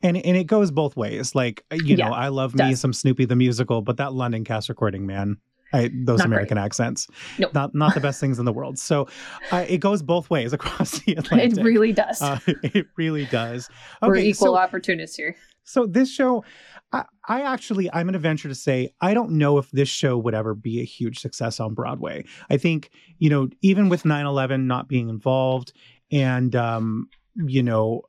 and 0.03 0.17
and 0.17 0.37
it 0.37 0.45
goes 0.45 0.69
both 0.69 0.95
ways 0.95 1.33
like 1.33 1.63
uh, 1.71 1.75
you 1.83 1.95
Yeah, 1.95 2.09
know 2.09 2.13
i 2.13 2.27
love 2.27 2.53
me 2.53 2.75
some 2.75 2.93
snoopy 2.93 3.25
the 3.25 3.35
musical 3.35 3.81
but 3.81 3.97
that 3.97 4.13
london 4.13 4.43
cast 4.43 4.69
recording 4.69 5.05
man 5.07 5.37
I, 5.71 5.89
those 5.93 6.17
Not 6.19 6.27
american 6.27 6.57
accents 6.57 7.07
Nope. 7.37 7.53
not 7.53 7.73
not 7.75 7.93
the 7.93 7.99
best 8.07 8.19
things 8.19 8.37
in 8.39 8.45
the 8.45 8.53
world 8.53 8.77
so 8.79 9.07
uh, 9.51 9.65
it 9.67 9.77
goes 9.79 10.01
both 10.03 10.29
ways 10.29 10.51
across 10.59 10.99
the 10.99 11.13
atlantic 11.17 11.57
It 11.59 11.63
really 11.63 11.93
does. 11.93 12.21
Uh, 12.21 12.39
it 12.45 12.87
really 12.97 13.25
does. 13.25 13.69
We're 14.01 14.15
equal 14.17 14.47
so, 14.53 14.55
opportunists 14.57 15.15
here. 15.15 15.35
so 15.63 15.85
this 15.85 16.11
show, 16.11 16.43
I, 16.91 17.41
actually, 17.41 17.91
I'm 17.93 18.07
going 18.07 18.13
to 18.13 18.19
venture 18.19 18.47
to 18.47 18.55
say, 18.55 18.91
I 19.01 19.13
don't 19.13 19.31
know 19.31 19.59
if 19.59 19.69
this 19.71 19.89
show 19.89 20.17
would 20.17 20.33
ever 20.33 20.55
be 20.55 20.81
a 20.81 20.83
huge 20.83 21.19
success 21.19 21.59
on 21.59 21.75
Broadway. 21.75 22.25
I 22.49 22.57
think, 22.57 22.89
you 23.19 23.29
know, 23.29 23.49
even 23.61 23.89
with 23.89 24.05
9 24.05 24.25
11 24.25 24.65
not 24.65 24.87
being 24.87 25.09
involved, 25.09 25.73
and, 26.11 26.55
um, 26.55 27.07
you 27.35 27.61
know, 27.61 28.01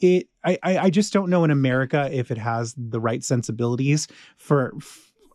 it, 0.00 0.28
I, 0.44 0.58
I 0.62 0.78
I 0.78 0.90
just 0.90 1.12
don't 1.12 1.30
know 1.30 1.44
in 1.44 1.50
America 1.50 2.08
if 2.12 2.30
it 2.30 2.38
has 2.38 2.74
the 2.76 3.00
right 3.00 3.22
sensibilities 3.22 4.08
for, 4.36 4.72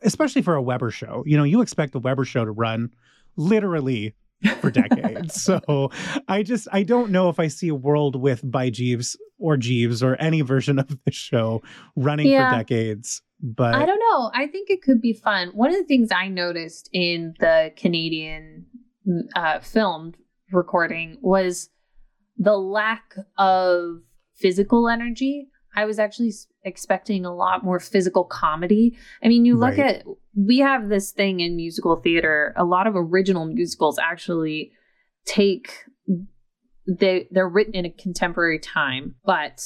especially 0.04 0.42
for 0.42 0.56
a 0.56 0.62
Webber 0.62 0.92
show. 0.92 1.24
You 1.26 1.38
know, 1.38 1.44
you 1.44 1.62
expect 1.62 1.94
the 1.94 2.00
Webber 2.00 2.26
show 2.26 2.46
to 2.46 2.52
run 2.52 2.92
literally 3.36 4.16
for 4.62 4.72
decades. 4.72 5.42
so 5.42 5.92
I 6.28 6.44
just 6.44 6.68
I 6.72 6.84
don't 6.84 7.12
know 7.12 7.30
if 7.30 7.40
I 7.40 7.48
see 7.48 7.68
a 7.70 7.76
world 7.76 8.16
with 8.16 8.42
by 8.50 8.70
Jeeves 8.70 9.18
or 9.38 9.58
Jeeves 9.58 10.02
or 10.04 10.16
any 10.22 10.42
version 10.42 10.80
of 10.80 10.88
the 11.06 11.12
show 11.12 11.62
running 11.96 12.28
Yeah. 12.28 12.50
for 12.52 12.58
decades. 12.58 13.22
But 13.42 13.76
I 13.76 13.86
don't 13.86 14.00
know. 14.00 14.32
I 14.34 14.48
think 14.48 14.70
it 14.70 14.82
could 14.82 15.02
be 15.02 15.14
fun. 15.14 15.50
One 15.50 15.70
of 15.70 15.76
the 15.76 15.84
things 15.84 16.10
I 16.12 16.30
noticed 16.30 16.90
in 16.94 17.34
the 17.40 17.72
Canadian 17.76 18.66
uh, 19.36 19.60
film 19.60 20.14
recording 20.52 21.18
was 21.22 21.70
the 22.38 22.58
lack 22.58 23.16
of 23.38 24.02
physical 24.36 24.88
energy. 24.90 25.50
I 25.76 25.84
was 25.86 26.00
actually 26.00 26.32
expecting 26.64 27.26
a 27.26 27.34
lot 27.36 27.64
more 27.64 27.80
physical 27.80 28.24
comedy. 28.24 28.98
I 29.22 29.28
mean, 29.28 29.44
you 29.46 29.58
look 29.58 29.78
Right. 29.78 29.98
at, 29.98 30.06
we 30.36 30.60
have 30.60 30.90
this 30.90 31.12
thing 31.12 31.40
in 31.40 31.56
musical 31.56 31.96
theater, 31.98 32.54
a 32.58 32.66
lot 32.66 32.88
of 32.88 32.96
original 32.96 33.46
musicals 33.46 33.98
actually 33.98 34.72
take, 35.26 35.72
they, 36.88 37.28
they're 37.32 37.50
written 37.50 37.74
in 37.74 37.86
a 37.86 37.90
contemporary 37.90 38.60
time, 38.60 39.16
but 39.26 39.62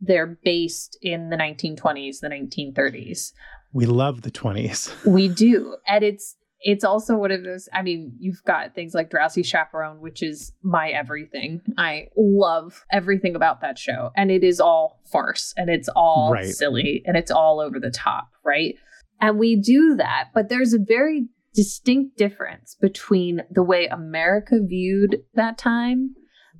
they're 0.00 0.38
based 0.44 0.98
in 1.02 1.30
the 1.30 1.36
1920s, 1.36 2.20
the 2.20 2.28
1930s. 2.28 3.32
we 3.72 3.86
love 3.86 4.22
the 4.22 4.30
20s. 4.30 4.92
We 5.10 5.28
do. 5.28 5.76
And 5.86 6.04
it's 6.04 6.36
it's 6.66 6.82
also 6.84 7.14
one 7.16 7.30
of 7.30 7.42
those 7.44 7.68
I 7.74 7.82
mean, 7.82 8.12
you've 8.18 8.42
got 8.44 8.74
things 8.74 8.94
like 8.94 9.10
Drowsy 9.10 9.42
Chaperone, 9.42 10.00
which 10.00 10.22
is 10.22 10.52
my 10.62 10.88
everything. 10.90 11.60
I 11.76 12.08
love 12.16 12.84
everything 12.90 13.34
about 13.36 13.60
that 13.60 13.78
show. 13.78 14.10
And 14.16 14.30
it 14.30 14.42
is 14.42 14.60
all 14.60 15.00
farce 15.12 15.52
and 15.58 15.68
it's 15.68 15.88
all 15.94 16.32
Right. 16.32 16.46
silly 16.46 17.02
and 17.04 17.16
it's 17.18 17.30
all 17.30 17.60
over 17.60 17.78
the 17.78 17.90
top, 17.90 18.28
right? 18.44 18.76
And 19.24 19.38
we 19.38 19.56
do 19.56 19.94
that, 19.96 20.30
but 20.34 20.48
there's 20.48 20.74
a 20.74 20.78
very 20.78 21.28
distinct 21.54 22.18
difference 22.18 22.76
between 22.80 23.42
the 23.50 23.62
way 23.62 23.86
America 23.86 24.56
viewed 24.62 25.22
that 25.34 25.56
time 25.56 26.14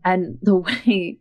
and 0.04 0.38
the 0.40 0.56
way 0.68 1.18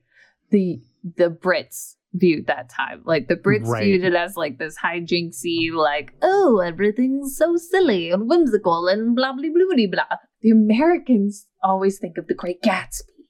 the 0.51 0.81
the 1.03 1.29
Brits 1.29 1.95
viewed 2.13 2.45
that 2.47 2.69
time. 2.69 3.01
Like 3.03 3.27
the 3.27 3.35
Brits 3.35 3.65
Right. 3.67 3.83
viewed 3.83 4.03
it 4.05 4.13
as 4.13 4.37
like 4.37 4.57
this 4.57 4.77
hijinksy, 4.83 5.71
like, 5.73 6.13
oh, 6.21 6.59
everything's 6.59 7.35
so 7.35 7.57
silly 7.57 8.11
and 8.11 8.29
whimsical 8.29 8.87
and 8.87 9.15
blah 9.15 9.33
blah 9.33 9.49
blah 9.53 9.75
blah 9.75 9.87
blah. 9.91 10.17
The 10.41 10.51
Americans 10.51 11.47
always 11.63 11.99
think 11.99 12.17
of 12.17 12.27
the 12.27 12.35
Great 12.35 12.61
Gatsby, 12.61 13.25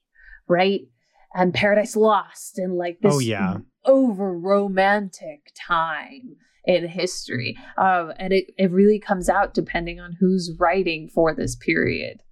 right? 0.48 0.82
And 1.34 1.52
Paradise 1.52 1.96
Lost 1.96 2.58
and 2.58 2.76
like 2.76 2.98
oh, 3.02 3.08
this 3.08 3.14
Oh, 3.16 3.18
yeah. 3.18 3.56
over 3.84 4.38
romantic 4.38 5.50
time 5.68 6.36
in 6.66 6.88
history. 6.88 7.56
Um, 7.76 8.12
and 8.18 8.32
it, 8.32 8.46
it 8.56 8.70
really 8.70 8.98
comes 8.98 9.28
out 9.28 9.54
depending 9.54 10.00
on 10.00 10.16
who's 10.18 10.56
writing 10.58 11.08
for 11.08 11.34
this 11.34 11.56
period. 11.56 12.22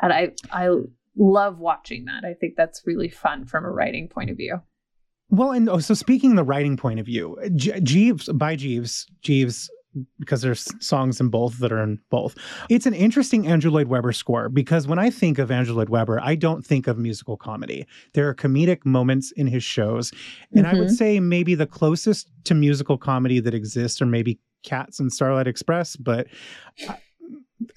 And 0.00 0.12
I 0.12 0.32
I 0.50 0.68
love 1.16 1.58
watching 1.58 2.06
that. 2.06 2.24
I 2.24 2.34
think 2.34 2.54
that's 2.56 2.82
really 2.86 3.08
fun 3.08 3.44
from 3.44 3.64
a 3.64 3.70
writing 3.70 4.08
point 4.08 4.30
of 4.30 4.36
view. 4.36 4.60
Well, 5.30 5.52
and 5.52 5.68
oh, 5.68 5.78
so 5.78 5.94
speaking 5.94 6.34
the 6.34 6.44
writing 6.44 6.76
point 6.76 7.00
of 7.00 7.06
view, 7.06 7.38
Jeeves 7.54 8.28
by 8.28 8.56
Jeeves, 8.56 9.06
Jeeves, 9.22 9.70
because 10.18 10.42
there's 10.42 10.72
songs 10.84 11.20
in 11.20 11.28
both 11.28 11.58
that 11.58 11.72
are 11.72 11.82
in 11.82 11.98
both. 12.10 12.36
It's 12.68 12.86
an 12.86 12.94
interesting 12.94 13.46
Andrew 13.46 13.70
Lloyd 13.70 13.88
Webber 13.88 14.12
score 14.12 14.48
because 14.48 14.86
when 14.86 14.98
I 14.98 15.10
think 15.10 15.38
of 15.38 15.50
Andrew 15.50 15.74
Lloyd 15.74 15.88
Webber, 15.88 16.20
I 16.20 16.34
don't 16.34 16.64
think 16.64 16.86
of 16.86 16.98
musical 16.98 17.36
comedy. 17.36 17.86
There 18.14 18.28
are 18.28 18.34
comedic 18.34 18.84
moments 18.84 19.32
in 19.32 19.46
his 19.46 19.64
shows, 19.64 20.12
and 20.54 20.66
I 20.66 20.74
would 20.74 20.88
mm-hmm. 20.88 20.94
say 20.94 21.20
maybe 21.20 21.54
the 21.54 21.66
closest 21.66 22.30
to 22.44 22.54
musical 22.54 22.96
comedy 22.96 23.40
that 23.40 23.54
exists 23.54 24.00
are 24.00 24.06
maybe 24.06 24.38
Cats 24.62 25.00
and 25.00 25.12
Starlight 25.12 25.46
Express, 25.46 25.96
but 25.96 26.28
I, 26.88 26.98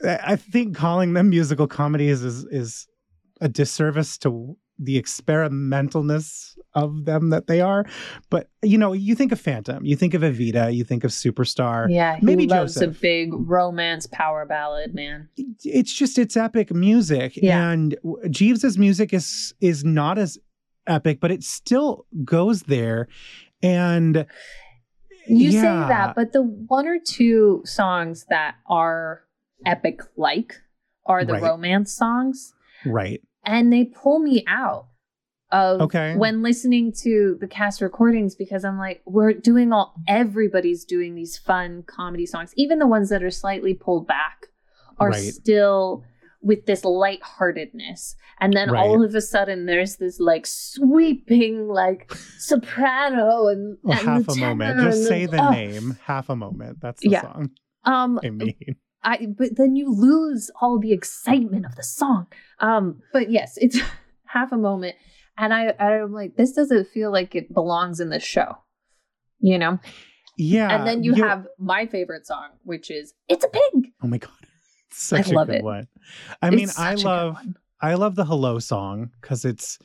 I 0.04 0.36
think 0.36 0.76
calling 0.76 1.14
them 1.14 1.30
musical 1.30 1.68
comedies 1.68 2.24
is 2.24 2.46
is 2.46 2.88
a 3.42 3.50
disservice 3.50 4.18
to 4.20 4.58
the 4.78 5.02
experimentalness 5.02 6.58
of 6.74 7.06
them 7.06 7.30
that 7.30 7.48
they 7.48 7.62
are. 7.62 7.86
But 8.30 8.50
you 8.62 8.78
know, 8.78 8.94
you 8.94 9.16
think 9.16 9.32
of 9.32 9.40
Phantom, 9.40 9.86
you 9.86 9.96
think 9.96 10.14
of 10.14 10.22
Evita, 10.22 10.74
you 10.74 10.84
think 10.84 11.04
of 11.04 11.12
Superstar. 11.12 11.88
Yeah, 11.90 12.18
he 12.18 12.26
Maybe 12.26 12.48
loves 12.48 12.74
Joseph. 12.76 12.98
a 12.98 13.00
big 13.00 13.30
romance 13.34 14.08
power 14.12 14.46
ballad, 14.46 14.94
man. 14.94 15.30
It's 15.64 15.94
just 15.94 16.18
it's 16.18 16.36
epic 16.36 16.74
music, 16.74 17.38
Yeah. 17.38 17.70
and 17.72 17.96
Jeeves's 18.30 18.78
music 18.78 19.14
is 19.14 19.54
is 19.62 19.84
not 19.86 20.18
as 20.18 20.38
epic, 20.88 21.20
but 21.20 21.32
it 21.32 21.44
still 21.44 22.06
goes 22.24 22.64
there. 22.64 23.08
And 23.64 24.26
You 25.28 25.52
say 25.52 25.62
that, 25.62 26.14
but 26.16 26.34
the 26.34 26.44
one 26.44 26.88
or 26.88 27.00
two 27.04 27.62
songs 27.66 28.26
that 28.30 28.56
are 28.68 29.22
epic 29.66 30.02
like 30.18 30.54
are 31.08 31.24
the 31.26 31.34
Right. 31.34 31.42
romance 31.44 31.94
songs. 31.96 32.54
right, 32.86 33.22
and 33.46 33.72
they 33.72 33.86
pull 33.86 34.20
me 34.20 34.44
out 34.48 34.88
of 35.52 35.82
Okay. 35.82 36.16
when 36.16 36.42
listening 36.42 36.92
to 37.04 37.38
the 37.40 37.48
cast 37.48 37.82
recordings 37.82 38.36
because 38.36 38.66
I'm 38.66 38.78
like, 38.78 39.02
we're 39.06 39.34
doing 39.34 39.72
all 39.72 39.94
everybody's 40.08 40.86
doing 40.86 41.16
these 41.16 41.38
fun 41.38 41.84
comedy 41.88 42.26
songs, 42.26 42.52
even 42.56 42.80
the 42.80 42.88
ones 42.88 43.10
that 43.10 43.24
are 43.24 43.32
slightly 43.32 43.74
pulled 43.74 44.08
back 44.08 44.48
are 44.98 45.10
Right. 45.10 45.34
still 45.34 46.04
with 46.42 46.66
this 46.66 46.86
lightheartedness. 46.86 48.16
And 48.40 48.54
then 48.54 48.70
right. 48.70 48.80
all 48.80 49.04
of 49.04 49.16
a 49.16 49.22
sudden 49.22 49.66
there's 49.66 49.98
this 49.98 50.20
like 50.20 50.46
sweeping 50.46 51.68
like 51.68 52.12
soprano 52.38 53.48
and, 53.48 53.78
well, 53.82 53.98
and 53.98 54.08
half 54.08 54.28
a 54.36 54.40
moment. 54.40 54.80
Just 54.82 55.08
say 55.08 55.26
the, 55.26 55.38
the 55.38 55.48
oh. 55.48 55.52
name. 55.52 55.98
Half 56.04 56.30
a 56.30 56.36
moment. 56.36 56.80
That's 56.82 57.02
the 57.02 57.10
yeah. 57.10 57.22
song. 57.22 57.52
Um 57.84 58.20
I 58.24 58.30
mean. 58.30 58.56
I 59.06 59.28
but 59.38 59.56
then 59.56 59.76
you 59.76 59.94
lose 59.94 60.52
all 60.60 60.80
the 60.80 60.92
excitement 60.92 61.66
of 61.66 61.76
the 61.76 61.84
song. 61.84 62.28
Um, 62.60 63.02
but 63.14 63.32
yes, 63.32 63.58
it's 63.58 63.80
half 64.26 64.52
a 64.52 64.58
moment. 64.58 64.96
And 65.38 65.54
I 65.54 65.74
I'm 65.80 66.12
like, 66.12 66.36
this 66.36 66.52
doesn't 66.54 66.90
feel 66.90 67.12
like 67.12 67.36
it 67.36 67.54
belongs 67.54 68.00
in 68.00 68.10
this 68.10 68.24
show. 68.24 68.58
You 69.40 69.60
know? 69.60 69.80
Yeah. 70.38 70.76
And 70.76 70.88
then 70.88 71.04
you 71.04 71.14
have 71.14 71.48
my 71.60 71.86
favorite 71.86 72.26
song, 72.26 72.50
which 72.64 72.90
is 72.90 73.14
It's 73.30 73.46
a 73.46 73.48
Pig. 73.48 73.92
Oh 74.04 74.08
my 74.08 74.18
god. 74.18 74.32
such 74.92 75.28
I 75.28 75.32
a 75.32 75.34
love 75.34 75.48
good 75.48 75.58
it. 75.58 75.64
one. 75.64 75.88
I 76.42 76.48
it's 76.48 76.56
mean, 76.56 76.70
I 76.78 76.96
love 76.96 77.38
I 77.82 77.94
love 77.94 78.16
the 78.16 78.26
hello 78.26 78.60
song 78.60 79.12
because 79.22 79.46
it's 79.46 79.78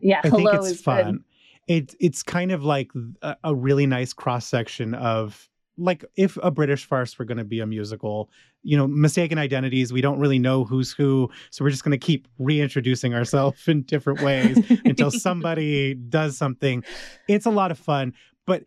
yeah, 0.00 0.20
I 0.22 0.28
hello 0.28 0.52
think 0.52 0.70
it's 0.70 0.80
fun. 0.80 1.24
It's 1.68 1.96
it's 2.00 2.22
kind 2.22 2.52
of 2.52 2.64
like 2.64 2.90
a, 3.22 3.36
a 3.44 3.54
really 3.54 3.86
nice 3.86 4.12
cross 4.12 4.46
section 4.46 4.94
of 4.94 5.48
like 5.78 6.04
if 6.16 6.36
a 6.42 6.50
British 6.50 6.84
farce 6.84 7.18
were 7.18 7.24
going 7.24 7.38
to 7.38 7.44
be 7.44 7.60
a 7.60 7.66
musical, 7.66 8.30
you 8.62 8.76
know, 8.76 8.86
mistaken 8.86 9.38
identities, 9.38 9.92
we 9.92 10.00
don't 10.00 10.18
really 10.18 10.38
know 10.38 10.64
who's 10.64 10.92
who, 10.92 11.30
so 11.50 11.64
we're 11.64 11.70
just 11.70 11.84
going 11.84 11.98
to 11.98 12.04
keep 12.06 12.28
reintroducing 12.38 13.14
ourselves 13.14 13.62
in 13.68 13.82
different 13.82 14.20
ways 14.20 14.58
until 14.84 15.10
somebody 15.10 15.94
does 15.94 16.36
something. 16.36 16.84
It's 17.28 17.46
a 17.46 17.50
lot 17.50 17.70
of 17.70 17.78
fun, 17.78 18.12
but 18.46 18.64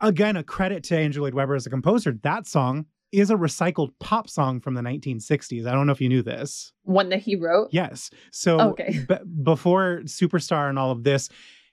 again, 0.00 0.36
a 0.36 0.42
credit 0.42 0.82
to 0.84 0.98
Andrew 0.98 1.22
Lloyd 1.22 1.34
Webber 1.34 1.54
as 1.54 1.66
a 1.66 1.70
composer. 1.70 2.18
That 2.22 2.46
song 2.46 2.86
is 3.12 3.30
a 3.30 3.34
recycled 3.34 3.90
pop 4.00 4.28
song 4.28 4.60
from 4.60 4.74
the 4.74 4.82
1960s. 4.82 5.66
I 5.66 5.72
don't 5.72 5.86
know 5.86 5.92
if 5.92 6.00
you 6.00 6.08
knew 6.08 6.22
this. 6.22 6.72
One 6.82 7.08
that 7.10 7.20
he 7.20 7.36
wrote? 7.36 7.68
Yes. 7.70 8.10
So 8.32 8.60
okay. 8.60 9.04
b- 9.08 9.16
before 9.42 10.00
Superstar 10.04 10.68
and 10.68 10.78
all 10.78 10.90
of 10.90 11.04
this, 11.04 11.28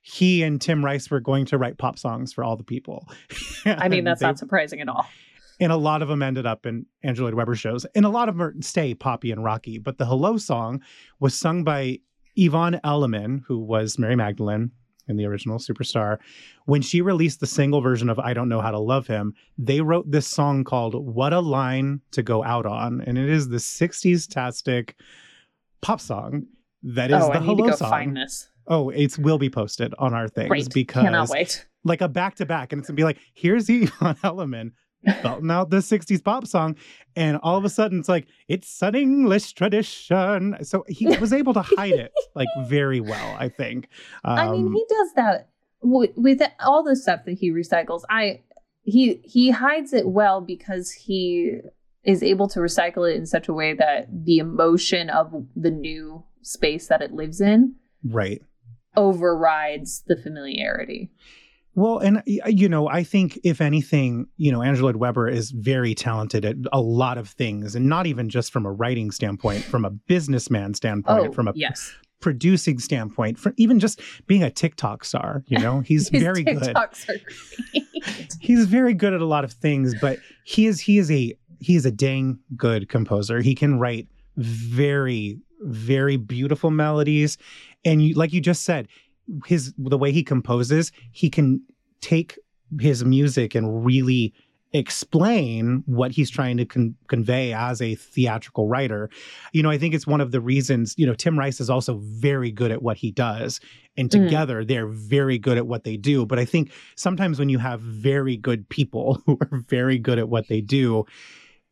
he 0.08 0.44
and 0.44 0.62
Tim 0.62 0.86
Rice 0.86 1.10
were 1.10 1.20
going 1.20 1.46
to 1.46 1.58
write 1.58 1.80
pop 1.80 1.98
songs 1.98 2.32
for 2.32 2.44
all 2.44 2.56
the 2.56 2.64
people. 2.64 3.10
I 3.66 3.90
mean, 3.90 4.04
that's 4.04 4.20
they, 4.20 4.28
not 4.28 4.38
surprising 4.38 4.80
at 4.80 4.88
all. 4.88 5.08
And 5.60 5.72
a 5.72 5.78
lot 5.78 6.04
of 6.04 6.08
them 6.08 6.22
ended 6.22 6.46
up 6.46 6.68
in 6.68 6.86
Andrew 7.02 7.26
Lloyd 7.26 7.34
Webber 7.34 7.56
shows, 7.56 7.86
and 7.96 8.06
a 8.06 8.10
lot 8.10 8.30
of 8.30 8.38
them 8.38 8.62
stay 8.62 8.94
poppy 8.94 9.32
and 9.32 9.44
rocky. 9.44 9.80
But 9.80 9.98
the 9.98 10.06
Hello 10.06 10.38
song 10.38 10.84
was 11.20 11.34
sung 11.34 11.64
by 11.64 12.02
Yvonne 12.36 12.80
Elliman, 12.84 13.42
who 13.48 13.58
was 13.58 13.98
Mary 13.98 14.16
Magdalene 14.16 14.70
in 15.08 15.18
the 15.18 15.26
original 15.26 15.58
Superstar. 15.58 16.20
When 16.66 16.84
she 16.84 17.02
released 17.02 17.40
the 17.40 17.48
single 17.48 17.82
version 17.82 18.08
of 18.08 18.20
I 18.20 18.36
Don't 18.36 18.50
Know 18.50 18.62
How 18.62 18.72
to 18.72 18.80
Love 18.80 19.08
Him, 19.08 19.34
they 19.58 19.82
wrote 19.82 20.12
this 20.12 20.28
song 20.28 20.66
called 20.66 20.94
What 20.94 21.34
a 21.34 21.40
Line 21.40 22.02
to 22.12 22.22
Go 22.22 22.44
Out 22.44 22.68
On. 22.68 23.02
And 23.02 23.18
it 23.18 23.28
is 23.28 23.50
the 23.50 23.58
60s 23.58 24.32
tastic 24.32 24.98
pop 25.82 26.00
song 26.00 26.46
that 26.84 27.10
is 27.10 27.24
oh, 27.24 27.32
the 27.32 27.40
I 27.40 27.42
Hello 27.42 27.72
song. 27.72 28.16
Oh, 28.68 28.90
it 28.90 29.18
will 29.18 29.38
be 29.38 29.50
posted 29.50 29.94
on 30.00 30.14
our 30.14 30.28
things 30.28 30.50
Great. 30.50 30.74
because 30.74 31.04
cannot 31.04 31.30
wait. 31.30 31.66
Like 31.88 32.02
a 32.02 32.08
back 32.08 32.34
to 32.38 32.48
back, 32.48 32.74
and 32.74 32.80
it's 32.80 32.90
gonna 32.90 32.96
be 32.96 33.04
like, 33.04 33.20
here's 33.36 33.70
Yvonne 33.70 34.18
Elliman 34.24 34.72
belting 35.22 35.52
out 35.52 35.70
the 35.70 35.78
60s 35.78 36.24
pop 36.24 36.48
song, 36.48 36.76
and 37.16 37.38
all 37.44 37.58
of 37.58 37.64
a 37.64 37.70
sudden 37.70 38.00
it's 38.00 38.10
like, 38.10 38.26
it's 38.48 38.82
an 38.82 38.96
English 38.96 39.54
tradition. 39.54 40.58
So 40.64 40.84
he 40.88 41.06
was 41.20 41.32
able 41.32 41.54
to 41.54 41.62
hide 41.62 41.94
it 41.94 42.12
like 42.34 42.48
very 42.68 43.02
well, 43.02 43.36
I 43.38 43.50
think. 43.50 43.88
Um, 44.24 44.40
I 44.40 44.50
mean, 44.50 44.74
he 44.74 44.82
um, 44.82 44.86
does 44.90 45.14
that 45.14 45.50
with, 45.82 46.12
with 46.16 46.42
all 46.60 46.84
the 46.84 46.96
stuff 46.96 47.26
that 47.26 47.34
he 47.34 47.52
recycles. 47.52 48.02
I 48.10 48.42
he 48.84 49.22
he 49.24 49.52
hides 49.52 49.94
it 49.94 50.08
well 50.08 50.42
because 50.42 50.92
he 50.92 51.60
is 52.04 52.22
able 52.22 52.48
to 52.50 52.60
recycle 52.60 53.10
it 53.10 53.16
in 53.16 53.26
such 53.26 53.48
a 53.48 53.54
way 53.54 53.74
that 53.74 54.08
the 54.12 54.38
emotion 54.38 55.10
of 55.10 55.46
the 55.56 55.72
new 55.72 56.24
space 56.42 56.88
that 56.88 57.02
it 57.02 57.12
lives 57.12 57.42
in 57.42 57.76
right 58.04 58.44
overrides 58.98 60.04
the 60.08 60.16
familiarity. 60.16 61.12
Well, 61.76 62.00
and 62.00 62.20
uh, 62.20 62.48
you 62.48 62.70
know, 62.70 62.88
I 62.88 63.04
think 63.04 63.38
if 63.44 63.60
anything, 63.60 64.28
you 64.38 64.52
know, 64.52 64.62
Andrew 64.62 64.86
Lloyd 64.86 64.96
Webber 64.96 65.28
is 65.28 65.52
very 65.52 65.94
talented 65.94 66.46
at 66.46 66.56
a 66.72 66.80
lot 66.80 67.18
of 67.18 67.28
things, 67.28 67.76
and 67.76 67.88
not 67.88 68.08
even 68.08 68.30
just 68.30 68.52
from 68.52 68.66
a 68.66 68.72
writing 68.72 69.12
standpoint, 69.12 69.64
from 69.64 69.84
a 69.84 69.90
businessman 69.90 70.74
standpoint, 70.74 71.28
oh, 71.28 71.32
from 71.34 71.50
a 71.50 71.54
yes. 71.54 71.94
producing 72.22 72.80
standpoint, 72.80 73.38
for 73.38 73.54
even 73.58 73.82
just 73.82 74.00
being 74.26 74.42
a 74.42 74.50
TikTok 74.50 75.04
star. 75.04 75.44
You 75.48 75.60
know, 75.60 75.80
he's 75.86 76.08
very 76.08 76.46
TikToks 76.46 77.08
good. 77.08 78.32
he's 78.40 78.66
very 78.66 78.94
good 78.94 79.14
at 79.14 79.20
a 79.20 79.26
lot 79.26 79.44
of 79.44 79.52
things, 79.52 79.94
but 80.00 80.20
he 80.46 80.68
is 80.68 80.80
he 80.80 80.98
is 80.98 81.12
a 81.12 81.38
he 81.60 81.76
is 81.76 81.86
a 81.86 81.92
dang 81.92 82.40
good 82.56 82.88
composer. 82.88 83.42
He 83.42 83.54
can 83.54 83.80
write 83.80 84.08
very 84.38 85.40
very 85.62 86.18
beautiful 86.18 86.70
melodies 86.70 87.38
and 87.86 88.02
you 88.02 88.14
like 88.16 88.34
you 88.34 88.42
just 88.42 88.64
said 88.64 88.88
his 89.46 89.74
the 89.78 89.98
way 89.98 90.12
he 90.12 90.24
composes 90.24 90.92
he 91.12 91.30
can 91.30 91.62
take 92.02 92.38
his 92.80 93.06
music 93.06 93.56
and 93.56 93.86
really 93.86 94.34
explain 94.74 95.84
what 95.86 96.12
he's 96.12 96.30
trying 96.30 96.58
to 96.58 96.66
con- 96.66 96.96
convey 97.08 97.54
as 97.54 97.82
a 97.82 97.96
theatrical 97.96 98.68
writer. 98.68 99.10
You 99.54 99.64
know, 99.64 99.70
I 99.70 99.78
think 99.78 99.94
it's 99.94 100.06
one 100.06 100.20
of 100.20 100.32
the 100.32 100.42
reasons, 100.42 100.94
you 100.98 101.06
know, 101.08 101.14
Tim 101.14 101.40
Rice 101.40 101.62
is 101.62 101.70
also 101.70 102.00
very 102.04 102.52
good 102.52 102.72
at 102.72 102.82
what 102.82 102.98
he 102.98 103.12
does 103.12 103.62
and 103.96 104.10
mm. 104.10 104.12
together 104.12 104.64
mm. 104.64 104.68
they're 104.68 104.88
very 104.88 105.38
good 105.38 105.58
at 105.58 105.66
what 105.66 105.86
they 105.86 105.96
do, 105.96 106.26
but 106.26 106.40
I 106.40 106.46
think 106.46 106.72
sometimes 106.96 107.40
when 107.40 107.48
you 107.48 107.58
have 107.60 107.80
very 107.80 108.36
good 108.36 108.68
people 108.68 109.22
who 109.26 109.38
are 109.40 109.64
very 109.70 109.98
good 109.98 110.20
at 110.20 110.28
what 110.28 110.50
they 110.50 110.60
do, 110.60 111.06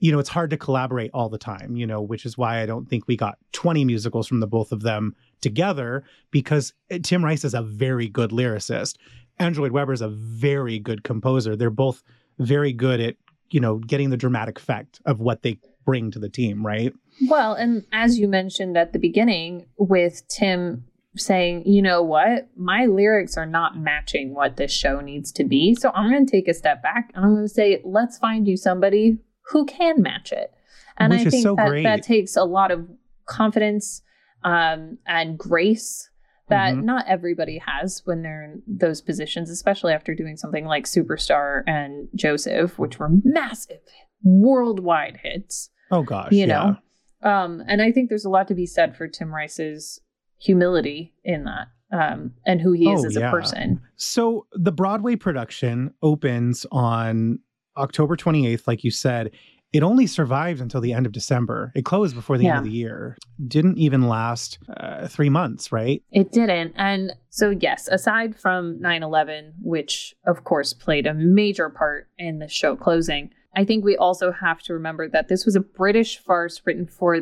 you 0.03 0.11
know, 0.11 0.19
it's 0.19 0.27
hard 0.27 0.49
to 0.49 0.57
collaborate 0.57 1.09
all 1.13 1.29
the 1.29 1.37
time, 1.37 1.77
you 1.77 1.87
know, 1.87 2.01
which 2.01 2.25
is 2.25 2.37
why 2.37 2.61
I 2.61 2.65
don't 2.65 2.89
think 2.89 3.07
we 3.07 3.15
got 3.15 3.37
20 3.53 3.85
musicals 3.85 4.27
from 4.27 4.41
the 4.41 4.47
both 4.47 4.73
of 4.73 4.81
them 4.81 5.15
together 5.39 6.03
because 6.29 6.73
eh, 6.89 6.99
Tim 7.01 7.23
Rice 7.23 7.45
is 7.45 7.53
a 7.53 7.61
very 7.61 8.09
good 8.09 8.31
lyricist. 8.31 8.97
Andrew 9.39 9.63
Lloyd 9.63 9.71
Webber 9.71 9.93
is 9.93 10.01
a 10.01 10.09
very 10.09 10.77
good 10.77 11.05
composer. 11.05 11.55
They're 11.55 11.69
both 11.69 12.03
very 12.37 12.73
good 12.73 12.99
at, 12.99 13.15
you 13.49 13.61
know, 13.61 13.77
getting 13.77 14.09
the 14.09 14.17
dramatic 14.17 14.59
effect 14.59 14.99
of 15.05 15.21
what 15.21 15.41
they 15.41 15.57
bring 15.85 16.11
to 16.11 16.19
the 16.19 16.27
team, 16.27 16.67
right? 16.67 16.93
Well, 17.29 17.53
and 17.53 17.85
as 17.93 18.19
you 18.19 18.27
mentioned 18.27 18.75
at 18.77 18.91
the 18.91 18.99
beginning 18.99 19.67
with 19.77 20.27
Tim 20.27 20.83
saying, 21.15 21.65
you 21.65 21.81
know 21.81 22.03
what, 22.03 22.49
my 22.57 22.87
lyrics 22.87 23.37
are 23.37 23.45
not 23.45 23.77
matching 23.77 24.33
what 24.33 24.57
this 24.57 24.73
show 24.73 24.99
needs 24.99 25.31
to 25.31 25.45
be. 25.45 25.75
So 25.75 25.91
I'm 25.95 26.11
going 26.11 26.25
to 26.25 26.29
take 26.31 26.49
a 26.49 26.53
step 26.53 26.83
back 26.83 27.11
and 27.15 27.23
I'm 27.23 27.35
going 27.35 27.47
to 27.47 27.53
say, 27.53 27.79
let's 27.85 28.17
find 28.17 28.49
you 28.49 28.57
somebody 28.57 29.19
who 29.49 29.65
can 29.65 30.01
match 30.01 30.31
it. 30.31 30.53
And 30.97 31.11
Which 31.11 31.27
I 31.27 31.29
think 31.29 31.43
so 31.43 31.55
that 31.55 31.69
great. 31.69 31.83
that 31.83 32.03
takes 32.03 32.35
a 32.35 32.43
lot 32.43 32.71
of 32.71 32.87
confidence 33.25 34.01
um, 34.43 34.97
and 35.07 35.37
grace 35.37 36.09
that 36.49 36.73
mm-hmm. 36.73 36.85
not 36.85 37.05
everybody 37.07 37.57
has 37.65 38.01
when 38.05 38.21
they're 38.21 38.43
in 38.43 38.61
those 38.67 39.01
positions, 39.01 39.49
especially 39.49 39.93
after 39.93 40.13
doing 40.13 40.37
something 40.37 40.65
like 40.65 40.85
Superstar 40.85 41.63
and 41.65 42.09
Joseph, 42.15 42.77
which 42.77 42.99
were 42.99 43.09
massive 43.23 43.79
worldwide 44.23 45.19
hits. 45.23 45.69
Oh 45.91 46.03
gosh, 46.03 46.31
you 46.31 46.47
know. 46.47 46.75
Um, 47.21 47.63
and 47.67 47.81
I 47.81 47.91
think 47.91 48.09
there's 48.09 48.25
a 48.25 48.29
lot 48.29 48.49
to 48.49 48.55
be 48.55 48.65
said 48.65 48.97
for 48.97 49.07
Tim 49.07 49.33
Rice's 49.33 50.01
humility 50.39 51.13
in 51.23 51.45
that. 51.45 51.67
Um, 51.91 52.33
and 52.43 52.59
who 52.59 52.71
he 52.71 52.89
is 52.89 53.03
oh, 53.03 53.07
as 53.07 53.15
yeah. 53.15 53.27
a 53.27 53.31
person. 53.31 53.79
So 53.97 54.47
the 54.51 54.71
Broadway 54.71 55.15
production 55.15 55.93
opens 56.01 56.65
on 56.71 57.37
October 57.77 58.15
28th, 58.15 58.67
like 58.67 58.83
you 58.83 58.91
said, 58.91 59.31
it 59.73 59.81
only 59.81 60.05
survived 60.05 60.61
until 60.61 60.81
the 60.81 60.93
end 60.93 61.07
of 61.07 61.11
December. 61.11 61.71
It 61.75 61.83
closed 61.83 62.15
before 62.15 62.37
the 62.37 62.45
yeah. 62.45 62.57
end 62.57 62.59
of 62.59 62.71
the 62.71 62.77
year. 62.77 63.17
Didn't 63.47 63.79
even 63.79 64.07
last 64.07 64.59
uh, 64.77 65.07
three 65.07 65.29
months, 65.29 65.71
right? 65.71 66.03
It 66.11 66.31
didn't. 66.31 66.73
And 66.77 67.13
so, 67.29 67.49
yes, 67.49 67.87
aside 67.87 68.35
from 68.35 68.79
9 68.79 69.01
11, 69.01 69.53
which 69.61 70.15
of 70.27 70.43
course 70.43 70.73
played 70.73 71.07
a 71.07 71.13
major 71.15 71.69
part 71.69 72.07
in 72.19 72.37
the 72.37 72.47
show 72.47 72.75
closing, 72.75 73.31
I 73.55 73.65
think 73.65 73.83
we 73.83 73.97
also 73.97 74.31
have 74.31 74.61
to 74.63 74.73
remember 74.73 75.09
that 75.09 75.27
this 75.27 75.43
was 75.43 75.55
a 75.55 75.59
British 75.59 76.19
farce 76.19 76.61
written 76.65 76.85
for 76.85 77.21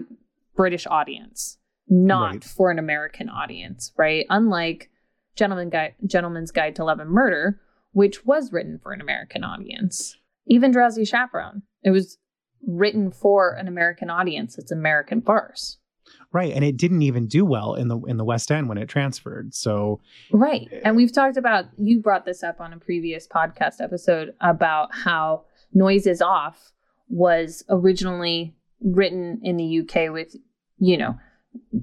British 0.55 0.85
audience, 0.87 1.57
not 1.87 2.31
right. 2.31 2.43
for 2.43 2.69
an 2.69 2.79
American 2.79 3.29
audience, 3.29 3.93
right? 3.97 4.25
Unlike 4.29 4.89
Gentleman 5.37 5.69
Guide, 5.69 5.95
Gentleman's 6.05 6.51
Guide 6.51 6.75
to 6.75 6.83
Love 6.83 6.99
and 6.99 7.09
Murder, 7.09 7.61
which 7.93 8.25
was 8.25 8.51
written 8.51 8.77
for 8.81 8.91
an 8.91 8.99
American 8.99 9.43
audience. 9.43 10.17
Even 10.47 10.71
Drowsy 10.71 11.05
Chaperone. 11.05 11.63
It 11.83 11.91
was 11.91 12.17
written 12.65 13.11
for 13.11 13.53
an 13.53 13.67
American 13.67 14.09
audience. 14.09 14.57
It's 14.57 14.71
American 14.71 15.21
farce. 15.21 15.77
Right, 16.33 16.53
and 16.53 16.63
it 16.63 16.77
didn't 16.77 17.01
even 17.01 17.27
do 17.27 17.45
well 17.45 17.75
in 17.75 17.87
the 17.87 17.99
in 18.01 18.17
the 18.17 18.25
West 18.25 18.51
End 18.51 18.69
when 18.69 18.77
it 18.77 18.87
transferred. 18.87 19.53
So 19.53 19.99
Right. 20.31 20.67
And 20.83 20.95
we've 20.95 21.13
talked 21.13 21.37
about 21.37 21.65
you 21.77 21.99
brought 21.99 22.25
this 22.25 22.43
up 22.43 22.61
on 22.61 22.73
a 22.73 22.77
previous 22.77 23.27
podcast 23.27 23.81
episode 23.81 24.33
about 24.39 24.89
how 24.93 25.43
Noises 25.73 26.21
Off 26.21 26.71
was 27.09 27.63
originally 27.69 28.55
written 28.81 29.39
in 29.43 29.57
the 29.57 29.79
UK 29.79 30.11
with, 30.11 30.35
you 30.77 30.97
know, 30.97 31.17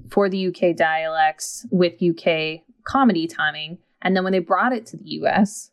for 0.09 0.29
the 0.29 0.47
UK 0.47 0.75
dialects 0.75 1.65
with 1.71 2.01
UK 2.01 2.61
comedy 2.83 3.27
timing. 3.27 3.77
And 4.01 4.15
then 4.15 4.23
when 4.23 4.33
they 4.33 4.39
brought 4.39 4.73
it 4.73 4.85
to 4.87 4.97
the 4.97 5.09
US, 5.21 5.71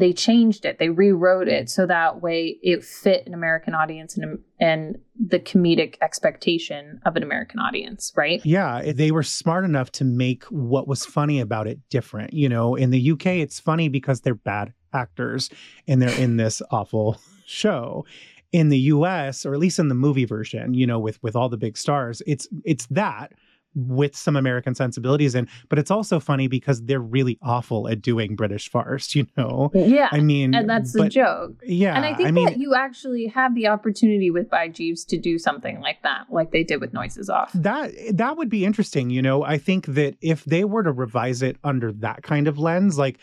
they 0.00 0.12
changed 0.12 0.64
it. 0.64 0.78
They 0.78 0.88
rewrote 0.88 1.48
it 1.48 1.68
so 1.68 1.86
that 1.86 2.22
way 2.22 2.58
it 2.62 2.84
fit 2.84 3.26
an 3.26 3.34
american 3.34 3.74
audience 3.74 4.16
and, 4.16 4.38
and 4.60 4.98
the 5.18 5.38
comedic 5.38 5.96
expectation 6.00 7.00
of 7.04 7.16
an 7.16 7.22
american 7.22 7.58
audience 7.58 8.12
right? 8.16 8.40
Yeah 8.44 8.92
they 8.92 9.10
were 9.10 9.22
smart 9.22 9.64
enough 9.64 9.90
to 9.92 10.04
make 10.04 10.44
what 10.44 10.86
was 10.86 11.04
funny 11.04 11.40
about 11.40 11.66
it 11.66 11.78
different. 11.90 12.32
You 12.32 12.48
know 12.48 12.74
in 12.74 12.90
the 12.90 13.10
uk 13.12 13.26
it's 13.26 13.60
funny 13.60 13.88
because 13.88 14.20
they're 14.20 14.34
bad 14.34 14.72
actors 14.92 15.50
and 15.86 16.00
they're 16.00 16.18
in 16.18 16.36
this 16.36 16.62
awful 16.70 17.20
show. 17.46 18.04
In 18.50 18.70
the 18.70 18.78
US 18.78 19.44
or 19.44 19.52
at 19.52 19.60
least 19.60 19.78
in 19.78 19.88
the 19.88 19.94
movie 19.94 20.24
version 20.24 20.74
you 20.74 20.86
know 20.86 20.98
with 20.98 21.22
with 21.22 21.36
all 21.36 21.48
the 21.48 21.58
big 21.58 21.76
stars 21.76 22.22
it's 22.26 22.48
it's 22.64 22.86
that 22.86 23.32
with 23.74 24.16
some 24.16 24.36
American 24.36 24.74
sensibilities 24.74 25.34
in, 25.34 25.48
but 25.68 25.78
it's 25.78 25.90
also 25.90 26.18
funny 26.18 26.48
because 26.48 26.82
they're 26.82 27.00
really 27.00 27.38
awful 27.42 27.88
at 27.88 28.02
doing 28.02 28.34
British 28.34 28.70
farce, 28.70 29.14
you 29.14 29.26
know? 29.36 29.70
Yeah. 29.74 30.08
I 30.10 30.20
mean, 30.20 30.54
and 30.54 30.68
that's 30.68 30.92
the 30.92 31.08
joke. 31.08 31.54
Yeah. 31.62 31.94
And 31.94 32.04
I 32.04 32.14
think 32.14 32.28
I 32.28 32.32
mean, 32.32 32.46
that 32.46 32.58
you 32.58 32.74
actually 32.74 33.26
have 33.26 33.54
the 33.54 33.68
opportunity 33.68 34.30
with 34.30 34.50
By 34.50 34.68
Jeeves 34.68 35.04
to 35.06 35.18
do 35.18 35.38
something 35.38 35.80
like 35.80 36.02
that, 36.02 36.26
like 36.30 36.50
they 36.50 36.64
did 36.64 36.80
with 36.80 36.92
Noises 36.92 37.28
Off. 37.28 37.52
That 37.52 37.92
that 38.14 38.36
would 38.36 38.48
be 38.48 38.64
interesting, 38.64 39.10
you 39.10 39.22
know. 39.22 39.44
I 39.44 39.58
think 39.58 39.86
that 39.86 40.16
if 40.20 40.44
they 40.44 40.64
were 40.64 40.82
to 40.82 40.92
revise 40.92 41.42
it 41.42 41.56
under 41.64 41.92
that 41.92 42.22
kind 42.22 42.48
of 42.48 42.58
lens, 42.58 42.98
like 42.98 43.18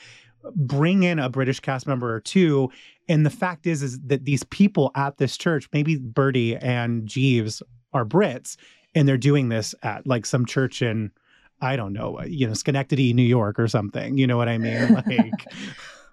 bring 0.55 1.03
in 1.03 1.19
a 1.19 1.29
British 1.29 1.59
cast 1.59 1.87
member 1.87 2.13
or 2.13 2.19
two. 2.19 2.69
And 3.07 3.25
the 3.25 3.31
fact 3.31 3.67
is, 3.67 3.83
is 3.83 3.99
that 4.01 4.25
these 4.25 4.43
people 4.43 4.91
at 4.95 5.17
this 5.17 5.37
church, 5.37 5.69
maybe 5.73 5.97
Bertie 5.97 6.55
and 6.55 7.07
Jeeves 7.07 7.61
are 7.93 8.05
Brits, 8.05 8.57
and 8.95 9.07
they're 9.07 9.17
doing 9.17 9.49
this 9.49 9.75
at 9.83 10.07
like 10.07 10.25
some 10.25 10.45
church 10.45 10.81
in 10.81 11.11
I 11.61 11.75
don't 11.77 11.93
know, 11.93 12.21
you 12.23 12.47
know, 12.47 12.53
Schenectady, 12.53 13.13
New 13.13 13.23
York, 13.23 13.59
or 13.59 13.67
something. 13.67 14.17
You 14.17 14.27
know 14.27 14.37
what 14.37 14.49
I 14.49 14.57
mean? 14.57 14.97
Like 15.07 15.45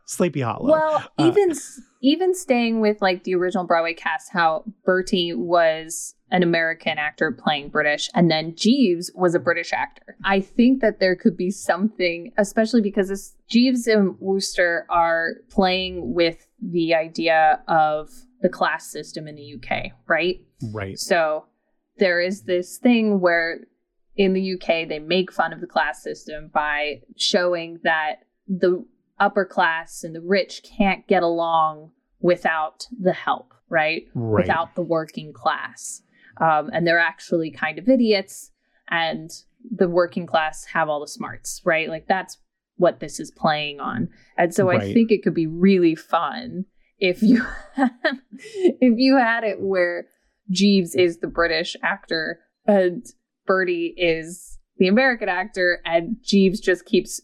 Sleepy 0.04 0.40
Hollow. 0.40 0.70
Well, 0.70 1.04
uh, 1.18 1.26
even 1.26 1.52
even 2.02 2.34
staying 2.34 2.80
with 2.80 3.00
like 3.00 3.24
the 3.24 3.34
original 3.34 3.64
Broadway 3.64 3.94
cast, 3.94 4.32
how 4.32 4.64
Bertie 4.84 5.32
was 5.32 6.14
an 6.30 6.42
American 6.42 6.98
actor 6.98 7.30
playing 7.30 7.68
British, 7.68 8.10
and 8.14 8.30
then 8.30 8.54
Jeeves 8.56 9.10
was 9.14 9.34
a 9.34 9.38
British 9.38 9.72
actor. 9.72 10.16
I 10.24 10.40
think 10.40 10.80
that 10.80 10.98
there 10.98 11.14
could 11.14 11.36
be 11.36 11.50
something, 11.50 12.32
especially 12.36 12.80
because 12.80 13.08
this, 13.08 13.36
Jeeves 13.48 13.86
and 13.86 14.16
Wooster 14.18 14.86
are 14.90 15.34
playing 15.50 16.14
with 16.14 16.46
the 16.60 16.94
idea 16.94 17.62
of 17.68 18.10
the 18.40 18.48
class 18.48 18.90
system 18.90 19.28
in 19.28 19.36
the 19.36 19.54
UK, 19.54 19.92
right? 20.08 20.40
Right. 20.72 20.98
So 20.98 21.46
there 21.98 22.20
is 22.20 22.42
this 22.42 22.78
thing 22.78 23.20
where 23.20 23.60
in 24.16 24.32
the 24.32 24.54
UK 24.54 24.88
they 24.88 24.98
make 24.98 25.32
fun 25.32 25.52
of 25.52 25.60
the 25.60 25.66
class 25.66 26.02
system 26.02 26.50
by 26.52 27.00
showing 27.16 27.78
that 27.84 28.24
the 28.46 28.84
upper 29.18 29.44
class 29.44 30.04
and 30.04 30.14
the 30.14 30.20
rich 30.20 30.62
can't 30.62 31.06
get 31.06 31.22
along 31.22 31.90
without 32.20 32.86
the 33.00 33.12
help, 33.12 33.54
right? 33.68 34.04
right. 34.14 34.42
Without 34.42 34.74
the 34.74 34.82
working 34.82 35.32
class. 35.32 36.02
Um, 36.40 36.70
and 36.72 36.86
they're 36.86 36.98
actually 36.98 37.50
kind 37.50 37.78
of 37.78 37.88
idiots, 37.88 38.50
and 38.90 39.30
the 39.70 39.88
working 39.88 40.26
class 40.26 40.64
have 40.72 40.88
all 40.88 41.00
the 41.00 41.06
smarts, 41.06 41.60
right? 41.64 41.88
Like 41.88 42.06
that's 42.08 42.38
what 42.76 43.00
this 43.00 43.20
is 43.20 43.30
playing 43.30 43.80
on. 43.80 44.08
And 44.36 44.54
so 44.54 44.66
Right. 44.68 44.82
I 44.82 44.92
think 44.92 45.10
it 45.10 45.22
could 45.22 45.34
be 45.34 45.46
really 45.46 45.94
fun 45.94 46.64
if 46.98 47.22
you 47.22 47.44
if 47.76 48.98
you 48.98 49.16
had 49.18 49.44
it 49.44 49.60
where 49.60 50.06
Jeeves 50.52 50.94
is 50.94 51.18
the 51.18 51.26
British 51.26 51.74
actor 51.82 52.40
and 52.66 53.04
Bertie 53.46 53.94
is 53.96 54.58
the 54.76 54.88
American 54.88 55.28
actor, 55.28 55.80
and 55.84 56.16
Jeeves 56.22 56.60
just 56.60 56.84
keeps 56.84 57.20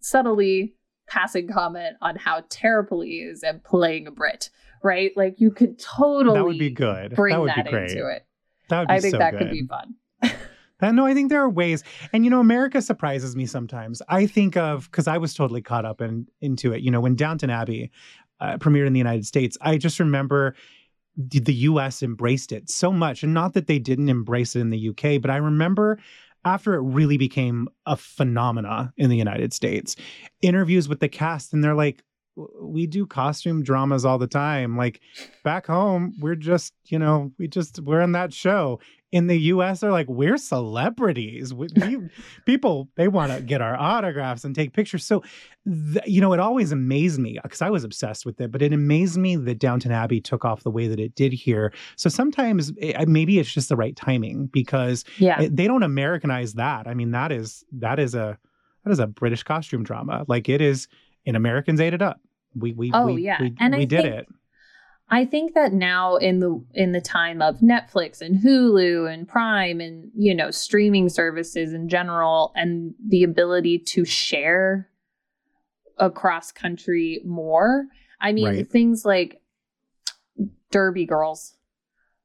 subtly 0.00 0.74
passing 1.08 1.48
comment 1.48 1.96
on 2.02 2.16
how 2.16 2.44
terrible 2.50 3.00
he 3.00 3.18
is 3.18 3.42
at 3.42 3.64
playing 3.64 4.06
a 4.06 4.10
Brit, 4.10 4.50
right? 4.82 5.12
Like 5.16 5.36
you 5.38 5.50
could 5.50 5.78
totally 5.78 6.38
that 6.38 6.44
would 6.44 6.58
be 6.58 6.70
good. 6.70 7.14
bring 7.14 7.34
that 7.34 7.40
would 7.40 7.50
that 7.50 7.64
be 7.64 7.70
great. 7.70 7.90
into 7.90 8.08
it. 8.08 8.26
That 8.68 8.80
would 8.80 8.88
be 8.88 8.92
great 8.92 8.98
I 8.98 9.00
think 9.00 9.12
so 9.12 9.18
that 9.18 9.30
good. 9.32 9.38
could 9.38 9.50
be 9.50 9.66
fun. 9.66 9.94
Uh, 10.80 10.92
no, 10.92 11.04
I 11.04 11.12
think 11.12 11.28
there 11.28 11.42
are 11.42 11.50
ways, 11.50 11.82
and 12.12 12.22
you 12.22 12.30
know, 12.30 12.38
America 12.38 12.80
surprises 12.80 13.34
me 13.34 13.46
sometimes. 13.46 14.00
I 14.08 14.26
think 14.26 14.56
of 14.56 14.88
because 14.88 15.08
I 15.08 15.18
was 15.18 15.34
totally 15.34 15.60
caught 15.60 15.84
up 15.84 16.00
in 16.00 16.28
into 16.40 16.72
it. 16.72 16.82
You 16.82 16.92
know, 16.92 17.00
when 17.00 17.16
Downton 17.16 17.50
Abbey 17.50 17.90
uh, 18.38 18.58
premiered 18.58 18.86
in 18.86 18.92
the 18.92 18.98
United 19.00 19.26
States, 19.26 19.58
I 19.60 19.76
just 19.76 19.98
remember 19.98 20.54
the, 21.18 21.54
U.S. 21.54 22.02
embraced 22.02 22.52
it 22.52 22.70
so 22.70 22.92
much, 22.92 23.22
and 23.22 23.34
not 23.34 23.52
that 23.54 23.66
they 23.66 23.78
didn't 23.78 24.08
embrace 24.08 24.56
it 24.56 24.60
in 24.60 24.70
the 24.70 24.78
U.K., 24.78 25.18
but 25.18 25.30
I 25.30 25.36
remember 25.36 25.98
after 26.44 26.74
it 26.74 26.82
really 26.82 27.18
became 27.18 27.68
a 27.84 27.96
phenomena 27.96 28.92
in 28.96 29.10
the 29.10 29.16
United 29.16 29.52
States, 29.52 29.96
interviews 30.40 30.88
with 30.88 31.00
the 31.00 31.08
cast, 31.08 31.52
and 31.52 31.62
they're 31.62 31.74
like. 31.74 32.02
We 32.62 32.86
do 32.86 33.04
costume 33.04 33.64
dramas 33.64 34.04
all 34.04 34.16
the 34.16 34.28
time. 34.28 34.76
Like 34.76 35.00
back 35.42 35.66
home, 35.66 36.14
we're 36.20 36.36
just, 36.36 36.72
you 36.84 36.96
know, 36.96 37.32
we 37.36 37.48
just, 37.48 37.80
we're 37.80 38.00
in 38.00 38.12
that 38.12 38.32
show 38.32 38.78
in 39.10 39.26
the 39.26 39.38
US 39.52 39.82
are 39.82 39.90
like 39.90 40.08
we're 40.08 40.36
celebrities. 40.36 41.52
We, 41.54 41.68
we- 41.76 42.08
people 42.44 42.88
they 42.96 43.08
want 43.08 43.32
to 43.32 43.40
get 43.40 43.60
our 43.60 43.74
autographs 43.78 44.44
and 44.44 44.54
take 44.54 44.72
pictures. 44.72 45.04
So, 45.04 45.22
th- 45.66 46.04
you 46.06 46.20
know, 46.20 46.32
it 46.32 46.40
always 46.40 46.72
amazed 46.72 47.18
me 47.18 47.38
because 47.42 47.62
I 47.62 47.70
was 47.70 47.84
obsessed 47.84 48.26
with 48.26 48.40
it. 48.40 48.50
But 48.52 48.62
it 48.62 48.72
amazed 48.72 49.16
me 49.16 49.36
that 49.36 49.58
Downton 49.58 49.92
Abbey 49.92 50.20
took 50.20 50.44
off 50.44 50.62
the 50.62 50.70
way 50.70 50.88
that 50.88 51.00
it 51.00 51.14
did 51.14 51.32
here. 51.32 51.72
So 51.96 52.08
sometimes 52.10 52.70
eh, 52.80 53.00
it, 53.02 53.08
maybe 53.08 53.38
it's 53.38 53.52
just 53.52 53.68
the 53.68 53.76
right 53.76 53.96
timing 53.96 54.46
because 54.52 55.04
Yeah. 55.18 55.40
it- 55.42 55.56
they 55.56 55.66
don't 55.66 55.82
Americanize 55.82 56.54
that. 56.54 56.86
I 56.86 56.94
mean, 56.94 57.10
that 57.12 57.32
is 57.32 57.64
that 57.72 57.98
is 57.98 58.14
a 58.14 58.38
that 58.84 58.90
is 58.92 58.98
a 58.98 59.06
British 59.06 59.42
costume 59.42 59.84
drama. 59.84 60.24
Like 60.28 60.48
it 60.48 60.60
is, 60.60 60.88
and 61.26 61.36
Americans 61.36 61.80
ate 61.80 61.94
it 61.94 62.02
up. 62.02 62.20
We 62.54 62.72
we 62.72 62.90
Oh, 62.94 63.06
we, 63.06 63.22
yeah. 63.22 63.40
we, 63.40 63.54
And 63.58 63.74
we 63.74 63.82
I 63.82 63.84
did 63.84 64.02
think- 64.02 64.14
it. 64.14 64.26
I 65.10 65.24
think 65.24 65.54
that 65.54 65.72
now 65.72 66.16
in 66.16 66.40
the 66.40 66.62
in 66.74 66.92
the 66.92 67.00
time 67.00 67.40
of 67.40 67.60
Netflix 67.60 68.20
and 68.20 68.38
Hulu 68.42 69.12
and 69.12 69.26
Prime 69.26 69.80
and 69.80 70.10
you 70.14 70.34
know 70.34 70.50
streaming 70.50 71.08
services 71.08 71.72
in 71.72 71.88
general 71.88 72.52
and 72.54 72.94
the 73.06 73.22
ability 73.22 73.78
to 73.80 74.04
share 74.04 74.88
across 75.98 76.52
country 76.52 77.20
more. 77.24 77.86
I 78.20 78.32
mean 78.32 78.44
Right. 78.46 78.68
things 78.70 79.04
like 79.04 79.40
Derry 80.70 81.06
Girls, 81.06 81.56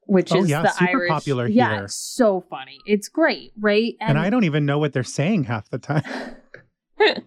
which 0.05 0.31
Oh, 0.34 0.43
is 0.43 0.49
yeah, 0.49 0.63
the 0.63 0.69
super 0.69 0.89
Irish. 0.91 1.09
popular 1.09 1.47
Yeah, 1.47 1.75
here. 1.75 1.84
it's 1.86 1.95
so 1.95 2.41
funny. 2.49 2.79
It's 2.86 3.07
great, 3.07 3.53
right? 3.57 3.95
And, 4.01 4.19
I 4.19 4.29
don't 4.29 4.43
even 4.43 4.65
know 4.65 4.77
what 4.79 4.91
they're 4.93 5.03
saying 5.03 5.45
half 5.45 5.69
the 5.69 5.77
time. 5.79 6.03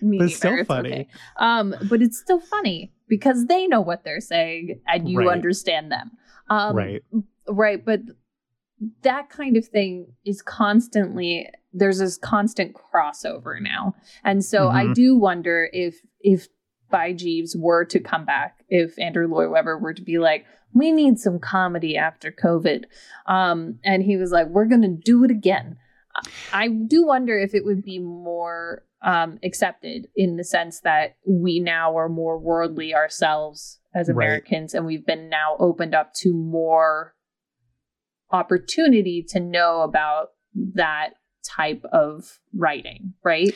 Me 0.00 0.18
It's 0.20 0.38
so 0.38 0.64
funny. 0.64 0.92
okay. 0.92 1.08
Um, 1.38 1.74
but 1.88 2.02
it's 2.02 2.18
still 2.18 2.40
funny 2.40 2.92
because 3.16 3.46
they 3.46 3.66
know 3.66 3.80
what 3.80 4.02
they're 4.04 4.20
saying 4.20 4.80
and 4.88 5.08
you 5.08 5.18
Right. 5.20 5.28
understand 5.28 5.92
them. 5.92 6.10
Um, 6.50 6.76
right. 6.76 7.02
Right. 7.48 7.84
But 7.84 8.00
that 9.02 9.30
kind 9.30 9.56
of 9.56 9.66
thing 9.66 10.12
is 10.24 10.42
constantly 10.42 11.48
there's 11.72 11.98
this 11.98 12.16
constant 12.16 12.74
crossover 12.74 13.60
now. 13.60 13.94
And 14.24 14.44
so 14.44 14.68
I 14.68 14.86
Mhm. 14.86 14.94
do 14.94 15.18
wonder 15.18 15.68
if 15.72 16.00
if 16.20 16.48
by 16.90 17.12
Jeeves 17.12 17.56
were 17.56 17.84
to 17.86 17.98
come 18.00 18.24
back, 18.24 18.64
if 18.68 18.98
Andrew 18.98 19.26
Lloyd 19.26 19.50
Webber 19.50 19.78
were 19.78 19.94
to 19.94 20.02
be 20.02 20.18
like, 20.18 20.44
we 20.72 20.92
need 20.92 21.18
some 21.18 21.38
comedy 21.38 21.96
after 21.96 22.30
COVID. 22.32 22.84
Um, 23.26 23.78
and 23.84 24.02
he 24.02 24.16
was 24.16 24.30
like, 24.32 24.48
we're 24.48 24.66
gonna 24.66 24.88
do 24.88 25.24
it 25.24 25.30
again. 25.30 25.76
I 26.52 26.68
do 26.68 27.04
wonder 27.06 27.36
if 27.38 27.54
it 27.54 27.64
would 27.64 27.82
be 27.82 27.98
more 27.98 28.84
um, 29.04 29.38
accepted 29.44 30.08
in 30.16 30.36
the 30.36 30.44
sense 30.44 30.80
that 30.80 31.16
we 31.26 31.60
now 31.60 31.96
are 31.96 32.08
more 32.08 32.38
worldly 32.38 32.94
ourselves 32.94 33.78
as 33.94 34.08
Right. 34.08 34.24
Americans, 34.26 34.74
and 34.74 34.86
we've 34.86 35.06
been 35.06 35.28
now 35.28 35.56
opened 35.60 35.94
up 35.94 36.14
to 36.14 36.32
more 36.34 37.14
opportunity 38.30 39.22
to 39.28 39.38
know 39.38 39.82
about 39.82 40.30
that 40.54 41.10
type 41.44 41.84
of 41.92 42.40
writing, 42.54 43.12
right? 43.22 43.54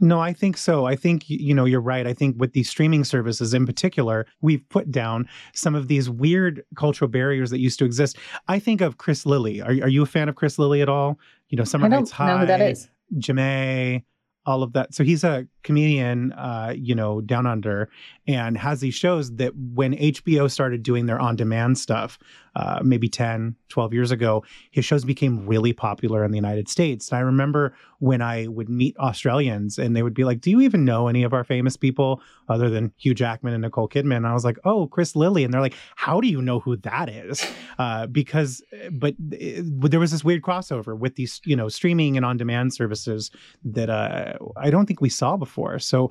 No, 0.00 0.18
I 0.18 0.32
think 0.32 0.56
so. 0.56 0.84
I 0.84 0.96
think 0.96 1.28
you 1.28 1.54
know 1.54 1.64
you're 1.64 1.80
right. 1.80 2.06
I 2.06 2.14
think 2.14 2.36
with 2.38 2.52
these 2.54 2.68
streaming 2.68 3.04
services 3.04 3.54
in 3.54 3.66
particular, 3.66 4.26
we've 4.40 4.68
put 4.68 4.90
down 4.90 5.28
some 5.54 5.74
of 5.74 5.86
these 5.86 6.10
weird 6.10 6.64
cultural 6.76 7.08
barriers 7.08 7.50
that 7.50 7.60
used 7.60 7.78
to 7.80 7.84
exist. 7.84 8.16
I 8.48 8.58
think 8.58 8.80
of 8.80 8.96
Chris 8.98 9.24
Lilley. 9.26 9.60
Are, 9.60 9.70
are 9.70 9.88
you 9.88 10.02
a 10.02 10.06
fan 10.06 10.28
of 10.28 10.34
Chris 10.34 10.58
Lilley 10.58 10.82
at 10.82 10.88
all? 10.88 11.20
You 11.50 11.58
know, 11.58 11.64
Summer 11.64 11.88
Heights 11.88 12.10
High, 12.10 12.32
know 12.32 12.38
who 12.38 12.46
that 12.46 12.60
is. 12.60 12.88
Ja'mie, 13.16 14.02
all 14.46 14.62
of 14.62 14.72
that. 14.72 14.94
So 14.94 15.04
he's 15.04 15.24
a 15.24 15.46
comedian, 15.62 16.32
uh, 16.32 16.74
you 16.76 16.94
know, 16.94 17.20
down 17.20 17.46
under, 17.46 17.88
and 18.26 18.56
has 18.58 18.80
these 18.80 18.94
shows 18.94 19.36
that 19.36 19.52
when 19.56 19.94
HBO 19.94 20.50
started 20.50 20.82
doing 20.82 21.06
their 21.06 21.20
on 21.20 21.36
demand 21.36 21.78
stuff, 21.78 22.18
uh, 22.54 22.80
maybe 22.84 23.08
10, 23.08 23.56
12 23.70 23.94
years 23.94 24.10
ago, 24.10 24.44
his 24.70 24.84
shows 24.84 25.04
became 25.04 25.46
really 25.46 25.72
popular 25.72 26.22
in 26.24 26.30
the 26.30 26.36
United 26.36 26.68
States. 26.68 27.08
And 27.08 27.18
I 27.18 27.20
remember 27.20 27.74
when 27.98 28.20
I 28.20 28.46
would 28.46 28.68
meet 28.68 28.96
Australians 28.98 29.78
and 29.78 29.96
they 29.96 30.02
would 30.02 30.12
be 30.12 30.24
like, 30.24 30.40
Do 30.40 30.50
you 30.50 30.60
even 30.60 30.84
know 30.84 31.08
any 31.08 31.22
of 31.22 31.32
our 31.32 31.44
famous 31.44 31.76
people 31.76 32.20
other 32.48 32.68
than 32.68 32.92
Hugh 32.98 33.14
Jackman 33.14 33.54
and 33.54 33.62
Nicole 33.62 33.88
Kidman? 33.88 34.18
And 34.18 34.26
I 34.26 34.34
was 34.34 34.44
like, 34.44 34.58
Oh, 34.64 34.86
Chris 34.86 35.16
Lilley. 35.16 35.44
And 35.44 35.54
they're 35.54 35.60
like, 35.60 35.76
How 35.96 36.20
do 36.20 36.28
you 36.28 36.42
know 36.42 36.60
who 36.60 36.76
that 36.78 37.08
is? 37.08 37.46
Uh, 37.78 38.06
because, 38.06 38.62
but 38.90 39.14
uh, 39.14 39.62
there 39.64 40.00
was 40.00 40.10
this 40.10 40.22
weird 40.22 40.42
crossover 40.42 40.96
with 40.96 41.16
these, 41.16 41.40
you 41.44 41.56
know, 41.56 41.68
streaming 41.68 42.16
and 42.16 42.26
on 42.26 42.36
demand 42.36 42.74
services 42.74 43.30
that 43.64 43.88
uh, 43.88 44.34
I 44.56 44.70
don't 44.70 44.86
think 44.86 45.00
we 45.00 45.08
saw 45.08 45.36
before. 45.36 45.51
So, 45.78 46.10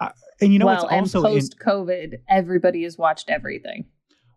uh, 0.00 0.10
And 0.40 0.52
you 0.52 0.58
know, 0.58 0.66
well, 0.66 0.84
it's 0.90 1.14
also 1.14 1.22
post 1.22 1.58
COVID, 1.58 2.14
everybody 2.28 2.82
has 2.84 2.98
watched 2.98 3.30
everything. 3.30 3.86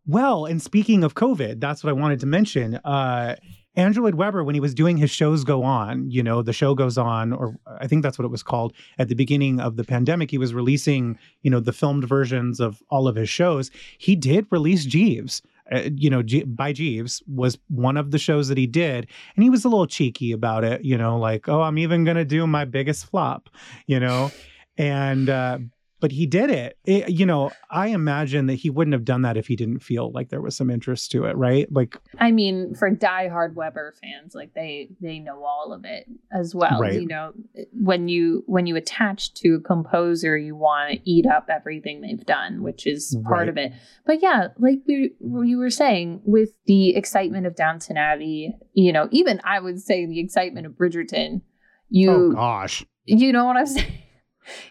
Well, 0.08 0.46
and 0.46 0.62
speaking 0.62 1.04
of 1.04 1.14
COVID, 1.14 1.60
that's 1.60 1.84
what 1.84 1.90
I 1.92 1.94
wanted 1.94 2.20
to 2.22 2.26
mention. 2.26 2.76
Uh, 2.78 3.36
Andrew 3.76 4.04
Lloyd 4.04 4.16
Webber, 4.16 4.44
when 4.44 4.56
he 4.56 4.60
was 4.60 4.74
doing 4.74 4.98
his 4.98 5.12
shows 5.12 5.44
go 5.44 5.64
on, 5.64 6.10
you 6.10 6.24
know, 6.24 6.42
the 6.42 6.52
show 6.52 6.74
goes 6.74 6.98
on, 6.98 7.32
or 7.32 7.56
I 7.80 7.88
think 7.88 8.02
that's 8.02 8.18
what 8.18 8.26
it 8.26 8.32
was 8.32 8.44
called 8.44 8.74
at 8.98 9.08
the 9.08 9.16
beginning 9.16 9.60
of 9.60 9.76
the 9.78 9.84
pandemic. 9.84 10.32
He 10.32 10.38
was 10.38 10.54
releasing, 10.54 11.18
you 11.44 11.52
know, 11.52 11.60
the 11.60 11.72
filmed 11.72 12.06
versions 12.08 12.60
of 12.60 12.82
all 12.90 13.08
of 13.08 13.16
his 13.16 13.30
shows. 13.30 13.70
He 13.98 14.16
did 14.16 14.48
release 14.50 14.86
Jeeves. 14.86 15.42
Uh, 15.72 15.90
you 15.96 16.10
know, 16.10 16.24
by 16.48 16.74
Jeeves 16.74 17.22
was 17.28 17.58
one 17.68 17.98
of 17.98 18.12
the 18.12 18.18
shows 18.18 18.48
that 18.48 18.58
he 18.58 18.68
did, 18.68 19.08
and 19.36 19.44
he 19.44 19.50
was 19.50 19.66
a 19.66 19.70
little 19.70 19.88
cheeky 19.88 20.32
about 20.32 20.64
it. 20.64 20.84
You 20.84 20.98
know, 20.98 21.18
like, 21.18 21.48
oh, 21.48 21.62
I'm 21.62 21.78
even 21.78 22.06
gonna 22.06 22.26
do 22.26 22.46
my 22.48 22.66
biggest 22.66 23.06
flop. 23.06 23.50
You 23.88 24.00
know, 24.00 24.32
and 24.78 25.30
uh, 25.30 25.60
but 26.00 26.12
he 26.12 26.26
did 26.26 26.50
it. 26.50 26.78
it. 26.86 27.10
You 27.10 27.26
know, 27.26 27.52
I 27.70 27.88
imagine 27.88 28.46
that 28.48 28.56
he 28.56 28.70
wouldn't 28.70 28.94
have 28.94 29.06
done 29.06 29.22
that 29.24 29.38
if 29.38 29.48
he 29.48 29.56
didn't 29.56 29.80
feel 29.80 30.12
like 30.12 30.30
there 30.30 30.42
was 30.42 30.56
some 30.56 30.70
interest 30.70 31.12
to 31.12 31.26
it, 31.26 31.36
right? 31.36 31.68
Like, 31.72 31.98
I 32.20 32.32
mean, 32.32 32.74
for 32.76 32.90
diehard 32.90 33.54
Webber 33.56 33.94
fans, 34.02 34.34
like 34.36 34.54
they 34.54 34.90
they 35.02 35.20
know 35.20 35.44
all 35.44 35.74
of 35.74 35.86
it 35.86 36.06
as 36.32 36.56
well. 36.56 36.80
Right. 36.80 36.94
You 37.02 37.08
know, 37.08 37.34
when 37.74 38.08
you 38.08 38.44
when 38.48 38.66
you 38.66 38.76
attach 38.76 39.34
to 39.36 39.56
a 39.56 39.60
composer, 39.60 40.38
you 40.38 40.56
want 40.56 40.92
to 40.94 41.10
eat 41.10 41.26
up 41.26 41.50
everything 41.50 42.02
they've 42.02 42.26
done, 42.26 42.64
which 42.64 42.88
is 42.88 43.18
part 43.26 43.40
Right. 43.40 43.50
of 43.50 43.58
it. 43.58 43.74
But 44.06 44.22
yeah, 44.22 44.48
like 44.58 44.80
we 44.88 45.14
we 45.20 45.56
were 45.56 45.70
saying, 45.70 46.22
with 46.26 46.52
the 46.66 46.96
excitement 46.96 47.46
of 47.46 47.56
Downton 47.56 47.98
Abbey, 47.98 48.54
you 48.74 48.94
know, 48.94 49.08
even 49.12 49.42
I 49.44 49.60
would 49.60 49.80
say 49.82 50.06
the 50.06 50.20
excitement 50.20 50.66
of 50.66 50.74
Bridgerton. 50.74 51.42
You 51.90 52.12
oh 52.12 52.32
gosh, 52.32 52.86
you 53.06 53.34
know 53.34 53.46
what 53.46 53.58
I'm 53.58 53.66
saying? 53.66 53.92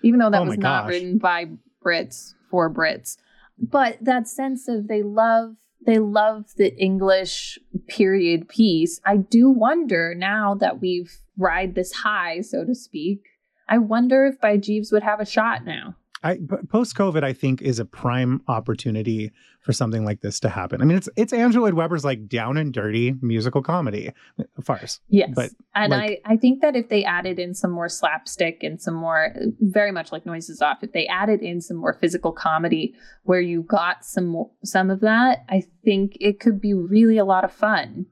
Even 0.03 0.21
though 0.21 0.31
that 0.31 0.43
Oh 0.43 0.47
was 0.47 0.59
not 0.59 0.85
gosh. 0.85 0.91
written 0.91 1.19
by 1.19 1.47
Brits 1.85 2.35
for 2.51 2.73
Brits. 2.73 3.17
But 3.59 3.99
that 4.01 4.29
sense 4.29 4.69
of 4.69 4.89
they 4.89 5.03
love 5.03 5.57
they 5.87 5.99
love 5.99 6.47
the 6.57 6.77
English 6.77 7.59
period 7.87 8.49
piece. 8.49 9.01
I 9.07 9.17
do 9.17 9.49
wonder 9.49 10.15
now 10.15 10.55
that 10.57 10.81
we've 10.81 11.21
ride 11.37 11.75
this 11.75 11.93
high, 11.93 12.41
so 12.41 12.65
to 12.65 12.75
speak. 12.75 13.23
I 13.69 13.79
wonder 13.79 14.27
if 14.27 14.41
by 14.41 14.57
Jeeves 14.57 14.91
would 14.93 15.03
have 15.03 15.21
a 15.21 15.27
shot 15.27 15.65
now. 15.65 15.97
I 16.23 16.39
post 16.69 16.97
COVID, 16.97 17.23
I 17.23 17.33
think 17.33 17.63
is 17.63 17.79
a 17.79 17.85
prime 17.85 18.43
opportunity 18.49 19.31
for 19.61 19.73
something 19.73 20.05
like 20.05 20.21
this 20.21 20.41
to 20.41 20.49
happen. 20.49 20.81
I 20.83 20.85
mean, 20.85 20.97
it's 20.97 21.09
it's 21.17 21.33
Andrew 21.33 21.63
Lloyd 21.63 21.75
Webber's 21.75 22.05
like 22.05 22.29
down 22.29 22.57
and 22.57 22.73
dirty 22.73 23.15
musical 23.21 23.63
comedy 23.63 24.13
uh, 24.39 24.45
farce. 24.63 25.01
Yes. 25.09 25.31
But, 25.35 25.51
and 25.75 25.91
like- 25.91 26.21
I, 26.25 26.35
I 26.35 26.37
think 26.37 26.61
that 26.63 26.75
if 26.75 26.89
they 26.89 27.05
added 27.05 27.39
in 27.39 27.55
some 27.55 27.71
more 27.71 27.89
slapstick 27.89 28.63
and 28.63 28.81
some 28.81 28.95
more, 28.95 29.33
uh, 29.37 29.47
very 29.61 29.93
much 29.93 30.11
like 30.11 30.27
Noises 30.27 30.61
Off, 30.61 30.79
if 30.83 30.93
they 30.93 31.07
added 31.07 31.41
in 31.41 31.61
some 31.61 31.77
more 31.77 31.93
physical 31.93 32.33
comedy 32.33 32.95
where 33.23 33.41
you 33.41 33.63
got 33.63 34.05
some 34.05 34.47
some 34.65 34.91
of 34.91 35.01
that, 35.01 35.45
I 35.49 35.63
think 35.85 36.17
it 36.21 36.41
could 36.41 36.61
be 36.61 36.75
really 36.75 37.19
a 37.19 37.25
lot 37.25 37.45
of 37.45 37.53
fun 37.53 38.07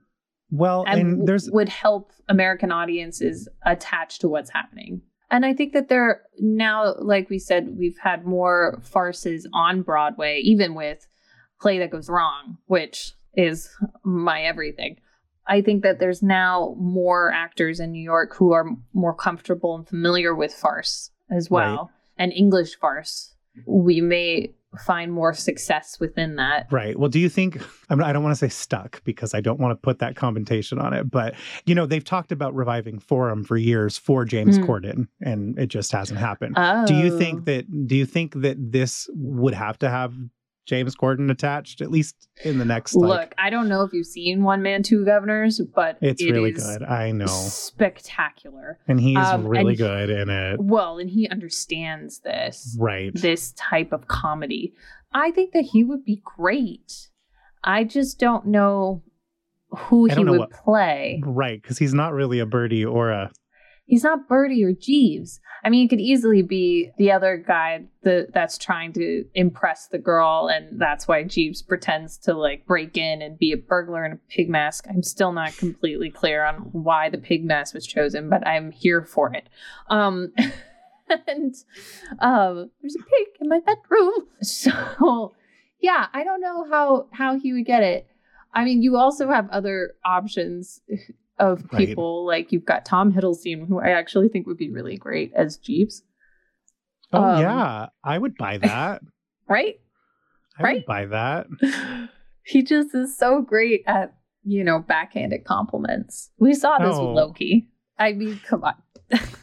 Well, 0.51 0.85
and, 0.87 1.01
and, 1.01 1.29
there's 1.29 1.51
would 1.51 1.69
help 1.69 2.13
American 2.29 2.71
audiences 2.71 3.49
attach 3.65 4.21
to 4.21 4.29
what's 4.29 4.51
happening. 4.51 5.03
And 5.31 5.45
I 5.45 5.55
think 5.55 5.73
that 5.73 5.89
there 5.89 6.23
now, 6.39 6.95
like 6.99 7.29
we 7.31 7.39
said, 7.39 7.77
we've 7.77 7.99
had 7.99 8.25
more 8.25 8.81
farces 8.83 9.49
on 9.53 9.83
Broadway, 9.83 10.41
even 10.45 10.75
with 10.75 11.07
Play 11.61 11.79
That 11.79 11.91
Goes 11.91 12.09
Wrong, 12.09 12.59
which 12.67 13.13
is 13.35 13.71
my 14.05 14.43
everything. 14.43 14.99
I 15.47 15.63
think 15.63 15.83
that 15.83 16.01
there's 16.01 16.23
now 16.23 16.75
more 16.79 17.33
actors 17.33 17.79
in 17.81 17.93
New 17.93 18.03
York 18.03 18.35
who 18.35 18.53
are 18.53 18.67
more 18.93 19.15
comfortable 19.15 19.77
and 19.77 19.87
familiar 19.87 20.35
with 20.35 20.53
farce 20.53 21.11
as 21.31 21.51
well, 21.51 21.91
and 22.17 22.33
English 22.33 22.77
farce. 22.77 23.35
We 23.67 24.01
may 24.01 24.55
find 24.85 25.13
more 25.13 25.33
success 25.35 25.99
within 26.01 26.37
that. 26.37 26.67
Right. 26.71 26.99
Well, 26.99 27.09
do 27.09 27.19
you 27.19 27.29
think 27.29 27.61
I'm, 27.91 28.03
I 28.03 28.13
don't 28.13 28.23
want 28.23 28.33
to 28.33 28.39
say 28.39 28.49
stuck 28.49 29.03
because 29.05 29.35
I 29.35 29.41
don't 29.41 29.61
want 29.61 29.73
to 29.73 29.77
put 29.77 29.99
that 30.01 30.17
commentation 30.17 30.79
on 30.79 30.93
it, 30.93 31.11
but 31.11 31.35
you 31.65 31.75
know 31.75 31.87
they've 31.87 32.05
talked 32.05 32.33
about 32.33 32.55
reviving 32.55 32.99
Forum 32.99 33.45
for 33.45 33.57
years 33.57 33.97
for 33.99 34.25
James 34.25 34.59
Mm. 34.59 34.67
Corden, 34.67 35.09
and 35.21 35.59
it 35.59 35.67
just 35.67 35.93
hasn't 35.93 36.19
happened. 36.19 36.55
Oh. 36.57 36.87
Do 36.87 36.95
you 36.95 37.19
think 37.19 37.45
that? 37.47 37.87
Do 37.87 37.97
you 37.97 38.07
think 38.07 38.35
that 38.43 38.57
this 38.59 39.09
would 39.15 39.55
have 39.55 39.79
to 39.81 39.91
have 39.91 40.15
James 40.67 40.95
Corden 40.97 41.31
attached 41.31 41.81
at 41.81 41.91
least 41.91 42.29
in 42.45 42.59
the 42.59 42.65
next? 42.65 42.95
Look, 42.95 43.09
like, 43.09 43.35
I 43.39 43.51
don't 43.51 43.69
know 43.69 43.83
if 43.83 43.93
you've 43.93 44.07
seen 44.07 44.43
One 44.43 44.63
Man, 44.63 44.83
Two 44.83 45.05
Governors, 45.05 45.61
but 45.75 45.97
it's 46.01 46.21
it 46.23 46.33
really 46.33 46.53
good. 46.53 46.83
I 46.83 47.13
know, 47.13 47.27
spectacular. 47.27 48.79
and 48.89 49.01
he's 49.01 49.17
Um, 49.17 49.47
really 49.47 49.61
and 49.61 49.71
he- 49.71 49.77
good 49.77 50.11
in 50.11 50.29
it. 50.29 50.61
Well, 50.61 50.99
and 50.99 51.09
he 51.09 51.29
understands 51.29 52.21
this 52.21 52.77
Right. 52.79 53.15
this 53.15 53.53
type 53.53 53.93
of 53.93 54.09
comedy. 54.09 54.75
I 55.13 55.31
think 55.31 55.53
that 55.53 55.63
he 55.65 55.85
would 55.85 56.05
be 56.05 56.21
great. 56.37 57.09
I 57.65 57.85
just 57.85 58.19
don't 58.19 58.47
know 58.47 59.03
who 59.71 60.07
he 60.07 60.23
know 60.23 60.33
would 60.33 60.39
what- 60.41 60.51
play. 60.51 61.23
Right, 61.25 61.61
because 61.63 61.79
he's 61.79 61.95
not 61.95 62.13
really 62.13 62.39
a 62.39 62.47
Bertie 62.47 62.85
or 62.85 63.11
a. 63.11 63.31
He's 63.87 64.03
not 64.03 64.29
Bertie 64.29 64.65
or 64.65 64.73
Jeeves. 64.73 65.41
I 65.65 65.71
mean, 65.71 65.83
he 65.83 65.89
could 65.89 66.01
easily 66.01 66.43
be 66.43 66.91
the 66.99 67.13
other 67.13 67.37
guy 67.37 67.85
that 68.03 68.35
that's 68.35 68.59
trying 68.59 68.93
to 68.95 69.25
impress 69.35 69.87
the 69.87 69.99
girl, 69.99 70.49
and 70.53 70.81
that's 70.81 71.07
why 71.07 71.23
Jeeves 71.23 71.63
pretends 71.63 72.19
to 72.19 72.35
like 72.35 72.67
break 72.67 72.97
in 72.97 73.23
and 73.23 73.39
be 73.39 73.53
a 73.53 73.57
burglar 73.57 74.05
in 74.05 74.13
a 74.13 74.21
pig 74.29 74.49
mask. 74.51 74.87
I'm 74.89 75.05
still 75.05 75.33
not 75.33 75.57
completely 75.57 76.11
clear 76.11 76.45
on 76.45 76.57
why 76.73 77.11
the 77.11 77.19
pig 77.19 77.45
mask 77.45 77.75
was 77.75 77.87
chosen, 77.87 78.29
but 78.29 78.47
I'm 78.47 78.73
here 78.73 79.05
for 79.05 79.33
it. 79.33 79.49
Um, 79.89 80.33
and 81.09 81.55
um, 82.19 82.71
there's 82.83 82.97
a 82.97 83.05
pig 83.05 83.29
in 83.41 83.49
my 83.49 83.61
bedroom, 83.61 84.27
so 84.43 85.35
yeah, 85.81 86.07
I 86.13 86.25
don't 86.25 86.41
know 86.41 86.67
how 86.69 87.07
how 87.13 87.39
he 87.39 87.53
would 87.53 87.67
get 87.67 87.85
it. 87.85 88.09
I 88.53 88.65
mean, 88.65 88.83
you 88.83 88.97
also 88.97 89.29
have 89.29 89.49
other 89.51 89.93
options 90.05 90.81
of 91.39 91.65
Right. 91.73 91.87
people 91.87 92.25
like 92.27 92.53
you've 92.53 92.65
got 92.65 92.85
Tom 92.85 93.13
Hiddleston, 93.13 93.67
who 93.69 93.79
I 93.81 93.91
actually 93.91 94.29
think 94.29 94.47
would 94.47 94.57
be 94.57 94.71
really 94.71 94.97
great 94.97 95.33
as 95.35 95.57
Jeeves, 95.59 96.03
Oh 97.13 97.23
Um, 97.23 97.41
yeah, 97.41 97.87
I 98.03 98.19
would 98.19 98.37
buy 98.37 98.59
that. 98.63 99.03
right? 99.49 99.77
I 100.59 100.63
Right? 100.63 100.75
would 100.77 100.87
buy 100.87 101.07
that. 101.07 101.47
he 102.45 102.63
just 102.63 102.95
is 102.95 103.17
so 103.17 103.43
great 103.43 103.83
at 103.87 104.15
you 104.45 104.65
know 104.65 104.79
backhanded 104.81 105.45
compliments. 105.45 106.31
We 106.39 106.55
saw 106.55 106.79
this 106.79 106.95
Oh. 106.97 107.09
with 107.09 107.17
Loki. 107.17 107.69
I 107.99 108.13
mean, 108.13 108.41
come 108.45 108.63
on. 108.65 108.75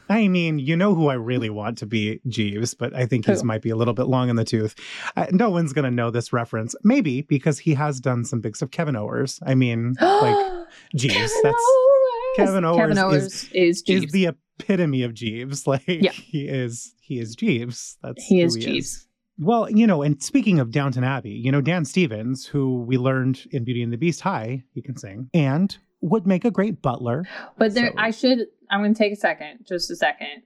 I 0.09 0.27
mean, 0.27 0.59
you 0.59 0.75
know 0.75 0.93
who 0.93 1.07
I 1.07 1.13
really 1.15 1.49
want 1.49 1.77
to 1.79 1.85
be 1.85 2.19
Jeeves, 2.27 2.73
but 2.73 2.93
I 2.93 3.05
think 3.05 3.25
he's 3.25 3.41
Who? 3.41 3.47
might 3.47 3.61
be 3.61 3.69
a 3.69 3.75
little 3.75 3.93
bit 3.93 4.03
long 4.07 4.29
in 4.29 4.35
the 4.35 4.43
tooth. 4.43 4.75
Uh, 5.15 5.27
no 5.31 5.49
one's 5.49 5.73
going 5.73 5.85
to 5.85 5.91
know 5.91 6.11
this 6.11 6.33
reference. 6.33 6.75
Maybe 6.83 7.21
because 7.21 7.59
he 7.59 7.73
has 7.73 7.99
done 7.99 8.25
some 8.25 8.41
big 8.41 8.55
stuff. 8.55 8.71
Kevin 8.71 8.95
Owers. 8.95 9.39
I 9.45 9.55
mean, 9.55 9.95
like 10.01 10.67
Jeeves. 10.95 11.13
Kevin 11.13 11.39
That's 11.43 11.55
Owers. 11.55 12.35
Kevin 12.35 12.63
Owers 12.65 12.77
Kevin 12.77 12.97
is- 12.97 13.03
Owers 13.03 13.49
is, 13.53 13.81
Jeeves. 13.81 14.05
is 14.05 14.11
the 14.11 14.25
epitome 14.59 15.03
of 15.03 15.13
Jeeves. 15.13 15.65
Like 15.67 15.83
Yeah. 15.87 16.11
he 16.11 16.47
is. 16.47 16.93
He 17.01 17.19
is 17.19 17.35
Jeeves. 17.35 17.97
That's 18.03 18.23
he 18.23 18.41
is 18.41 18.55
Jeeves. 18.55 19.07
Well, 19.39 19.69
you 19.69 19.87
know, 19.87 20.03
and 20.03 20.21
speaking 20.21 20.59
of 20.59 20.71
Downton 20.71 21.03
Abbey, 21.03 21.31
you 21.31 21.51
know, 21.51 21.59
Dan 21.61 21.85
Stevens, 21.85 22.45
who 22.45 22.83
we 22.83 22.97
learned 22.97 23.41
in 23.51 23.63
Beauty 23.63 23.81
and 23.81 23.91
the 23.91 23.97
Beast, 23.97 24.21
hi, 24.21 24.63
he 24.73 24.81
can 24.81 24.95
sing, 24.95 25.27
and 25.33 25.75
would 26.03 26.27
make 26.27 26.45
a 26.45 26.51
great 26.51 26.81
butler. 26.81 27.25
But 27.57 27.73
there, 27.73 27.87
So- 27.87 27.93
I 27.97 28.11
should. 28.11 28.47
I'm 28.69 28.81
going 28.81 28.93
to 28.93 28.97
take 28.97 29.13
a 29.13 29.17
second, 29.17 29.65
just 29.67 29.89
a 29.91 29.95
second. 29.95 30.43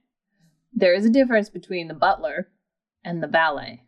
There 0.72 0.94
is 0.94 1.04
a 1.06 1.10
difference 1.10 1.48
between 1.50 1.88
the 1.88 1.94
butler 1.94 2.48
and 3.04 3.22
the 3.22 3.26
valet. 3.26 3.82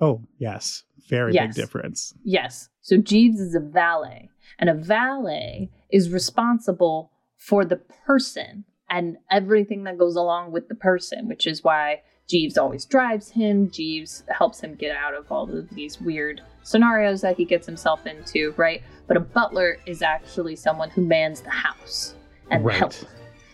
Oh, 0.00 0.22
yes. 0.38 0.84
Very 1.08 1.32
Yes. 1.34 1.48
big 1.48 1.54
difference. 1.64 2.14
Yes. 2.24 2.68
So 2.80 2.96
Jeeves 2.96 3.40
is 3.40 3.54
a 3.54 3.60
valet, 3.60 4.28
and 4.58 4.68
a 4.70 4.74
valet 4.74 5.70
is 5.90 6.10
responsible 6.10 7.12
for 7.36 7.64
the 7.64 7.76
person 7.76 8.64
and 8.90 9.16
everything 9.30 9.84
that 9.84 9.98
goes 9.98 10.16
along 10.16 10.52
with 10.52 10.68
the 10.68 10.74
person, 10.74 11.28
which 11.28 11.46
is 11.46 11.64
why 11.64 12.02
Jeeves 12.28 12.56
always 12.56 12.84
drives 12.86 13.30
him. 13.30 13.70
Jeeves 13.70 14.22
helps 14.28 14.60
him 14.60 14.74
get 14.74 14.94
out 14.96 15.14
of 15.14 15.30
all 15.30 15.50
of 15.50 15.68
these 15.70 16.00
weird 16.00 16.40
scenarios 16.62 17.20
that 17.20 17.36
he 17.36 17.44
gets 17.44 17.66
himself 17.66 18.06
into, 18.06 18.54
right? 18.56 18.82
But 19.06 19.16
a 19.16 19.20
butler 19.20 19.78
is 19.86 20.00
actually 20.02 20.56
someone 20.56 20.90
who 20.90 21.02
mans 21.02 21.40
the 21.42 21.50
house 21.50 22.14
and 22.50 22.64
Right. 22.64 22.76
help 22.78 22.94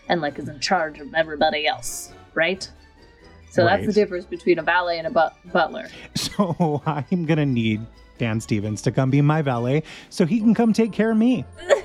and 0.07 0.21
like 0.21 0.39
is 0.39 0.47
in 0.47 0.59
charge 0.59 0.99
of 0.99 1.13
everybody 1.13 1.67
else, 1.67 2.13
right? 2.35 2.69
So 3.51 3.65
that's 3.65 3.85
the 3.87 3.93
difference 3.93 4.25
between 4.25 4.59
a 4.59 4.63
valet 4.63 4.99
and 4.99 5.07
a 5.07 5.09
but- 5.09 5.35
butler. 5.51 5.87
So 6.15 6.81
I'm 6.85 7.25
going 7.25 7.37
to 7.39 7.45
need 7.47 7.81
Dan 8.19 8.39
Stevens 8.39 8.81
to 8.83 8.91
come 8.91 9.09
be 9.09 9.21
my 9.21 9.41
valet 9.41 9.83
so 10.09 10.25
he 10.25 10.39
can 10.39 10.53
come 10.53 10.71
take 10.71 10.91
care 10.91 11.11
of 11.11 11.17
me. 11.17 11.45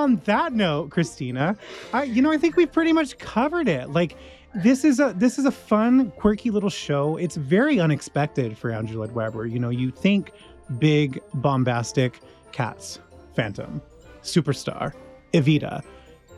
on 0.00 0.16
that 0.24 0.52
note, 0.52 0.90
Christina, 0.90 1.56
I 1.92 2.04
you 2.04 2.22
know 2.22 2.32
I 2.32 2.38
think 2.38 2.56
we've 2.56 2.72
pretty 2.72 2.92
much 2.92 3.18
covered 3.18 3.68
it. 3.68 3.90
Like 3.90 4.16
this 4.54 4.84
is 4.84 4.98
a 4.98 5.14
this 5.16 5.38
is 5.38 5.44
a 5.44 5.52
fun, 5.52 6.10
quirky 6.12 6.50
little 6.50 6.70
show. 6.70 7.16
It's 7.16 7.36
very 7.36 7.78
unexpected 7.78 8.58
for 8.58 8.70
Andrew 8.70 8.98
Lloyd 8.98 9.12
Webber. 9.12 9.46
You 9.46 9.58
know, 9.58 9.70
you 9.70 9.90
think 9.90 10.32
big, 10.78 11.20
bombastic 11.34 12.20
cats, 12.52 12.98
Phantom, 13.34 13.80
Superstar, 14.22 14.92
Evita. 15.32 15.82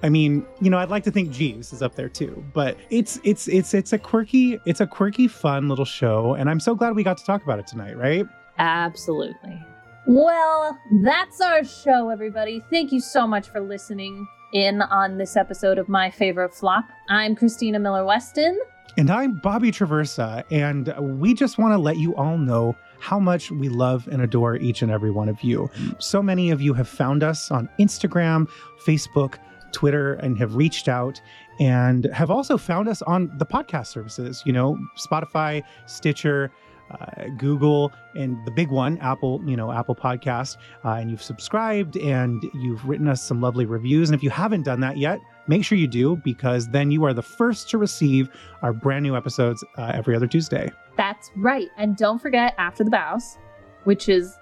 I 0.02 0.08
mean, 0.08 0.44
you 0.60 0.68
know, 0.68 0.78
I'd 0.78 0.90
like 0.90 1.04
to 1.04 1.12
think 1.12 1.30
Jeeves 1.30 1.72
is 1.72 1.80
up 1.80 1.94
there 1.94 2.08
too, 2.08 2.44
but 2.52 2.76
it's 2.90 3.20
it's 3.24 3.48
it's 3.48 3.72
it's 3.72 3.92
a 3.92 3.98
quirky 3.98 4.58
it's 4.66 4.80
a 4.80 4.86
quirky 4.86 5.28
fun 5.28 5.68
little 5.68 5.84
show 5.84 6.34
and 6.34 6.50
I'm 6.50 6.60
so 6.60 6.74
glad 6.74 6.96
we 6.96 7.04
got 7.04 7.16
to 7.18 7.24
talk 7.24 7.42
about 7.42 7.58
it 7.60 7.66
tonight, 7.66 7.96
right? 7.96 8.26
Absolutely. 8.58 9.58
Well, 10.07 10.76
that's 11.05 11.40
our 11.40 11.62
show, 11.62 12.11
everybody. 12.11 12.64
Thank 12.70 12.90
you 12.90 13.00
so 13.00 13.24
much 13.24 13.48
for 13.48 13.61
listening 13.61 14.26
in 14.53 14.82
on 14.82 15.16
this 15.16 15.36
episode 15.36 15.78
of 15.78 15.88
My 15.88 16.11
Favorite 16.11 16.53
Flop. 16.53 16.84
I'm 17.09 17.36
Christina 17.36 17.78
Miller 17.78 18.05
Weston. 18.05 18.59
And 18.98 19.11
I'm 19.11 19.36
Bobby 19.36 19.70
Traversa, 19.70 20.42
and 20.50 20.92
we 21.20 21.34
just 21.34 21.57
want 21.57 21.72
to 21.72 21.78
let 21.78 21.98
you 21.98 22.16
all 22.16 22.36
know 22.36 22.76
how 22.98 23.20
much 23.20 23.53
we 23.53 23.68
love 23.68 24.09
and 24.09 24.20
adore 24.20 24.57
each 24.57 24.82
and 24.82 24.90
every 24.90 25.12
one 25.12 25.28
of 25.28 25.40
you. 25.42 25.70
So 25.98 26.20
many 26.20 26.50
of 26.50 26.61
you 26.61 26.74
have 26.74 26.88
found 26.88 27.22
us 27.22 27.53
on 27.53 27.68
Instagram, 27.78 28.48
Facebook, 28.84 29.36
Twitter, 29.70 30.14
and 30.14 30.36
have 30.36 30.57
reached 30.57 30.88
out 30.88 31.22
and 31.61 32.07
have 32.07 32.30
also 32.30 32.59
found 32.59 32.88
us 32.88 33.03
on 33.03 33.30
the 33.38 33.46
podcast 33.46 33.86
services, 33.86 34.42
you 34.44 34.53
know, 34.53 34.76
Spotify, 34.98 35.62
Stitcher, 35.86 36.50
uh, 36.91 37.28
Google, 37.39 37.93
and 38.14 38.37
the 38.45 38.51
big 38.51 38.68
one, 38.68 38.99
Apple, 38.99 39.41
you 39.47 39.57
know, 39.57 39.72
Apple 39.72 39.95
Podcast. 39.95 40.57
Uh, 40.85 40.91
and 40.91 41.11
you've 41.11 41.22
subscribed 41.22 41.97
and 41.97 42.43
you've 42.55 42.87
written 42.87 43.09
us 43.09 43.22
some 43.22 43.41
lovely 43.41 43.64
reviews. 43.64 44.11
And 44.11 44.14
if 44.14 44.22
you 44.22 44.30
haven't 44.30 44.62
done 44.62 44.80
that 44.80 44.99
yet, 44.99 45.18
make 45.47 45.64
sure 45.64 45.78
you 45.78 45.89
do 45.89 46.16
because 46.16 46.68
then 46.68 46.91
you 46.91 47.05
are 47.05 47.14
the 47.14 47.22
first 47.22 47.70
to 47.70 47.78
receive 47.78 48.28
our 48.62 48.72
brand 48.72 49.03
new 49.03 49.16
episodes 49.16 49.64
uh, 49.78 49.93
every 49.95 50.14
other 50.14 50.26
Tuesday. 50.26 50.70
That's 50.97 51.30
right. 51.37 51.68
And 51.78 51.97
don't 51.97 52.20
forget 52.20 52.55
After 52.59 52.85
the 52.85 52.91
Bows, 52.91 53.39
which 53.85 54.09
is 54.09 54.37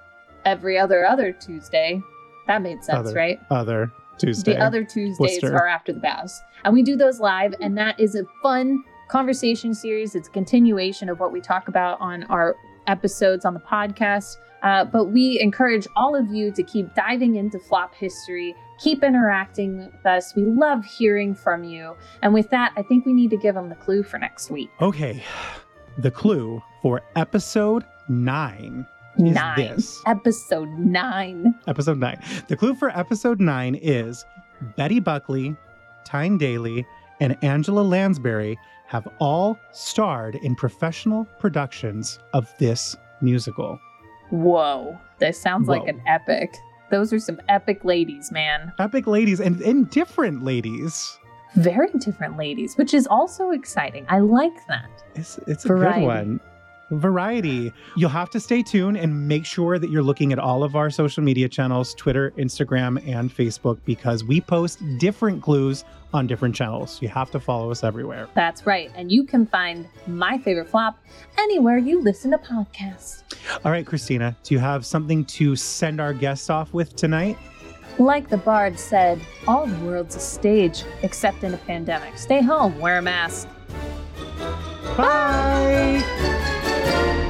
every 0.44 0.78
other 0.78 1.06
other 1.06 1.32
Tuesday. 1.32 2.00
That 2.46 2.62
made 2.62 2.82
sense, 2.82 3.08
Other. 3.08 3.14
right? 3.14 3.38
Other 3.50 3.92
Tuesday. 4.18 4.54
The 4.54 4.60
other 4.60 4.84
Tuesdays 4.84 5.18
Worcester. 5.18 5.54
are 5.54 5.68
after 5.68 5.92
the 5.92 6.00
bows. 6.00 6.42
And 6.64 6.74
we 6.74 6.82
do 6.82 6.96
those 6.96 7.20
live, 7.20 7.54
and 7.60 7.76
that 7.78 7.98
is 7.98 8.14
a 8.14 8.24
fun 8.42 8.82
conversation 9.10 9.74
series. 9.74 10.14
It's 10.14 10.28
a 10.28 10.30
continuation 10.30 11.08
of 11.08 11.18
what 11.18 11.32
we 11.32 11.40
talk 11.40 11.68
about 11.68 12.00
on 12.00 12.22
our 12.24 12.56
episodes 12.86 13.44
on 13.44 13.54
the 13.54 13.60
podcast. 13.60 14.36
Uh, 14.62 14.84
but 14.84 15.06
we 15.06 15.40
encourage 15.40 15.86
all 15.96 16.14
of 16.14 16.28
you 16.28 16.52
to 16.52 16.62
keep 16.62 16.94
diving 16.94 17.36
into 17.36 17.58
flop 17.58 17.94
history, 17.94 18.54
keep 18.78 19.02
interacting 19.02 19.78
with 19.78 20.06
us. 20.06 20.34
We 20.36 20.42
love 20.44 20.84
hearing 20.84 21.34
from 21.34 21.64
you. 21.64 21.96
And 22.22 22.34
with 22.34 22.50
that, 22.50 22.72
I 22.76 22.82
think 22.82 23.06
we 23.06 23.12
need 23.14 23.30
to 23.30 23.36
give 23.38 23.54
them 23.54 23.68
the 23.68 23.74
clue 23.74 24.02
for 24.02 24.18
next 24.18 24.50
week. 24.50 24.70
Okay. 24.80 25.22
The 25.98 26.10
clue 26.10 26.62
for 26.80 27.02
episode 27.16 27.84
nine 28.08 28.86
is 29.18 29.34
Nine. 29.34 29.56
this. 29.56 30.00
Episode 30.06 30.68
nine. 30.78 31.52
Episode 31.66 31.98
nine. 31.98 32.22
The 32.48 32.56
clue 32.56 32.74
for 32.74 32.96
episode 32.96 33.40
nine 33.40 33.74
is 33.74 34.24
Betty 34.76 35.00
Buckley, 35.00 35.56
Tyne 36.04 36.38
Daly, 36.38 36.86
and 37.20 37.36
Angela 37.42 37.82
Lansbury 37.82 38.58
have 38.86 39.06
all 39.20 39.58
starred 39.72 40.34
in 40.36 40.54
professional 40.56 41.24
productions 41.38 42.18
of 42.32 42.52
this 42.58 42.96
musical. 43.20 43.78
Whoa. 44.30 44.98
This 45.18 45.40
sounds 45.40 45.68
like 45.68 45.86
an 45.86 46.02
epic. 46.06 46.54
Those 46.90 47.12
are 47.12 47.20
some 47.20 47.40
epic 47.48 47.84
ladies, 47.84 48.32
man. 48.32 48.72
Epic 48.78 49.06
ladies 49.06 49.40
and, 49.40 49.60
and 49.60 49.88
different 49.90 50.42
ladies. 50.42 51.18
very 51.54 51.90
different 51.98 52.36
ladies, 52.36 52.76
which 52.76 52.94
is 52.94 53.06
also 53.06 53.50
exciting. 53.50 54.06
I 54.08 54.20
like 54.20 54.66
that. 54.66 54.88
It's, 55.14 55.38
it's 55.46 55.64
a 55.64 55.68
Variety. 55.68 56.00
good 56.00 56.06
one. 56.06 56.40
Variety. 56.90 57.72
You'll 57.96 58.10
have 58.10 58.30
to 58.30 58.40
stay 58.40 58.62
tuned 58.62 58.96
and 58.96 59.28
make 59.28 59.44
sure 59.44 59.78
that 59.78 59.90
you're 59.90 60.02
looking 60.02 60.32
at 60.32 60.38
all 60.38 60.62
of 60.64 60.76
our 60.76 60.90
social 60.90 61.22
media 61.22 61.48
channels 61.48 61.94
Twitter, 61.94 62.32
Instagram, 62.32 63.06
and 63.08 63.34
Facebook 63.34 63.78
because 63.84 64.24
we 64.24 64.40
post 64.40 64.80
different 64.98 65.42
clues 65.42 65.84
on 66.12 66.26
different 66.26 66.54
channels. 66.54 67.00
You 67.00 67.08
have 67.08 67.30
to 67.30 67.40
follow 67.40 67.70
us 67.70 67.84
everywhere. 67.84 68.28
That's 68.34 68.66
right. 68.66 68.90
And 68.94 69.12
you 69.12 69.24
can 69.24 69.46
find 69.46 69.88
my 70.06 70.38
favorite 70.38 70.68
flop 70.68 70.98
anywhere 71.38 71.78
you 71.78 72.02
listen 72.02 72.32
to 72.32 72.38
podcasts. 72.38 73.22
All 73.64 73.70
right, 73.70 73.86
Christina, 73.86 74.36
do 74.42 74.54
you 74.54 74.60
have 74.60 74.84
something 74.84 75.24
to 75.26 75.56
send 75.56 76.00
our 76.00 76.12
guests 76.12 76.50
off 76.50 76.74
with 76.74 76.96
tonight? 76.96 77.38
Like 77.98 78.28
the 78.28 78.38
bard 78.38 78.78
said, 78.78 79.20
all 79.46 79.66
the 79.66 79.84
world's 79.84 80.16
a 80.16 80.20
stage, 80.20 80.84
except 81.02 81.44
in 81.44 81.52
a 81.54 81.58
pandemic. 81.58 82.16
Stay 82.18 82.40
home, 82.40 82.78
wear 82.80 82.98
a 82.98 83.02
mask. 83.02 83.48
Bye 84.96 86.36
thank 86.82 87.24
you 87.24 87.29